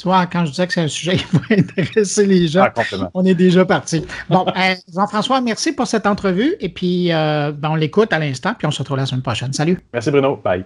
Tu 0.00 0.08
vois, 0.08 0.24
quand 0.26 0.46
je 0.46 0.50
disais 0.50 0.66
que 0.66 0.72
c'est 0.72 0.80
un 0.80 0.88
sujet 0.88 1.16
qui 1.18 1.24
va 1.32 1.40
intéresser 1.50 2.24
les 2.26 2.48
gens, 2.48 2.68
ah, 2.74 3.10
on 3.12 3.24
est 3.24 3.34
déjà 3.34 3.66
parti. 3.66 4.06
Bon, 4.30 4.46
euh, 4.56 4.74
Jean-François, 4.94 5.42
merci 5.42 5.72
pour 5.72 5.86
cette 5.86 6.06
entrevue. 6.06 6.54
Et 6.60 6.70
puis, 6.70 7.12
euh, 7.12 7.52
ben, 7.52 7.70
on 7.70 7.74
l'écoute 7.74 8.12
à 8.12 8.18
l'instant, 8.18 8.54
puis 8.56 8.66
on 8.66 8.70
se 8.70 8.78
retrouve 8.78 8.96
la 8.96 9.06
semaine 9.06 9.22
prochaine. 9.22 9.52
Salut. 9.52 9.78
Merci, 9.92 10.10
Bruno. 10.10 10.40
Bye. 10.42 10.64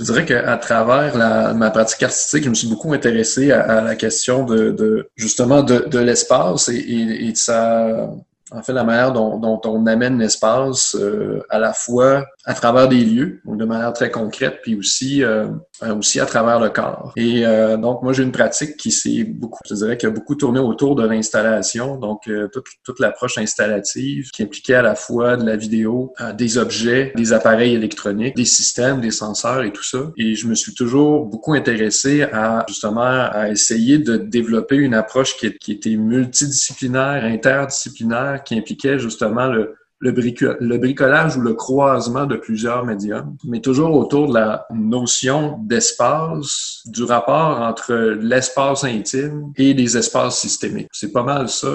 Je 0.00 0.04
dirais 0.06 0.24
qu'à 0.24 0.56
travers 0.56 1.14
ma 1.54 1.70
pratique 1.70 2.02
artistique, 2.02 2.44
je 2.44 2.48
me 2.48 2.54
suis 2.54 2.68
beaucoup 2.68 2.94
intéressé 2.94 3.52
à, 3.52 3.82
la 3.82 3.96
question 3.96 4.44
de, 4.44 5.10
justement 5.14 5.62
de, 5.62 5.98
l'espace 5.98 6.70
et, 6.70 6.78
et, 6.78 7.32
de 7.32 7.36
sa 7.36 8.10
en 8.52 8.62
fait, 8.62 8.72
la 8.72 8.84
manière 8.84 9.12
dont, 9.12 9.38
dont 9.38 9.60
on 9.64 9.86
amène 9.86 10.18
l'espace 10.18 10.96
euh, 10.98 11.42
à 11.50 11.58
la 11.58 11.72
fois 11.72 12.26
à 12.44 12.54
travers 12.54 12.88
des 12.88 13.04
lieux, 13.04 13.40
donc 13.44 13.58
de 13.58 13.64
manière 13.64 13.92
très 13.92 14.10
concrète, 14.10 14.60
puis 14.62 14.74
aussi 14.74 15.22
euh, 15.22 15.48
aussi 15.82 16.20
à 16.20 16.26
travers 16.26 16.58
le 16.58 16.70
corps. 16.70 17.12
Et 17.16 17.46
euh, 17.46 17.76
donc, 17.76 18.02
moi, 18.02 18.12
j'ai 18.12 18.22
une 18.22 18.32
pratique 18.32 18.76
qui 18.76 18.90
s'est 18.90 19.24
beaucoup, 19.24 19.60
je 19.68 19.74
dirais, 19.74 19.96
qui 19.96 20.06
a 20.06 20.10
beaucoup 20.10 20.34
tourné 20.34 20.58
autour 20.58 20.94
de 20.94 21.06
l'installation, 21.06 21.96
donc 21.96 22.28
toute, 22.52 22.66
toute 22.84 23.00
l'approche 23.00 23.38
installative 23.38 24.30
qui 24.30 24.42
impliquait 24.42 24.74
à 24.74 24.82
la 24.82 24.94
fois 24.94 25.36
de 25.36 25.44
la 25.44 25.56
vidéo, 25.56 26.12
des 26.36 26.58
objets, 26.58 27.12
des 27.16 27.32
appareils 27.32 27.74
électroniques, 27.74 28.36
des 28.36 28.44
systèmes, 28.44 29.00
des 29.00 29.10
senseurs 29.10 29.62
et 29.62 29.72
tout 29.72 29.84
ça. 29.84 29.98
Et 30.16 30.34
je 30.34 30.46
me 30.46 30.54
suis 30.54 30.74
toujours 30.74 31.26
beaucoup 31.26 31.54
intéressé 31.54 32.22
à 32.22 32.64
justement 32.68 33.00
à 33.00 33.48
essayer 33.48 33.98
de 33.98 34.16
développer 34.16 34.76
une 34.76 34.94
approche 34.94 35.36
qui, 35.36 35.56
qui 35.58 35.72
était 35.72 35.96
multidisciplinaire, 35.96 37.24
interdisciplinaire, 37.24 38.39
qui 38.44 38.56
impliquait 38.56 38.98
justement 38.98 39.46
le, 39.46 39.74
le, 40.00 40.12
le, 40.60 40.78
bricolage 40.78 41.36
ou 41.36 41.42
le 41.42 41.52
croisement 41.52 42.24
de 42.24 42.36
plusieurs 42.36 42.86
médiums, 42.86 43.36
mais 43.44 43.60
toujours 43.60 43.94
autour 43.94 44.28
de 44.28 44.34
la 44.34 44.66
notion 44.70 45.58
d'espace, 45.62 46.82
du 46.86 47.02
rapport 47.02 47.60
entre 47.60 47.94
l'espace 47.94 48.84
intime 48.84 49.52
et 49.56 49.74
les 49.74 49.98
espaces 49.98 50.40
systémiques. 50.40 50.88
C'est 50.90 51.12
pas 51.12 51.22
mal 51.22 51.48
ça, 51.48 51.68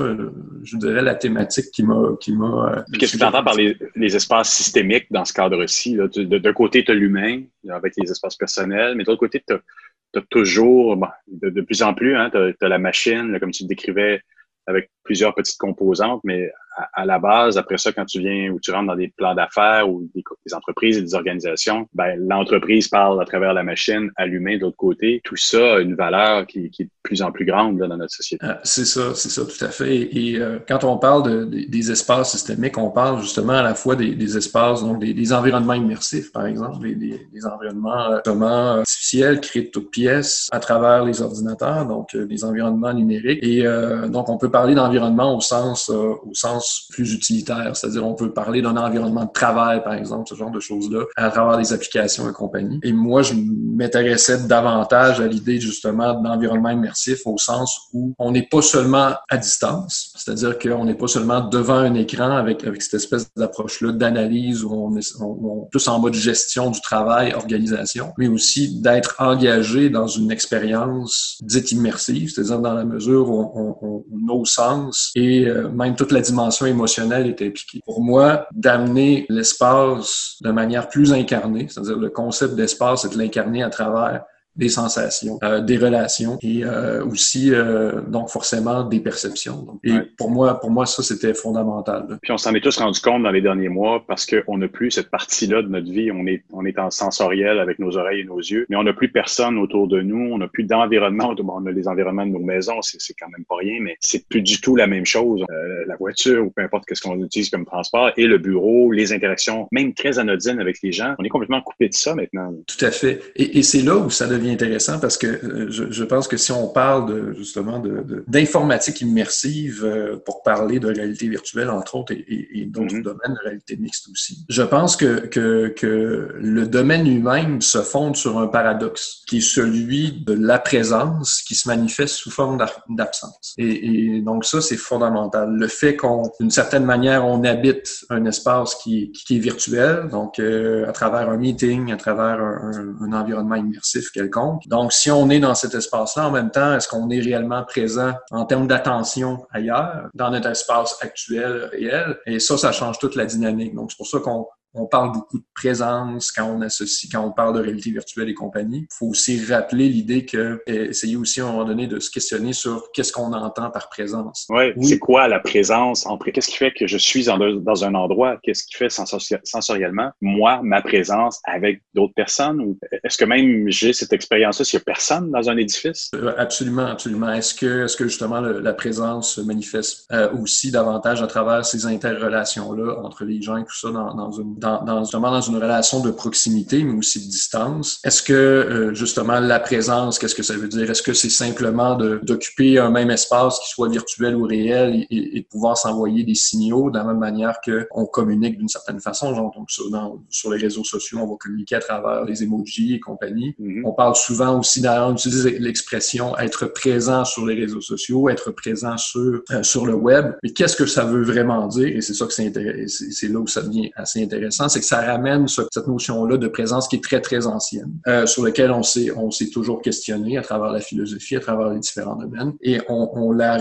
je 0.63 0.78
dirais, 0.78 1.03
la 1.03 1.13
thématique 1.13 1.70
qui 1.72 1.84
m'a... 1.84 1.95
Euh, 1.95 2.82
qu'est-ce 2.97 3.13
que 3.13 3.18
tu 3.18 3.24
entends 3.24 3.43
par 3.43 3.55
les, 3.55 3.78
les, 3.95 4.16
espaces 4.16 4.49
systémiques 4.49 5.05
dans 5.11 5.24
ce 5.24 5.34
cadre-ci? 5.34 5.97
D'un 6.16 6.53
côté, 6.53 6.84
tu 6.84 6.91
as 6.91 6.95
l'humain, 6.95 7.43
avec 7.70 7.93
les 7.95 8.09
espaces 8.09 8.36
personnels, 8.36 8.95
mais 8.95 9.03
de 9.03 9.09
l'autre 9.09 9.20
côté, 9.20 9.43
tu 9.47 9.53
as, 9.53 10.22
toujours, 10.32 10.97
de, 11.28 11.61
plus 11.61 11.84
en 11.84 11.93
plus, 11.93 12.16
hein, 12.16 12.32
tu 12.32 12.66
as, 12.66 12.68
la 12.68 12.80
machine, 12.80 13.38
comme 13.39 13.51
tu 13.51 13.63
le 13.63 13.68
décrivais, 13.68 14.22
avec 14.68 14.89
plusieurs 15.03 15.36
petites 15.36 15.57
composantes, 15.57 16.22
mais 16.24 16.51
à, 16.93 17.05
la 17.05 17.19
base, 17.19 17.57
après 17.57 17.78
ça, 17.78 17.91
quand 17.91 18.05
tu 18.05 18.19
viens 18.19 18.51
ou 18.51 18.59
tu 18.59 18.71
rentres 18.71 18.88
dans 18.88 18.95
des 18.95 19.07
plans 19.15 19.36
d'affaires 19.36 19.89
ou 19.89 20.09
des, 20.13 20.23
entreprises 20.53 20.97
et 20.97 21.01
des 21.01 21.15
organisations, 21.15 21.88
ben, 21.93 22.15
l'entreprise 22.17 22.88
parle 22.88 23.21
à 23.21 23.26
travers 23.26 23.53
la 23.53 23.63
machine 23.63 24.11
à 24.15 24.26
l'humain 24.26 24.57
de 24.57 24.61
l'autre 24.61 24.78
côté. 24.78 25.21
Tout 25.23 25.36
ça 25.36 25.76
a 25.76 25.80
une 25.80 25.95
valeur 25.95 26.45
qui, 26.45 26.69
qui, 26.69 26.84
est 26.84 26.86
de 26.86 26.91
plus 27.03 27.21
en 27.21 27.32
plus 27.32 27.45
grande 27.45 27.78
dans 27.78 27.88
notre 27.88 28.13
société. 28.13 28.45
Ah, 28.47 28.59
c'est 28.63 28.86
ça, 28.86 29.13
c'est 29.15 29.30
ça, 29.30 29.43
tout 29.45 29.65
à 29.65 29.69
fait. 29.69 30.15
Et 30.15 30.38
euh, 30.39 30.59
quand 30.67 30.84
on 30.84 30.97
parle 30.97 31.23
de, 31.23 31.45
des 31.45 31.91
espaces 31.91 32.32
systémiques, 32.32 32.78
on 32.78 32.91
parle 32.91 33.21
justement 33.21 33.53
à 33.53 33.63
la 33.63 33.76
fois 33.76 33.95
des, 33.95 34.15
des 34.15 34.38
espaces, 34.38 34.82
donc 34.82 34.99
des, 34.99 35.34
environnements 35.34 35.73
immersifs, 35.73 36.32
par 36.32 36.45
exemple, 36.45 36.86
des, 36.88 36.95
des 36.95 37.45
environnements 37.45 38.11
euh, 38.11 38.80
artificiels 38.80 39.41
créés 39.41 39.63
de 39.63 39.69
toutes 39.69 39.91
pièces 39.91 40.47
à 40.51 40.59
travers 40.59 41.03
les 41.03 41.21
ordinateurs, 41.21 41.86
donc 41.86 42.13
euh, 42.15 42.26
des 42.26 42.43
environnements 42.43 42.93
numériques. 42.93 43.39
Et 43.43 43.65
euh, 43.65 44.07
donc, 44.07 44.30
on 44.30 44.38
peut 44.38 44.51
parler 44.51 44.76
d'environnement 44.76 45.36
au 45.36 45.41
sens, 45.41 45.89
au 45.89 46.34
sens 46.34 46.64
plus 46.89 47.13
utilitaire, 47.13 47.76
c'est-à-dire 47.76 48.05
on 48.05 48.16
peut 48.16 48.32
parler 48.32 48.61
d'un 48.61 48.78
environnement 48.78 49.26
de 49.26 49.32
travail, 49.32 49.84
par 49.84 49.93
exemple, 49.93 50.28
ce 50.30 50.36
genre 50.36 50.51
de 50.51 50.59
choses-là, 50.59 51.03
à 51.16 51.30
travers 51.30 51.57
des 51.57 51.74
applications 51.74 52.30
et 52.30 52.34
compagnie. 52.34 52.80
Et 52.84 52.93
moi, 52.93 53.22
je 53.22 53.34
m'intéressais 53.36 54.47
davantage 54.47 55.20
à 55.20 55.28
l'idée 55.28 55.59
justement 55.59 56.13
d'environnement 56.13 56.70
immersif 56.70 57.22
au 57.26 57.38
sens 57.38 57.80
où 57.93 58.13
on 58.18 58.32
n'est 58.32 58.47
pas 58.47 58.61
seulement 58.61 59.13
à 59.30 59.38
distance, 59.38 60.13
c'est-à-dire 60.26 60.57
qu'on 60.57 60.86
n'est 60.86 60.95
pas 60.95 61.05
seulement 61.05 61.39
devant 61.39 61.76
un 61.76 61.93
écran 61.93 62.32
avec, 62.32 62.65
avec 62.65 62.82
cette 62.82 62.95
espèce 62.95 63.30
d'approche-là 63.36 63.91
d'analyse 63.91 64.63
où 64.63 64.73
on 64.73 64.97
est, 64.97 65.15
on, 65.21 65.67
plus 65.69 65.88
en 65.88 65.99
mode 65.99 66.15
gestion 66.15 66.71
du 66.71 66.82
travail, 66.82 67.34
organisation, 67.34 68.11
mais 68.17 68.28
aussi 68.28 68.82
d'être 68.82 69.17
engagé 69.19 69.91
dans 69.91 70.07
une 70.07 70.32
expérience 70.32 71.38
dite 71.43 71.71
immersive, 71.73 72.32
c'est-à-dire 72.32 72.59
dans 72.59 72.73
la 72.73 72.86
mesure 72.86 73.30
où 73.30 73.51
on, 73.53 73.78
on, 73.84 74.03
nos 74.11 74.45
sens 74.45 75.11
et 75.13 75.45
euh, 75.45 75.69
même 75.69 75.95
toute 75.95 76.11
la 76.11 76.21
dimension 76.21 76.65
émotionnelle 76.65 77.28
est 77.28 77.43
impliquée. 77.43 77.82
Pour 77.86 78.01
moi, 78.01 78.47
d'amener 78.51 79.28
l'espace 79.30 80.38
de 80.41 80.49
manière 80.49 80.89
plus 80.89 81.13
incarnée, 81.13 81.67
c'est-à-dire 81.69 81.99
le 81.99 82.09
concept 82.09 82.55
d'espace, 82.55 83.03
c'est 83.03 83.13
de 83.13 83.17
l'incarner 83.19 83.61
à 83.61 83.69
travers 83.69 84.23
des 84.56 84.70
sensations, 84.70 85.38
euh, 85.43 85.62
des 85.62 85.78
relations 85.78 86.38
et 86.41 86.64
euh, 86.64 87.06
aussi 87.06 87.53
euh, 87.53 88.01
donc 88.08 88.30
forcément 88.30 88.84
des 88.84 88.99
perceptions. 88.99 89.80
et 89.84 89.93
pour 90.18 90.32
moi, 90.32 90.60
pour 90.60 90.72
moi, 90.72 90.86
ça 90.86 91.03
c'était 91.03 91.34
fondamental. 91.34 92.18
Puis 92.22 92.32
on 92.32 92.38
s'en 92.38 92.53
est 92.53 92.62
tous 92.62 92.78
rendu 92.78 92.99
compte 93.01 93.24
dans 93.24 93.32
les 93.32 93.41
derniers 93.41 93.70
mois 93.70 94.03
parce 94.08 94.26
qu'on 94.26 94.58
n'a 94.58 94.68
plus 94.68 94.91
cette 94.91 95.10
partie-là 95.10 95.62
de 95.62 95.68
notre 95.68 95.91
vie. 95.91 96.12
On 96.12 96.26
est 96.26 96.43
on 96.51 96.66
est 96.66 96.80
en 96.80 96.89
sensoriel 96.89 97.60
avec 97.60 97.80
nos 97.80 97.97
oreilles 97.97 98.22
et 98.22 98.24
nos 98.24 98.39
yeux, 98.39 98.66
mais 98.70 98.76
on 98.76 98.84
n'a 98.84 98.93
plus 98.93 99.12
personne 99.12 99.58
autour 99.58 99.88
de 99.88 100.01
nous. 100.01 100.32
On 100.32 100.38
n'a 100.38 100.47
plus 100.47 100.64
d'environnement. 100.64 101.34
On 101.47 101.66
a 101.68 101.72
les 101.72 101.88
environnements 101.88 102.26
de 102.26 102.32
nos 102.32 102.39
maisons, 102.39 102.82
c'est 102.82 103.14
quand 103.14 103.30
même 103.30 103.45
pas 103.45 103.56
rien, 103.58 103.80
mais 103.80 103.95
c'est 103.99 104.28
plus 104.28 104.41
du 104.41 104.60
tout 104.60 104.76
la 104.76 104.88
même 104.88 105.06
chose. 105.06 105.43
la 105.88 105.95
voiture 105.95 106.45
ou 106.45 106.49
peu 106.49 106.62
importe 106.62 106.86
qu'est-ce 106.86 107.01
qu'on 107.01 107.24
utilise 107.24 107.49
comme 107.49 107.66
transport 107.66 108.12
et 108.18 108.28
le 108.28 108.38
bureau, 108.38 108.91
les 108.91 109.14
interactions, 109.14 109.68
même 109.72 109.93
très 109.93 110.20
anodines 110.20 110.60
avec 110.60 110.82
les 110.82 110.91
gens, 110.91 111.16
on 111.18 111.24
est 111.24 111.30
complètement 111.30 111.62
coupé 111.62 111.88
de 111.88 111.93
ça 111.93 112.14
maintenant. 112.16 112.53
Tout 112.68 112.84
à 112.84 112.91
fait. 112.91 113.22
Et, 113.36 113.60
et 113.60 113.64
c'est 113.64 113.82
là 113.82 113.95
où 113.95 114.10
ça 114.10 114.28
devient 114.28 114.45
intéressant 114.52 115.00
parce 115.00 115.18
que 115.18 115.28
euh, 115.28 115.68
je, 115.70 115.91
je, 115.91 116.04
pense 116.04 116.28
que 116.28 116.38
si 116.38 116.52
on 116.52 116.68
parle 116.68 117.08
de, 117.08 117.34
justement 117.34 117.82
d'informatique 118.28 119.02
de, 119.02 119.08
immersive 119.08 119.84
euh, 119.84 120.18
pour 120.18 120.43
parler 120.43 120.80
de 120.80 120.88
réalité 120.88 121.28
virtuelle, 121.28 121.70
entre 121.70 121.96
autres, 121.96 122.14
et, 122.14 122.26
et, 122.54 122.66
d'autres 122.66 122.96
mm-hmm. 122.96 123.04
domaines 123.04 123.34
de 123.34 123.43
réalité 123.43 123.78
mixte 123.78 124.08
aussi, 124.10 124.46
je 124.50 124.62
pense 124.64 124.96
que, 124.96 125.28
que, 125.28 125.68
que 125.70 126.36
le 126.39 126.68
domaine 126.68 127.04
lui-même 127.04 127.62
se 127.62 127.80
fonde 127.80 128.16
sur 128.16 128.38
un 128.38 128.48
paradoxe 128.48 129.24
qui 129.28 129.38
est 129.38 129.41
celui 129.41 130.24
de 130.26 130.34
la 130.34 130.60
présence 130.60 131.41
qui 131.41 131.56
se 131.56 131.68
manifeste 131.68 132.16
sous 132.16 132.32
forme 132.32 132.58
d'absence. 132.89 133.54
Et, 133.58 134.18
et, 134.18 134.22
donc 134.22 134.46
ça, 134.46 134.62
c'est 134.62 134.78
fondamental. 134.78 135.50
Le 135.52 135.68
fait 135.68 135.96
qu'on, 135.96 136.32
d'une 136.39 136.52
certaine 136.52 136.86
manière, 136.86 137.26
on 137.26 137.43
habite 137.43 138.06
un 138.10 138.26
espace 138.26 138.76
qui, 138.76 139.12
qui 139.12 139.38
est 139.38 139.39
virtuel, 139.39 140.08
donc 140.10 140.39
euh, 140.39 140.88
à 140.88 140.91
travers 140.91 141.30
un 141.30 141.38
meeting, 141.38 141.91
à 141.91 141.98
travers 141.98 142.39
un, 142.39 142.96
un 143.02 143.14
environnement 143.14 143.56
immersif 143.56 144.12
quelconque. 144.12 144.34
Donc, 144.65 144.93
si 144.93 145.11
on 145.11 145.29
est 145.29 145.39
dans 145.39 145.55
cet 145.55 145.75
espace-là, 145.75 146.27
en 146.27 146.31
même 146.31 146.51
temps, 146.51 146.75
est-ce 146.75 146.88
qu'on 146.88 147.09
est 147.09 147.19
réellement 147.19 147.63
présent 147.63 148.13
en 148.31 148.45
termes 148.45 148.67
d'attention 148.67 149.45
ailleurs, 149.51 150.09
dans 150.13 150.29
notre 150.29 150.49
espace 150.49 150.97
actuel, 151.01 151.69
réel? 151.71 152.17
Et 152.25 152.39
ça, 152.39 152.57
ça 152.57 152.71
change 152.71 152.99
toute 152.99 153.15
la 153.15 153.25
dynamique. 153.25 153.75
Donc, 153.75 153.91
c'est 153.91 153.97
pour 153.97 154.07
ça 154.07 154.19
qu'on 154.19 154.47
on 154.76 154.86
parle 154.86 155.11
beaucoup 155.11 155.39
de 155.39 155.45
présence 155.53 156.32
quand 156.32 156.45
on 156.45 156.61
associe, 156.61 157.11
quand 157.11 157.21
on 157.21 157.32
parle 157.32 157.55
de 157.55 157.61
réalité 157.61 157.91
virtuelle 157.91 158.30
et 158.30 158.34
compagnie. 158.34 158.88
Il 158.91 158.95
faut 158.97 159.07
aussi 159.07 159.43
rappeler 159.45 159.89
l'idée 159.89 160.26
que, 160.26 160.61
essayer 160.67 161.15
aussi 161.15 161.41
à 161.41 161.45
un 161.45 161.51
moment 161.51 161.65
donné 161.65 161.88
de 161.88 161.99
se 161.99 162.11
questionner 162.11 162.53
sur 162.53 162.91
qu'est-ce 162.93 163.11
qu'on 163.11 163.34
entend 163.34 163.71
par 163.71 163.89
présence. 163.89 164.45
Ouais, 164.49 164.73
oui, 164.76 164.86
c'est 164.86 164.99
quoi 164.99 165.28
la 165.28 165.39
présence? 165.39 166.05
Qu'est-ce 166.34 166.49
qui 166.49 166.57
fait 166.57 166.71
que 166.71 166.88
je 166.88 166.97
suis 166.97 167.26
dans, 167.26 167.38
dans 167.38 167.86
un 167.86 167.95
endroit? 167.95 168.38
Qu'est-ce 168.43 168.63
qui 168.63 168.76
fait 168.76 168.89
sensoriellement, 168.89 170.11
moi, 170.21 170.59
ma 170.63 170.82
présence 170.82 171.39
avec 171.45 171.82
d'autres 171.93 172.13
personnes? 172.13 172.59
Ou 172.61 172.78
est-ce 173.03 173.17
que 173.17 173.26
même 173.26 173.69
j'ai 173.69 173.93
cette 173.93 174.13
expérience-là 174.13 174.65
s'il 174.65 174.78
n'y 174.78 174.82
a 174.82 174.86
personne 174.86 175.32
dans 175.32 175.49
un 175.49 175.57
édifice? 175.57 176.11
Euh, 176.15 176.34
absolument, 176.38 176.86
absolument. 176.86 177.32
Est-ce 177.32 177.53
que, 177.53 177.86
est-ce 177.86 177.95
que 177.95 178.05
justement 178.05 178.41
la 178.41 178.73
présence 178.73 179.36
se 179.36 179.41
manifeste 179.41 180.07
euh, 180.11 180.32
aussi 180.34 180.71
davantage 180.71 181.21
à 181.21 181.28
travers 181.28 181.65
ces 181.65 181.86
interrelations-là 181.86 182.99
entre 183.03 183.23
les 183.23 183.41
gens 183.41 183.57
et 183.57 183.63
tout 183.63 183.76
ça 183.76 183.91
dans, 183.91 184.13
dans 184.13 184.32
une 184.32 184.55
dans, 184.86 185.03
justement 185.03 185.32
dans 185.32 185.41
une 185.41 185.55
relation 185.55 185.99
de 186.01 186.11
proximité, 186.11 186.84
mais 186.84 186.97
aussi 186.97 187.20
de 187.20 187.30
distance. 187.30 187.99
Est-ce 188.03 188.22
que 188.22 188.34
euh, 188.34 188.93
justement 188.93 189.39
la 189.39 189.59
présence, 189.59 190.20
qu'est-ce 190.20 190.36
que 190.36 190.43
ça 190.43 190.55
veut 190.55 190.68
dire? 190.68 190.89
Est-ce 190.89 191.03
que 191.03 191.13
c'est 191.13 191.30
simplement 191.30 191.95
d'occuper 191.95 192.80
un 192.80 192.89
même 192.89 193.11
espace 193.11 193.59
qui 193.59 193.70
soit 193.70 193.89
virtuel 193.89 194.36
ou 194.36 194.43
réel 194.43 195.05
et, 195.09 195.39
de 195.39 195.45
pouvoir 195.47 195.78
s'envoyer 195.78 196.24
des 196.24 196.36
signaux 196.36 196.89
de 196.89 196.97
la 196.97 197.03
même 197.03 197.20
manière 197.20 197.59
qu'on 197.63 198.05
communique 198.05 198.57
d'une 198.57 198.68
certaine 198.68 198.99
façon? 198.99 199.34
Genre, 199.34 199.51
donc 199.55 199.70
sur, 199.70 199.86
sur 200.30 200.51
les 200.51 200.57
réseaux 200.57 200.84
sociaux, 200.84 201.20
on 201.22 201.28
va 201.28 201.36
communiquer 201.39 201.76
à 201.76 201.80
travers 201.80 202.26
les 202.26 202.43
emojis 202.43 202.95
et 202.95 202.99
compagnie. 202.99 203.55
Mm-hmm. 203.59 203.82
On 203.86 203.93
parle 203.93 204.16
souvent 204.16 204.59
aussi, 204.59 204.82
d'ailleurs, 204.82 205.09
on 205.09 205.13
utilise 205.13 205.45
l'expression 205.45 206.38
être 206.38 206.66
présent 206.68 207.26
sur 207.26 207.45
les 207.45 207.55
réseaux 207.55 207.82
sociaux, 207.82 208.30
être 208.30 208.51
présent 208.51 208.97
sur, 208.97 209.41
euh, 209.51 209.63
sur 209.63 209.86
le 209.86 209.93
web. 209.93 210.34
Mais 210.43 210.51
qu'est-ce 210.51 210.76
que 210.76 210.86
ça 210.86 211.05
veut 211.05 211.24
vraiment 211.24 211.68
dire? 211.68 211.88
Et 211.88 212.01
c'est 212.01 212.13
ça 212.13 212.26
que 212.26 212.34
c'est 212.34 213.28
là 213.28 213.39
où 213.39 213.47
ça 213.47 213.61
devient 213.61 213.91
assez 213.95 214.24
intéressant 214.24 214.55
c'est 214.70 214.80
que 214.80 214.86
ça 214.86 215.01
ramène 215.01 215.47
cette 215.47 215.88
notion-là 215.88 216.38
de 216.38 216.47
présence 216.47 216.88
qui 216.88 216.97
est 216.97 217.03
très, 217.03 217.22
très 217.22 217.47
ancienne, 217.47 217.99
euh, 218.08 218.26
sur 218.26 218.43
laquelle 218.43 218.72
on 218.72 218.84
s'est, 218.84 219.12
on 219.12 219.32
s'est 219.32 219.49
toujours 219.49 219.82
questionné 219.82 220.38
à 220.38 220.41
travers 220.41 220.72
la 220.72 220.80
philosophie, 220.80 221.36
à 221.36 221.39
travers 221.39 221.70
les 221.70 221.80
différents 221.80 222.16
domaines, 222.16 222.53
et 222.62 222.80
on, 222.88 223.32
la 223.32 223.58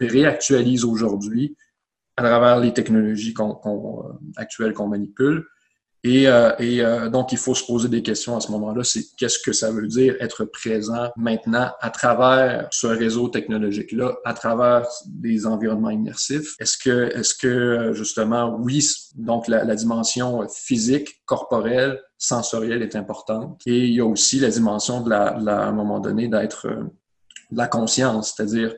réactualise 0.00 0.84
aujourd'hui 0.84 1.56
à 2.16 2.22
travers 2.22 2.60
les 2.60 2.72
technologies 2.72 3.34
euh, 3.40 3.72
actuelles 4.36 4.74
qu'on 4.74 4.88
manipule, 4.88 5.46
et, 6.04 6.26
euh, 6.26 6.52
et 6.58 6.80
euh, 6.80 7.08
donc, 7.08 7.32
il 7.32 7.38
faut 7.38 7.54
se 7.54 7.64
poser 7.64 7.88
des 7.88 8.02
questions 8.02 8.36
à 8.36 8.40
ce 8.40 8.50
moment-là. 8.52 8.82
C'est 8.82 9.04
qu'est-ce 9.16 9.38
que 9.38 9.52
ça 9.52 9.70
veut 9.70 9.86
dire 9.86 10.16
être 10.20 10.44
présent 10.44 11.10
maintenant 11.16 11.70
à 11.80 11.90
travers 11.90 12.66
ce 12.72 12.88
réseau 12.88 13.28
technologique-là, 13.28 14.16
à 14.24 14.34
travers 14.34 14.86
des 15.06 15.46
environnements 15.46 15.90
immersifs? 15.90 16.56
Est-ce 16.58 16.76
que, 16.76 17.16
est-ce 17.16 17.34
que 17.34 17.92
justement, 17.92 18.56
oui, 18.58 18.84
donc 19.14 19.46
la, 19.46 19.76
dimension 19.76 20.46
physique, 20.48 21.22
corporelle, 21.24 22.00
sensorielle 22.18 22.82
est 22.82 22.94
importante. 22.94 23.60
Et 23.66 23.86
il 23.86 23.94
y 23.94 24.00
a 24.00 24.06
aussi 24.06 24.38
la 24.38 24.48
dimension 24.48 25.00
de 25.00 25.10
la, 25.10 25.36
la 25.40 25.60
à 25.62 25.66
un 25.66 25.72
moment 25.72 25.98
donné, 25.98 26.28
d'être 26.28 26.68
euh, 26.68 26.84
la 27.50 27.66
conscience, 27.66 28.34
c'est-à-dire 28.34 28.74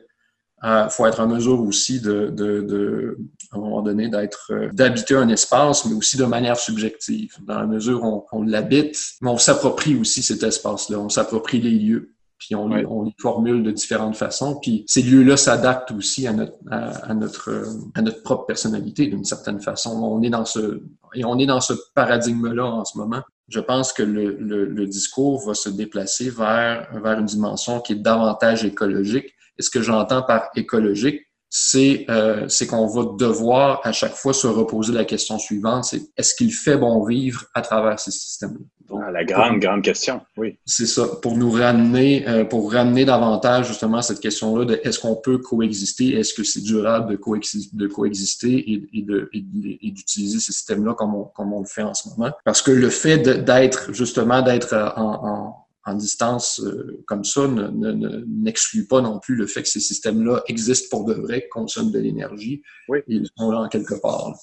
il 0.65 0.71
euh, 0.71 0.89
faut 0.89 1.05
être 1.05 1.19
en 1.19 1.27
mesure 1.27 1.61
aussi 1.61 2.01
de, 2.01 2.31
de, 2.31 2.61
de 2.61 3.17
à 3.51 3.57
un 3.57 3.59
moment 3.59 3.83
donné, 3.83 4.09
d'être, 4.09 4.47
euh, 4.49 4.69
d'habiter 4.73 5.15
un 5.15 5.29
espace, 5.29 5.85
mais 5.85 5.93
aussi 5.93 6.17
de 6.17 6.25
manière 6.25 6.57
subjective, 6.57 7.33
dans 7.45 7.59
la 7.59 7.67
mesure 7.67 8.03
où 8.03 8.25
on, 8.31 8.41
l'habite, 8.41 8.97
mais 9.21 9.29
on 9.29 9.37
s'approprie 9.37 9.95
aussi 9.95 10.23
cet 10.23 10.41
espace-là, 10.41 10.97
on 10.97 11.09
s'approprie 11.09 11.61
les 11.61 11.69
lieux, 11.69 12.15
puis 12.39 12.55
on, 12.55 12.71
on, 12.71 13.03
les 13.03 13.13
formule 13.19 13.61
de 13.61 13.69
différentes 13.69 14.15
façons, 14.15 14.59
puis 14.59 14.83
ces 14.87 15.03
lieux-là 15.03 15.37
s'adaptent 15.37 15.91
aussi 15.91 16.25
à 16.25 16.33
notre, 16.33 16.57
à, 16.71 17.13
notre, 17.13 17.51
à 17.93 18.01
notre 18.01 18.23
propre 18.23 18.47
personnalité 18.47 19.05
d'une 19.05 19.23
certaine 19.23 19.61
façon. 19.61 19.91
On 19.91 20.23
est 20.23 20.31
dans 20.31 20.45
ce, 20.45 20.81
et 21.13 21.23
on 21.25 21.37
est 21.37 21.45
dans 21.45 21.61
ce 21.61 21.73
paradigme-là 21.93 22.65
en 22.65 22.85
ce 22.85 22.97
moment. 22.97 23.21
Je 23.49 23.59
pense 23.59 23.93
que 23.93 24.01
le, 24.01 24.35
le, 24.39 24.65
le 24.65 24.87
discours 24.87 25.45
va 25.45 25.53
se 25.53 25.69
déplacer 25.69 26.31
vers, 26.31 26.89
vers 27.03 27.19
une 27.19 27.27
dimension 27.27 27.79
qui 27.79 27.93
est 27.93 27.97
davantage 27.97 28.65
écologique, 28.65 29.34
et 29.57 29.61
ce 29.61 29.69
que 29.69 29.81
j'entends 29.81 30.23
par 30.23 30.49
écologique, 30.55 31.21
c'est 31.49 32.05
euh, 32.09 32.47
qu'on 32.69 32.87
va 32.87 33.13
devoir 33.17 33.79
à 33.83 33.93
chaque 33.93 34.15
fois 34.15 34.33
se 34.33 34.45
reposer 34.45 34.91
la 34.91 35.05
question 35.05 35.39
suivante, 35.39 35.85
c'est 35.85 36.01
est-ce 36.17 36.35
qu'il 36.35 36.51
fait 36.51 36.75
bon 36.77 37.05
vivre 37.05 37.45
à 37.53 37.61
travers 37.61 37.99
ces 37.99 38.11
systèmes-là? 38.11 38.65
Ah, 39.01 39.09
la 39.09 39.23
grande, 39.23 39.59
grande 39.59 39.81
question, 39.81 40.21
oui. 40.37 40.57
C'est 40.65 40.85
ça, 40.85 41.07
pour 41.21 41.37
nous 41.37 41.49
ramener, 41.49 42.27
euh, 42.27 42.43
pour 42.43 42.71
ramener 42.71 43.05
davantage 43.05 43.67
justement 43.67 44.01
cette 44.01 44.19
question-là 44.19 44.65
de 44.65 44.81
est-ce 44.83 44.99
qu'on 44.99 45.15
peut 45.15 45.37
coexister, 45.37 46.13
est-ce 46.19 46.33
que 46.33 46.43
c'est 46.43 46.61
durable 46.61 47.11
de, 47.11 47.15
coexister, 47.15 47.75
de 47.75 47.87
coexister 47.87 48.53
et, 48.53 48.87
et 48.93 49.91
d'utiliser 49.91 50.39
ces 50.39 50.51
systèmes-là 50.51 50.93
comme 50.93 51.15
on, 51.15 51.23
comme 51.23 51.53
on 51.53 51.61
le 51.61 51.67
fait 51.67 51.83
en 51.83 51.93
ce 51.93 52.09
moment? 52.09 52.31
Parce 52.43 52.61
que 52.61 52.71
le 52.71 52.89
fait 52.89 53.17
d'être, 53.17 53.93
justement, 53.93 54.41
d'être 54.41 54.75
en, 54.97 55.25
en 55.25 55.64
en 55.85 55.93
distance 55.93 56.59
euh, 56.61 57.03
comme 57.05 57.23
ça 57.23 57.47
n'exclut 57.47 58.81
ne, 58.81 58.85
pas 58.85 59.01
non 59.01 59.19
plus 59.19 59.35
le 59.35 59.45
fait 59.45 59.61
que 59.61 59.69
ces 59.69 59.79
systèmes-là 59.79 60.43
existent 60.47 60.87
pour 60.89 61.05
de 61.05 61.13
vrai, 61.13 61.47
consomment 61.49 61.91
de 61.91 61.99
l'énergie. 61.99 62.63
Oui. 62.87 62.99
Ils 63.07 63.27
sont 63.37 63.51
là 63.51 63.59
en 63.59 63.67
quelque 63.69 63.95
part. 64.01 64.33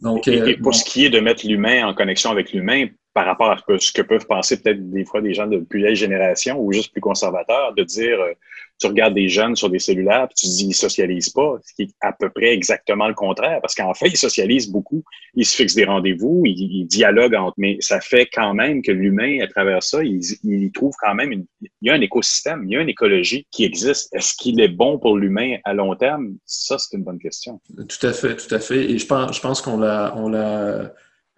Donc, 0.00 0.28
et, 0.28 0.34
et, 0.34 0.40
euh, 0.40 0.56
pour 0.62 0.74
ce 0.74 0.84
qui 0.84 1.04
est 1.04 1.10
de 1.10 1.20
mettre 1.20 1.46
l'humain 1.46 1.86
en 1.86 1.94
connexion 1.94 2.30
avec 2.30 2.52
l'humain, 2.52 2.86
par 3.18 3.26
rapport 3.26 3.50
à 3.50 3.56
ce 3.80 3.90
que 3.90 4.02
peuvent 4.02 4.28
penser 4.28 4.62
peut-être 4.62 4.90
des 4.90 5.04
fois 5.04 5.20
des 5.20 5.34
gens 5.34 5.48
de 5.48 5.58
plus 5.58 5.80
vieille 5.80 5.96
génération 5.96 6.56
ou 6.60 6.72
juste 6.72 6.92
plus 6.92 7.00
conservateurs, 7.00 7.74
de 7.74 7.82
dire 7.82 8.20
euh, 8.20 8.32
tu 8.78 8.86
regardes 8.86 9.14
des 9.14 9.28
jeunes 9.28 9.56
sur 9.56 9.68
des 9.68 9.80
cellulaires, 9.80 10.28
puis 10.28 10.36
tu 10.36 10.46
dis 10.46 10.66
ils 10.68 10.72
socialisent 10.72 11.30
pas, 11.30 11.58
ce 11.66 11.74
qui 11.74 11.82
est 11.82 11.94
à 12.00 12.12
peu 12.12 12.30
près 12.30 12.54
exactement 12.54 13.08
le 13.08 13.14
contraire, 13.14 13.58
parce 13.60 13.74
qu'en 13.74 13.92
fait, 13.92 14.06
ils 14.06 14.16
socialisent 14.16 14.70
beaucoup, 14.70 15.02
ils 15.34 15.44
se 15.44 15.56
fixent 15.56 15.74
des 15.74 15.84
rendez-vous, 15.84 16.42
ils, 16.44 16.86
dialoguent 16.86 17.34
entre, 17.34 17.56
mais 17.56 17.76
ça 17.80 18.00
fait 18.00 18.26
quand 18.32 18.54
même 18.54 18.82
que 18.82 18.92
l'humain, 18.92 19.40
à 19.42 19.48
travers 19.48 19.82
ça, 19.82 19.98
il, 20.04 20.70
trouve 20.70 20.94
quand 21.00 21.16
même, 21.16 21.32
une, 21.32 21.46
il 21.60 21.88
y 21.88 21.90
a 21.90 21.94
un 21.94 22.00
écosystème, 22.00 22.62
il 22.66 22.74
y 22.74 22.76
a 22.76 22.80
une 22.80 22.88
écologie 22.88 23.48
qui 23.50 23.64
existe. 23.64 24.14
Est-ce 24.14 24.36
qu'il 24.36 24.60
est 24.60 24.68
bon 24.68 25.00
pour 25.00 25.16
l'humain 25.16 25.56
à 25.64 25.74
long 25.74 25.92
terme? 25.96 26.36
Ça, 26.44 26.78
c'est 26.78 26.96
une 26.96 27.02
bonne 27.02 27.18
question. 27.18 27.60
Tout 27.76 28.06
à 28.06 28.12
fait, 28.12 28.36
tout 28.36 28.54
à 28.54 28.60
fait. 28.60 28.92
Et 28.92 28.96
je 28.96 29.06
pense, 29.06 29.34
je 29.34 29.40
pense 29.40 29.60
qu'on 29.60 29.78
l'a, 29.78 30.14
on 30.16 30.28
l'a, 30.28 30.92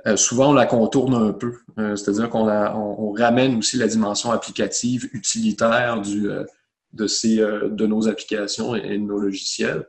euh, 0.07 0.17
souvent, 0.17 0.51
on 0.51 0.55
la 0.55 0.67
contourne 0.67 1.15
un 1.15 1.33
peu. 1.33 1.59
Euh, 1.79 1.97
c'est-à-dire 1.97 2.31
qu'on 2.31 2.49
on, 2.49 2.97
on, 2.99 3.13
ramène 3.13 3.57
aussi 3.57 3.77
la 3.77 3.87
dimension 3.87 4.31
applicative, 4.31 5.09
utilitaire 5.13 6.03
euh, 6.07 6.45
de 6.95 7.87
nos 7.87 8.09
applications 8.09 8.75
et, 8.75 8.97
de 8.97 9.03
nos 9.03 9.19
logiciels. 9.19 9.87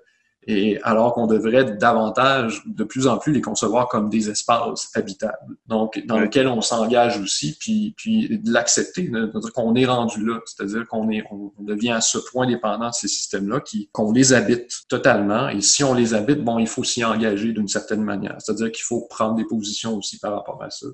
Et 0.47 0.81
alors 0.81 1.13
qu'on 1.13 1.27
devrait 1.27 1.65
davantage, 1.77 2.63
de 2.65 2.83
plus 2.83 3.05
en 3.05 3.19
plus, 3.19 3.31
les 3.31 3.41
concevoir 3.41 3.87
comme 3.87 4.09
des 4.09 4.27
espaces 4.31 4.89
habitables, 4.95 5.55
donc 5.67 6.03
dans 6.07 6.19
lesquels 6.19 6.47
on 6.47 6.61
s'engage 6.61 7.19
aussi, 7.19 7.55
puis, 7.59 7.93
puis 7.95 8.39
de 8.39 8.51
l'accepter, 8.51 9.11
c'est-à-dire 9.11 9.53
qu'on 9.53 9.75
est 9.75 9.85
rendu 9.85 10.25
là, 10.25 10.39
c'est-à-dire 10.45 10.87
qu'on 10.87 11.11
est, 11.11 11.23
on 11.29 11.63
devient 11.63 11.91
à 11.91 12.01
ce 12.01 12.17
point 12.17 12.47
dépendant 12.47 12.89
de 12.89 12.93
ces 12.93 13.07
systèmes-là, 13.07 13.61
qu'on 13.91 14.11
les 14.11 14.33
habite 14.33 14.87
totalement. 14.89 15.47
Et 15.49 15.61
si 15.61 15.83
on 15.83 15.93
les 15.93 16.15
habite, 16.15 16.43
bon, 16.43 16.57
il 16.57 16.67
faut 16.67 16.83
s'y 16.83 17.03
engager 17.03 17.53
d'une 17.53 17.67
certaine 17.67 18.01
manière, 18.03 18.37
c'est-à-dire 18.39 18.71
qu'il 18.71 18.83
faut 18.83 19.01
prendre 19.01 19.35
des 19.35 19.45
positions 19.45 19.95
aussi 19.95 20.17
par 20.17 20.33
rapport 20.33 20.63
à 20.63 20.71
ça. 20.71 20.87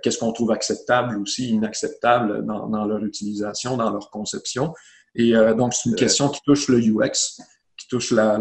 qu'est-ce 0.00 0.18
qu'on 0.18 0.32
trouve 0.32 0.52
acceptable 0.52 1.18
aussi, 1.18 1.48
inacceptable 1.48 2.46
dans, 2.46 2.86
leur 2.86 3.04
utilisation, 3.04 3.76
dans 3.76 3.90
leur 3.90 4.10
conception. 4.10 4.74
Et 5.16 5.32
donc, 5.56 5.74
c'est 5.74 5.88
une 5.88 5.96
question 5.96 6.28
qui 6.28 6.40
touche 6.42 6.68
le 6.68 6.78
UX, 6.78 7.40
touche 7.88 8.10
la, 8.12 8.38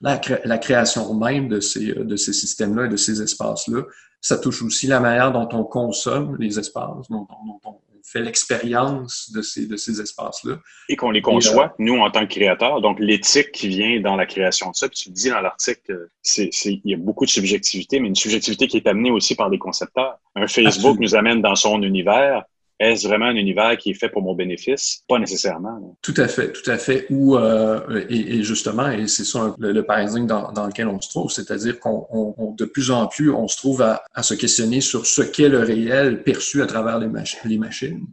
la, 0.00 0.58
création 0.58 1.12
même 1.14 1.48
de 1.48 1.60
ces, 1.60 1.92
de 1.94 2.16
ces 2.16 2.32
systèmes-là 2.32 2.86
et 2.86 2.88
de 2.88 2.96
ces 2.96 3.22
espaces-là. 3.22 3.82
Ça 4.20 4.38
touche 4.38 4.62
aussi 4.62 4.86
la 4.86 5.00
manière 5.00 5.32
dont 5.32 5.48
on 5.52 5.64
consomme 5.64 6.36
les 6.38 6.58
espaces, 6.58 7.08
dont, 7.08 7.26
on 7.64 7.74
fait 8.02 8.20
l'expérience 8.20 9.30
de 9.32 9.40
ces, 9.42 9.66
de 9.66 9.76
ces 9.76 10.00
espaces-là. 10.00 10.58
Et 10.88 10.96
qu'on 10.96 11.10
les 11.10 11.22
conçoit, 11.22 11.74
nous, 11.78 11.98
en 11.98 12.10
tant 12.10 12.26
que 12.26 12.32
créateurs. 12.32 12.80
Donc, 12.80 12.98
l'éthique 12.98 13.52
qui 13.52 13.68
vient 13.68 14.00
dans 14.00 14.16
la 14.16 14.26
création 14.26 14.70
de 14.70 14.76
ça, 14.76 14.88
puis 14.88 14.98
tu 14.98 15.08
le 15.10 15.14
dis 15.14 15.30
dans 15.30 15.40
l'article, 15.40 16.08
c'est, 16.22 16.50
il 16.64 16.80
y 16.84 16.94
a 16.94 16.96
beaucoup 16.96 17.24
de 17.24 17.30
subjectivité, 17.30 18.00
mais 18.00 18.08
une 18.08 18.16
subjectivité 18.16 18.66
qui 18.66 18.78
est 18.78 18.86
amenée 18.86 19.10
aussi 19.10 19.34
par 19.34 19.50
des 19.50 19.58
concepteurs. 19.58 20.18
Un 20.34 20.48
Facebook 20.48 20.98
nous 20.98 21.14
amène 21.14 21.40
dans 21.40 21.54
son 21.54 21.82
univers, 21.82 22.44
est-ce 22.80 23.06
vraiment 23.06 23.26
un 23.26 23.36
univers 23.36 23.76
qui 23.76 23.90
est 23.90 23.94
fait 23.94 24.08
pour 24.08 24.22
mon 24.22 24.34
bénéfice? 24.34 25.04
Pas 25.06 25.18
nécessairement. 25.18 25.96
Tout 26.00 26.14
à 26.16 26.28
fait, 26.28 26.50
tout 26.50 26.68
à 26.68 26.78
fait. 26.78 27.06
Ou 27.10 27.36
euh, 27.36 28.06
et, 28.08 28.42
justement, 28.42 28.90
et 28.90 29.06
c'est 29.06 29.24
ça 29.24 29.54
le, 29.58 29.82
paradigme 29.82 30.26
dans, 30.26 30.66
lequel 30.66 30.88
on 30.88 30.98
se 30.98 31.10
trouve, 31.10 31.30
c'est-à-dire 31.30 31.78
qu'on 31.78 32.54
de 32.56 32.64
plus 32.64 32.90
en 32.90 33.06
plus, 33.06 33.30
on 33.30 33.48
se 33.48 33.58
trouve 33.58 33.82
à, 33.82 34.22
se 34.22 34.32
questionner 34.32 34.80
sur 34.80 35.04
ce 35.04 35.20
qu'est 35.20 35.50
le 35.50 35.60
réel 35.60 36.22
perçu 36.22 36.62
à 36.62 36.66
travers 36.66 36.98
les, 36.98 37.08
les 37.44 37.58
machines. 37.58 38.06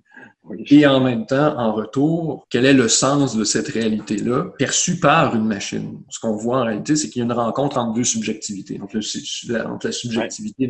Et 0.69 0.85
en 0.85 0.99
même 1.01 1.25
temps, 1.25 1.57
en 1.57 1.73
retour, 1.73 2.45
quel 2.49 2.65
est 2.65 2.73
le 2.73 2.87
sens 2.89 3.35
de 3.35 3.43
cette 3.43 3.67
réalité-là 3.67 4.45
perçue 4.57 4.99
par 4.99 5.35
une 5.35 5.45
machine? 5.45 6.01
Ce 6.09 6.19
qu'on 6.19 6.35
voit 6.35 6.59
en 6.59 6.65
réalité, 6.65 6.95
c'est 6.95 7.09
qu'il 7.09 7.19
y 7.19 7.23
a 7.23 7.25
une 7.25 7.31
rencontre 7.31 7.77
entre 7.77 7.93
deux 7.93 8.03
subjectivités, 8.03 8.79
entre, 8.81 8.97
la 8.97 9.91
subjectivité 9.91 10.69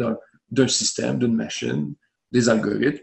d'un 0.51 0.67
système, 0.67 1.19
d'une 1.19 1.35
machine, 1.35 1.93
des 2.31 2.49
algorithmes, 2.49 3.01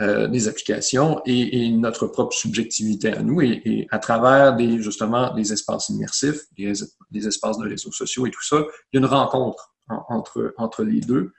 euh, 0.00 0.28
des 0.28 0.46
applications 0.46 1.20
et, 1.26 1.70
notre 1.72 2.06
propre 2.06 2.32
subjectivité 2.32 3.12
à 3.12 3.22
nous 3.22 3.40
et, 3.40 3.88
à 3.90 3.98
travers 3.98 4.54
des 4.54 4.80
justement 4.80 5.34
des 5.34 5.52
espaces 5.52 5.88
immersifs, 5.88 6.42
des, 6.56 7.26
espaces 7.26 7.58
de 7.58 7.68
réseaux 7.68 7.90
sociaux 7.90 8.24
et 8.26 8.30
tout 8.30 8.44
ça, 8.44 8.58
il 8.92 8.96
y 8.96 8.98
a 8.98 9.00
une 9.00 9.06
rencontre 9.06 9.74
entre, 9.88 10.54
entre 10.56 10.84
les 10.84 11.00
deux 11.00 11.32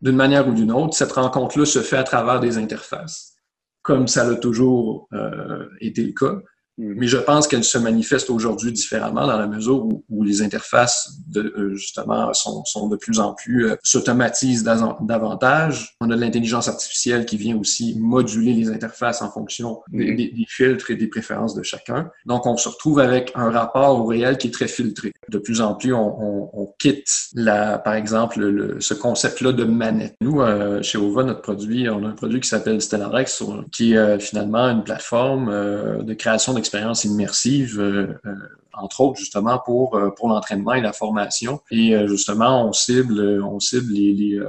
d'une 0.00 0.16
manière 0.16 0.48
ou 0.48 0.52
d'une 0.52 0.72
autre. 0.72 0.94
Cette 0.94 1.12
rencontre-là 1.12 1.66
se 1.66 1.80
fait 1.80 1.98
à 1.98 2.04
travers 2.04 2.40
des 2.40 2.56
interfaces, 2.56 3.34
comme 3.82 4.08
ça 4.08 4.24
l'a 4.24 4.36
toujours 4.36 5.08
euh, 5.12 5.68
été 5.80 6.02
le 6.02 6.12
cas. 6.12 6.40
Mm. 6.78 6.94
Mais 6.96 7.06
je 7.06 7.16
pense 7.16 7.48
qu'elle 7.48 7.64
se 7.64 7.78
manifeste 7.78 8.30
aujourd'hui 8.30 8.72
différemment 8.72 9.26
dans 9.26 9.38
la 9.38 9.46
mesure 9.46 9.84
où, 9.84 10.04
où 10.08 10.22
les 10.22 10.42
interfaces, 10.42 11.14
de, 11.28 11.54
euh, 11.56 11.74
justement, 11.74 12.32
sont, 12.34 12.64
sont, 12.64 12.88
de 12.88 12.96
plus 12.96 13.18
en 13.18 13.34
plus 13.34 13.70
euh, 13.70 13.76
s'automatisent 13.82 14.62
davantage. 14.64 15.96
On 16.00 16.10
a 16.10 16.16
de 16.16 16.20
l'intelligence 16.20 16.68
artificielle 16.68 17.24
qui 17.24 17.36
vient 17.36 17.56
aussi 17.56 17.98
moduler 17.98 18.52
les 18.52 18.70
interfaces 18.70 19.22
en 19.22 19.30
fonction 19.30 19.80
mm. 19.90 19.98
des, 19.98 20.14
des, 20.14 20.46
filtres 20.48 20.90
et 20.90 20.96
des 20.96 21.08
préférences 21.08 21.54
de 21.54 21.62
chacun. 21.62 22.10
Donc, 22.26 22.46
on 22.46 22.56
se 22.56 22.68
retrouve 22.68 23.00
avec 23.00 23.32
un 23.34 23.50
rapport 23.50 23.98
au 24.00 24.06
réel 24.06 24.38
qui 24.38 24.48
est 24.48 24.52
très 24.52 24.68
filtré. 24.68 25.12
De 25.28 25.38
plus 25.38 25.60
en 25.60 25.74
plus, 25.74 25.94
on, 25.94 26.22
on, 26.22 26.50
on 26.52 26.74
quitte, 26.78 27.08
la, 27.34 27.78
par 27.78 27.94
exemple, 27.94 28.40
le, 28.40 28.80
ce 28.80 28.94
concept-là 28.94 29.52
de 29.52 29.64
manette. 29.64 30.14
Nous, 30.20 30.40
euh, 30.40 30.82
chez 30.82 30.98
OVA, 30.98 31.24
notre 31.24 31.42
produit, 31.42 31.88
on 31.88 32.04
a 32.04 32.08
un 32.08 32.12
produit 32.12 32.40
qui 32.40 32.48
s'appelle 32.48 32.80
Stellarex, 32.80 33.42
qui 33.72 33.94
est 33.94 34.18
finalement 34.20 34.68
une 34.68 34.84
plateforme 34.84 35.46
de 36.02 36.14
création 36.14 36.52
d'expériences 36.52 36.65
expérience 36.66 37.04
immersive, 37.04 37.80
euh, 37.80 38.18
euh, 38.26 38.34
entre 38.72 39.00
autres 39.00 39.18
justement 39.18 39.58
pour 39.64 39.96
euh, 39.96 40.10
pour 40.10 40.28
l'entraînement 40.28 40.74
et 40.74 40.80
la 40.80 40.92
formation. 40.92 41.60
Et 41.70 41.94
justement, 42.06 42.68
on 42.68 42.72
cible 42.72 43.42
on 43.42 43.60
cible 43.60 43.92
les, 43.92 44.12
les 44.12 44.40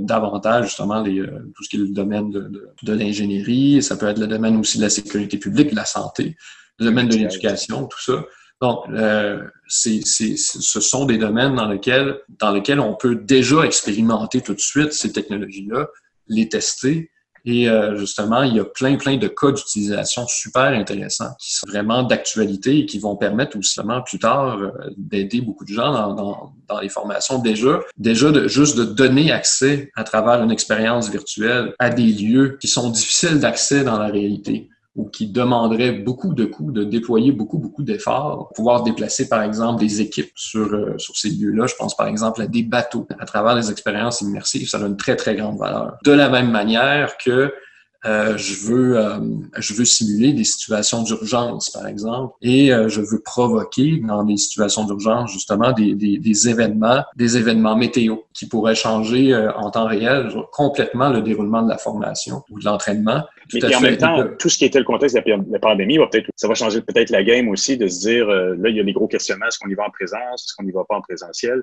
davantage 0.00 0.66
justement 0.66 1.00
les 1.02 1.24
tout 1.54 1.62
ce 1.64 1.68
qui 1.68 1.76
est 1.76 1.80
le 1.80 1.88
domaine 1.88 2.30
de, 2.30 2.70
de, 2.82 2.92
l'ingénierie. 2.92 3.82
Ça 3.82 3.96
peut 3.96 4.06
être 4.06 4.18
le 4.18 4.26
domaine 4.26 4.56
aussi 4.56 4.78
de 4.78 4.82
la 4.82 4.90
sécurité 4.90 5.38
publique, 5.38 5.70
de 5.70 5.76
la 5.76 5.84
santé, 5.84 6.36
le 6.78 6.86
domaine 6.86 7.08
de 7.08 7.16
l'éducation, 7.16 7.86
tout 7.86 8.00
ça. 8.00 8.24
Donc, 8.62 8.84
c'est, 9.68 10.00
c'est, 10.04 10.36
ce 10.36 10.80
sont 10.80 11.04
des 11.04 11.18
domaines 11.18 11.56
dans 11.56 11.68
lesquels, 11.68 12.20
dans 12.38 12.52
lesquels 12.52 12.80
on 12.80 12.94
peut 12.94 13.16
déjà 13.16 13.66
expérimenter 13.66 14.40
tout 14.40 14.54
de 14.54 14.60
suite 14.60 14.92
ces 14.92 15.12
technologies-là, 15.12 15.88
les 16.28 16.48
tester 16.48 17.10
et 17.46 17.68
euh, 17.68 17.96
justement, 17.96 18.42
il 18.42 18.56
y 18.56 18.60
a 18.60 18.64
plein, 18.64 18.96
plein 18.96 19.16
de 19.16 19.28
cas 19.28 19.52
d'utilisation 19.52 20.26
super 20.26 20.64
intéressants 20.64 21.32
qui 21.38 21.54
sont 21.54 21.66
vraiment 21.68 22.02
d'actualité 22.02 22.80
et 22.80 22.86
qui 22.86 22.98
vont 22.98 23.14
permettre 23.14 23.56
aussi 23.56 23.80
plus 24.04 24.18
tard 24.18 24.58
euh, 24.58 24.70
d'aider 24.96 25.40
beaucoup 25.40 25.64
de 25.64 25.72
gens 25.72 25.92
dans, 25.92 26.14
dans, 26.14 26.52
dans, 26.68 26.80
les 26.80 26.88
formations 26.88 27.38
déjà. 27.38 27.80
Déjà, 27.96 28.32
de, 28.32 28.48
juste 28.48 28.76
de 28.76 28.84
donner 28.84 29.30
accès 29.30 29.92
à 29.94 30.02
travers 30.02 30.42
une 30.42 30.50
expérience 30.50 31.08
virtuelle 31.08 31.72
à 31.78 31.90
des 31.90 32.08
lieux 32.12 32.58
qui 32.60 32.66
sont 32.66 32.90
difficiles 32.90 33.38
d'accès 33.38 33.84
dans 33.84 33.98
la 33.98 34.08
réalité 34.08 34.68
ou 34.96 35.04
qui 35.04 35.28
demanderait 35.28 35.92
beaucoup 35.92 36.32
de 36.32 36.46
coûts, 36.46 36.72
de 36.72 36.82
déployer 36.82 37.30
beaucoup, 37.30 37.58
beaucoup 37.58 37.82
d'efforts, 37.82 38.50
pouvoir 38.54 38.82
déplacer, 38.82 39.28
par 39.28 39.42
exemple, 39.42 39.78
des 39.78 40.00
équipes 40.00 40.32
sur, 40.34 40.72
euh, 40.72 40.94
sur 40.96 41.16
ces 41.16 41.28
lieux-là. 41.28 41.66
Je 41.66 41.74
pense, 41.76 41.96
par 41.96 42.06
exemple, 42.06 42.40
à 42.40 42.46
des 42.46 42.62
bateaux. 42.62 43.06
À 43.18 43.26
travers 43.26 43.54
les 43.54 43.70
expériences 43.70 44.22
immersives, 44.22 44.68
ça 44.68 44.78
a 44.78 44.86
une 44.86 44.96
très, 44.96 45.16
très 45.16 45.36
grande 45.36 45.58
valeur. 45.58 45.98
De 46.04 46.12
la 46.12 46.30
même 46.30 46.50
manière 46.50 47.18
que 47.18 47.52
euh, 48.06 48.36
je 48.36 48.54
veux 48.66 48.98
euh, 48.98 49.18
je 49.58 49.74
veux 49.74 49.84
simuler 49.84 50.32
des 50.32 50.44
situations 50.44 51.02
d'urgence 51.02 51.70
par 51.70 51.86
exemple 51.86 52.34
et 52.40 52.72
euh, 52.72 52.88
je 52.88 53.00
veux 53.00 53.20
provoquer 53.20 54.00
dans 54.06 54.22
des 54.22 54.36
situations 54.36 54.84
d'urgence 54.84 55.32
justement 55.32 55.72
des, 55.72 55.94
des, 55.94 56.18
des, 56.18 56.48
événements 56.48 57.02
des 57.16 57.36
événements 57.36 57.76
météo 57.76 58.16
qui 58.32 58.46
pourraient 58.46 58.74
changer 58.74 59.34
en 59.56 59.70
temps 59.70 59.86
réel 59.86 60.28
complètement 60.52 61.08
le 61.08 61.20
déroulement 61.22 61.62
de 61.62 61.68
la 61.68 61.78
formation 61.78 62.42
ou 62.50 62.60
de 62.60 62.64
l'entraînement. 62.64 63.22
Et, 63.54 63.74
en 63.74 63.80
même 63.80 63.96
temps, 63.96 64.24
tout 64.38 64.48
ce 64.48 64.58
qui 64.58 64.64
était 64.64 64.78
le 64.78 64.84
contexte 64.84 65.16
de 65.16 65.52
la 65.52 65.58
pandémie 65.58 65.98
va 65.98 66.06
peut-être 66.06 66.28
ça 66.36 66.48
va 66.48 66.54
changer 66.54 66.82
peut-être 66.82 67.10
la 67.10 67.24
game 67.24 67.48
aussi 67.48 67.76
de 67.76 67.88
se 67.88 68.00
dire 68.00 68.26
là 68.26 68.68
il 68.68 68.76
y 68.76 68.80
a 68.80 68.84
des 68.84 68.92
gros 68.92 69.08
questionnements 69.08 69.46
est-ce 69.46 69.58
qu'on 69.58 69.68
y 69.68 69.74
va 69.74 69.84
en 69.84 69.90
présence 69.90 70.44
est-ce 70.44 70.54
qu'on 70.56 70.64
n'y 70.64 70.72
va 70.72 70.84
pas 70.88 70.96
en 70.96 71.02
présentiel? 71.02 71.62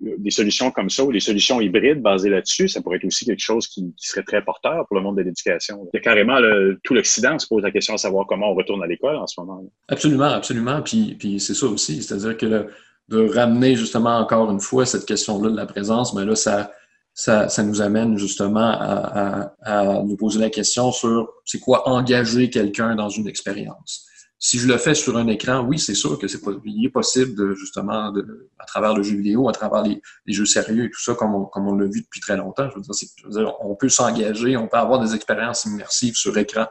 Des 0.00 0.30
solutions 0.30 0.70
comme 0.70 0.88
ça 0.88 1.04
ou 1.04 1.12
des 1.12 1.20
solutions 1.20 1.60
hybrides 1.60 2.00
basées 2.00 2.30
là-dessus, 2.30 2.68
ça 2.68 2.80
pourrait 2.80 2.96
être 2.96 3.04
aussi 3.04 3.24
quelque 3.24 3.42
chose 3.42 3.66
qui, 3.68 3.92
serait 3.98 4.22
très 4.22 4.42
porteur 4.42 4.86
pour 4.86 4.96
le 4.96 5.02
monde 5.02 5.16
de 5.16 5.22
l'éducation. 5.22 5.86
Il 5.92 6.00
carrément 6.00 6.38
tout 6.82 6.94
l'Occident 6.94 7.38
se 7.38 7.46
pose 7.46 7.62
la 7.62 7.70
question 7.70 7.94
de 7.94 7.98
savoir 7.98 8.26
comment 8.26 8.50
on 8.50 8.54
retourne 8.54 8.82
à 8.82 8.86
l'école 8.86 9.16
en 9.16 9.26
ce 9.26 9.40
moment. 9.40 9.62
Absolument, 9.88 10.24
absolument. 10.24 10.80
Puis, 10.82 11.16
puis 11.18 11.38
c'est 11.38 11.54
ça 11.54 11.66
aussi, 11.66 12.02
c'est-à-dire 12.02 12.36
que 12.36 12.66
de 13.08 13.28
ramener 13.28 13.76
justement 13.76 14.18
encore 14.18 14.50
une 14.50 14.60
fois 14.60 14.86
cette 14.86 15.04
question-là 15.04 15.50
de 15.50 15.56
la 15.56 15.66
présence, 15.66 16.14
mais 16.14 16.22
ben 16.22 16.28
là, 16.28 16.36
ça, 16.36 16.70
ça, 17.12 17.62
nous 17.62 17.82
amène 17.82 18.16
justement 18.16 18.60
à, 18.60 19.52
à, 19.62 19.80
à 19.80 20.02
nous 20.02 20.16
poser 20.16 20.38
la 20.38 20.48
question 20.48 20.92
sur 20.92 21.28
c'est 21.44 21.58
quoi 21.58 21.88
engager 21.88 22.48
quelqu'un 22.50 22.94
dans 22.94 23.08
une 23.08 23.28
expérience. 23.28 24.06
Si 24.42 24.58
je 24.58 24.66
le 24.66 24.78
fais 24.78 24.94
sur 24.94 25.18
un 25.18 25.26
écran, 25.26 25.60
oui, 25.60 25.78
c'est 25.78 25.94
sûr 25.94 26.18
que 26.18 26.26
c'est 26.26 26.40
il 26.64 26.86
est 26.86 26.90
possible 26.90 27.34
de 27.34 27.52
justement 27.52 28.10
à 28.58 28.64
travers 28.64 28.94
le 28.94 29.02
jeu 29.02 29.16
vidéo, 29.16 29.50
à 29.50 29.52
travers 29.52 29.82
les, 29.82 30.00
jeux 30.28 30.46
sérieux 30.46 30.86
et 30.86 30.90
tout 30.90 31.00
ça, 31.00 31.14
comme 31.14 31.34
on, 31.34 31.44
comme 31.44 31.68
on 31.68 31.74
l'a 31.74 31.84
vu 31.84 32.00
depuis 32.00 32.20
très 32.20 32.38
longtemps. 32.38 32.70
Je 32.70 32.76
veux 32.76 33.30
dire 33.30 33.54
on 33.60 33.76
peut 33.76 33.90
s'engager, 33.90 34.56
on 34.56 34.66
peut 34.66 34.78
avoir 34.78 34.98
des 34.98 35.14
expériences 35.14 35.66
immersives 35.66 36.14
sur 36.14 36.38
écran. 36.38 36.66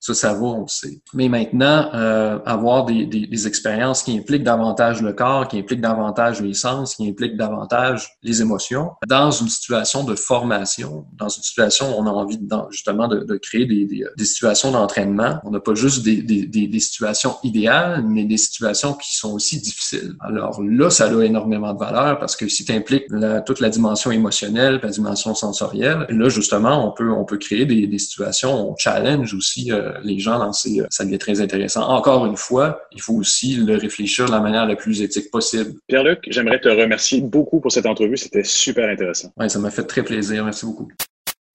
Ça, 0.00 0.14
ça 0.14 0.34
va, 0.34 0.40
on 0.40 0.62
le 0.62 0.68
sait. 0.68 1.00
Mais 1.14 1.28
maintenant, 1.28 1.90
euh, 1.94 2.38
avoir 2.44 2.84
des, 2.84 3.06
des, 3.06 3.26
des, 3.26 3.46
expériences 3.46 4.02
qui 4.02 4.16
impliquent 4.16 4.44
davantage 4.44 5.02
le 5.02 5.12
corps, 5.12 5.48
qui 5.48 5.58
impliquent 5.58 5.80
davantage 5.80 6.40
les 6.40 6.54
sens, 6.54 6.96
qui 6.96 7.08
impliquent 7.08 7.36
davantage 7.36 8.10
les 8.22 8.40
émotions, 8.42 8.90
dans 9.06 9.30
une 9.30 9.48
situation 9.48 10.04
de 10.04 10.14
formation, 10.14 11.06
dans 11.12 11.28
une 11.28 11.42
situation 11.42 11.90
où 11.90 12.02
on 12.02 12.06
a 12.06 12.10
envie 12.10 12.38
de, 12.38 12.46
justement 12.70 13.08
de, 13.08 13.20
de 13.20 13.36
créer 13.36 13.66
des, 13.66 13.84
des, 13.84 14.24
situations 14.24 14.70
d'entraînement. 14.70 15.38
On 15.44 15.50
n'a 15.50 15.60
pas 15.60 15.74
juste 15.74 16.04
des, 16.04 16.80
situations 16.80 17.36
idéales, 17.42 18.04
mais 18.06 18.24
des 18.24 18.36
situations 18.36 18.94
qui 18.94 19.16
sont 19.16 19.32
aussi 19.32 19.60
difficiles. 19.60 20.14
Alors 20.20 20.62
là, 20.62 20.90
ça 20.90 21.06
a 21.06 21.24
énormément 21.24 21.72
de 21.72 21.78
valeur 21.78 22.18
parce 22.18 22.36
que 22.36 22.48
si 22.48 22.64
tu 22.64 22.72
impliques 22.72 23.06
toute 23.46 23.60
la 23.60 23.68
dimension 23.68 24.10
émotionnelle, 24.10 24.80
la 24.82 24.90
dimension 24.90 25.34
sensorielle, 25.34 26.06
là, 26.08 26.28
justement, 26.28 26.86
on 26.86 26.92
peut, 26.92 27.10
on 27.10 27.24
peut 27.24 27.38
créer 27.38 27.66
des, 27.66 27.98
situations, 27.98 28.70
on 28.70 28.76
challenge 28.76 29.32
aussi 29.34 29.72
euh, 29.72 29.85
les 30.02 30.18
gens 30.18 30.38
dans 30.38 30.52
ces, 30.52 30.82
ça 30.90 31.04
devient 31.04 31.18
très 31.18 31.40
intéressant. 31.40 31.88
Encore 31.88 32.26
une 32.26 32.36
fois, 32.36 32.82
il 32.92 33.00
faut 33.00 33.14
aussi 33.14 33.56
le 33.56 33.76
réfléchir 33.76 34.26
de 34.26 34.32
la 34.32 34.40
manière 34.40 34.66
la 34.66 34.76
plus 34.76 35.02
éthique 35.02 35.30
possible. 35.30 35.74
Pierre-Luc, 35.88 36.20
j'aimerais 36.28 36.60
te 36.60 36.68
remercier 36.68 37.20
beaucoup 37.20 37.60
pour 37.60 37.72
cette 37.72 37.86
entrevue. 37.86 38.16
C'était 38.16 38.44
super 38.44 38.88
intéressant. 38.88 39.32
Oui, 39.36 39.50
ça 39.50 39.58
m'a 39.58 39.70
fait 39.70 39.84
très 39.84 40.02
plaisir. 40.02 40.44
Merci 40.44 40.66
beaucoup. 40.66 40.88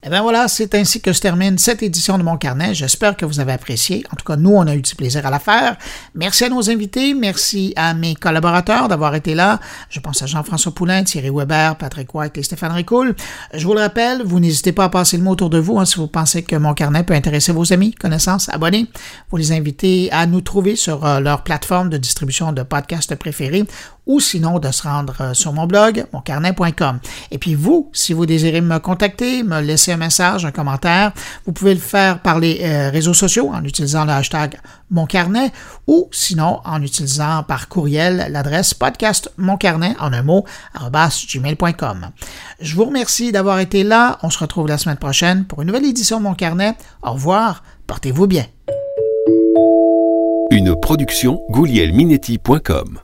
Eh 0.03 0.09
bien 0.09 0.23
voilà, 0.23 0.47
c'est 0.47 0.73
ainsi 0.73 0.99
que 0.99 1.13
se 1.13 1.21
termine 1.21 1.59
cette 1.59 1.83
édition 1.83 2.17
de 2.17 2.23
mon 2.23 2.35
carnet. 2.35 2.73
J'espère 2.73 3.15
que 3.15 3.23
vous 3.23 3.39
avez 3.39 3.51
apprécié. 3.51 4.03
En 4.11 4.15
tout 4.15 4.25
cas, 4.25 4.35
nous, 4.35 4.49
on 4.49 4.65
a 4.65 4.73
eu 4.73 4.81
du 4.81 4.95
plaisir 4.95 5.27
à 5.27 5.29
la 5.29 5.37
faire. 5.37 5.77
Merci 6.15 6.45
à 6.45 6.49
nos 6.49 6.71
invités. 6.71 7.13
Merci 7.13 7.71
à 7.75 7.93
mes 7.93 8.15
collaborateurs 8.15 8.87
d'avoir 8.87 9.13
été 9.13 9.35
là. 9.35 9.59
Je 9.91 9.99
pense 9.99 10.23
à 10.23 10.25
Jean-François 10.25 10.73
Poulain, 10.73 11.03
Thierry 11.03 11.29
Weber, 11.29 11.75
Patrick 11.75 12.15
White 12.15 12.35
et 12.39 12.41
Stéphane 12.41 12.71
Ricoul. 12.71 13.15
Je 13.53 13.63
vous 13.63 13.75
le 13.75 13.81
rappelle, 13.81 14.23
vous 14.25 14.39
n'hésitez 14.39 14.71
pas 14.71 14.85
à 14.85 14.89
passer 14.89 15.17
le 15.17 15.23
mot 15.23 15.33
autour 15.33 15.51
de 15.51 15.59
vous 15.59 15.77
hein, 15.77 15.85
si 15.85 15.97
vous 15.97 16.07
pensez 16.07 16.41
que 16.41 16.55
mon 16.55 16.73
carnet 16.73 17.03
peut 17.03 17.13
intéresser 17.13 17.51
vos 17.51 17.71
amis, 17.71 17.93
connaissances, 17.93 18.49
abonnés. 18.49 18.87
Vous 19.29 19.37
les 19.37 19.51
invitez 19.51 20.11
à 20.11 20.25
nous 20.25 20.41
trouver 20.41 20.75
sur 20.75 21.05
euh, 21.05 21.19
leur 21.19 21.43
plateforme 21.43 21.91
de 21.91 21.97
distribution 21.97 22.53
de 22.53 22.63
podcasts 22.63 23.13
préférés 23.13 23.65
ou 24.07 24.19
sinon 24.19 24.59
de 24.59 24.71
se 24.71 24.83
rendre 24.83 25.15
euh, 25.21 25.33
sur 25.33 25.53
mon 25.53 25.65
blog, 25.65 26.05
moncarnet.com. 26.13 26.99
Et 27.31 27.37
puis 27.37 27.55
vous, 27.55 27.89
si 27.93 28.13
vous 28.13 28.25
désirez 28.25 28.61
me 28.61 28.79
contacter, 28.79 29.43
me 29.43 29.61
laisser 29.61 29.91
un 29.91 29.97
message, 29.97 30.45
un 30.45 30.51
commentaire, 30.51 31.11
vous 31.45 31.53
pouvez 31.53 31.73
le 31.73 31.79
faire 31.79 32.21
par 32.21 32.39
les 32.39 32.59
euh, 32.63 32.89
réseaux 32.89 33.13
sociaux 33.13 33.49
en 33.53 33.63
utilisant 33.63 34.05
le 34.05 34.11
hashtag 34.11 34.57
moncarnet 34.89 35.51
ou 35.87 36.09
sinon 36.11 36.59
en 36.65 36.81
utilisant 36.81 37.43
par 37.43 37.69
courriel 37.69 38.27
l'adresse 38.29 38.73
podcast 38.73 39.31
moncarnet 39.37 39.95
en 39.99 40.13
un 40.13 40.23
mot 40.23 40.45
gmail.com. 40.75 42.09
Je 42.59 42.75
vous 42.75 42.85
remercie 42.85 43.31
d'avoir 43.31 43.59
été 43.59 43.83
là. 43.83 44.17
On 44.23 44.29
se 44.29 44.39
retrouve 44.39 44.67
la 44.67 44.77
semaine 44.77 44.97
prochaine 44.97 45.45
pour 45.45 45.61
une 45.61 45.67
nouvelle 45.67 45.85
édition 45.85 46.19
de 46.19 46.23
Mon 46.23 46.33
Carnet. 46.33 46.75
Au 47.03 47.13
revoir. 47.13 47.63
Portez-vous 47.87 48.27
bien. 48.27 48.45
Une 50.51 50.75
production 50.79 51.41
goulielminetti.com 51.49 52.99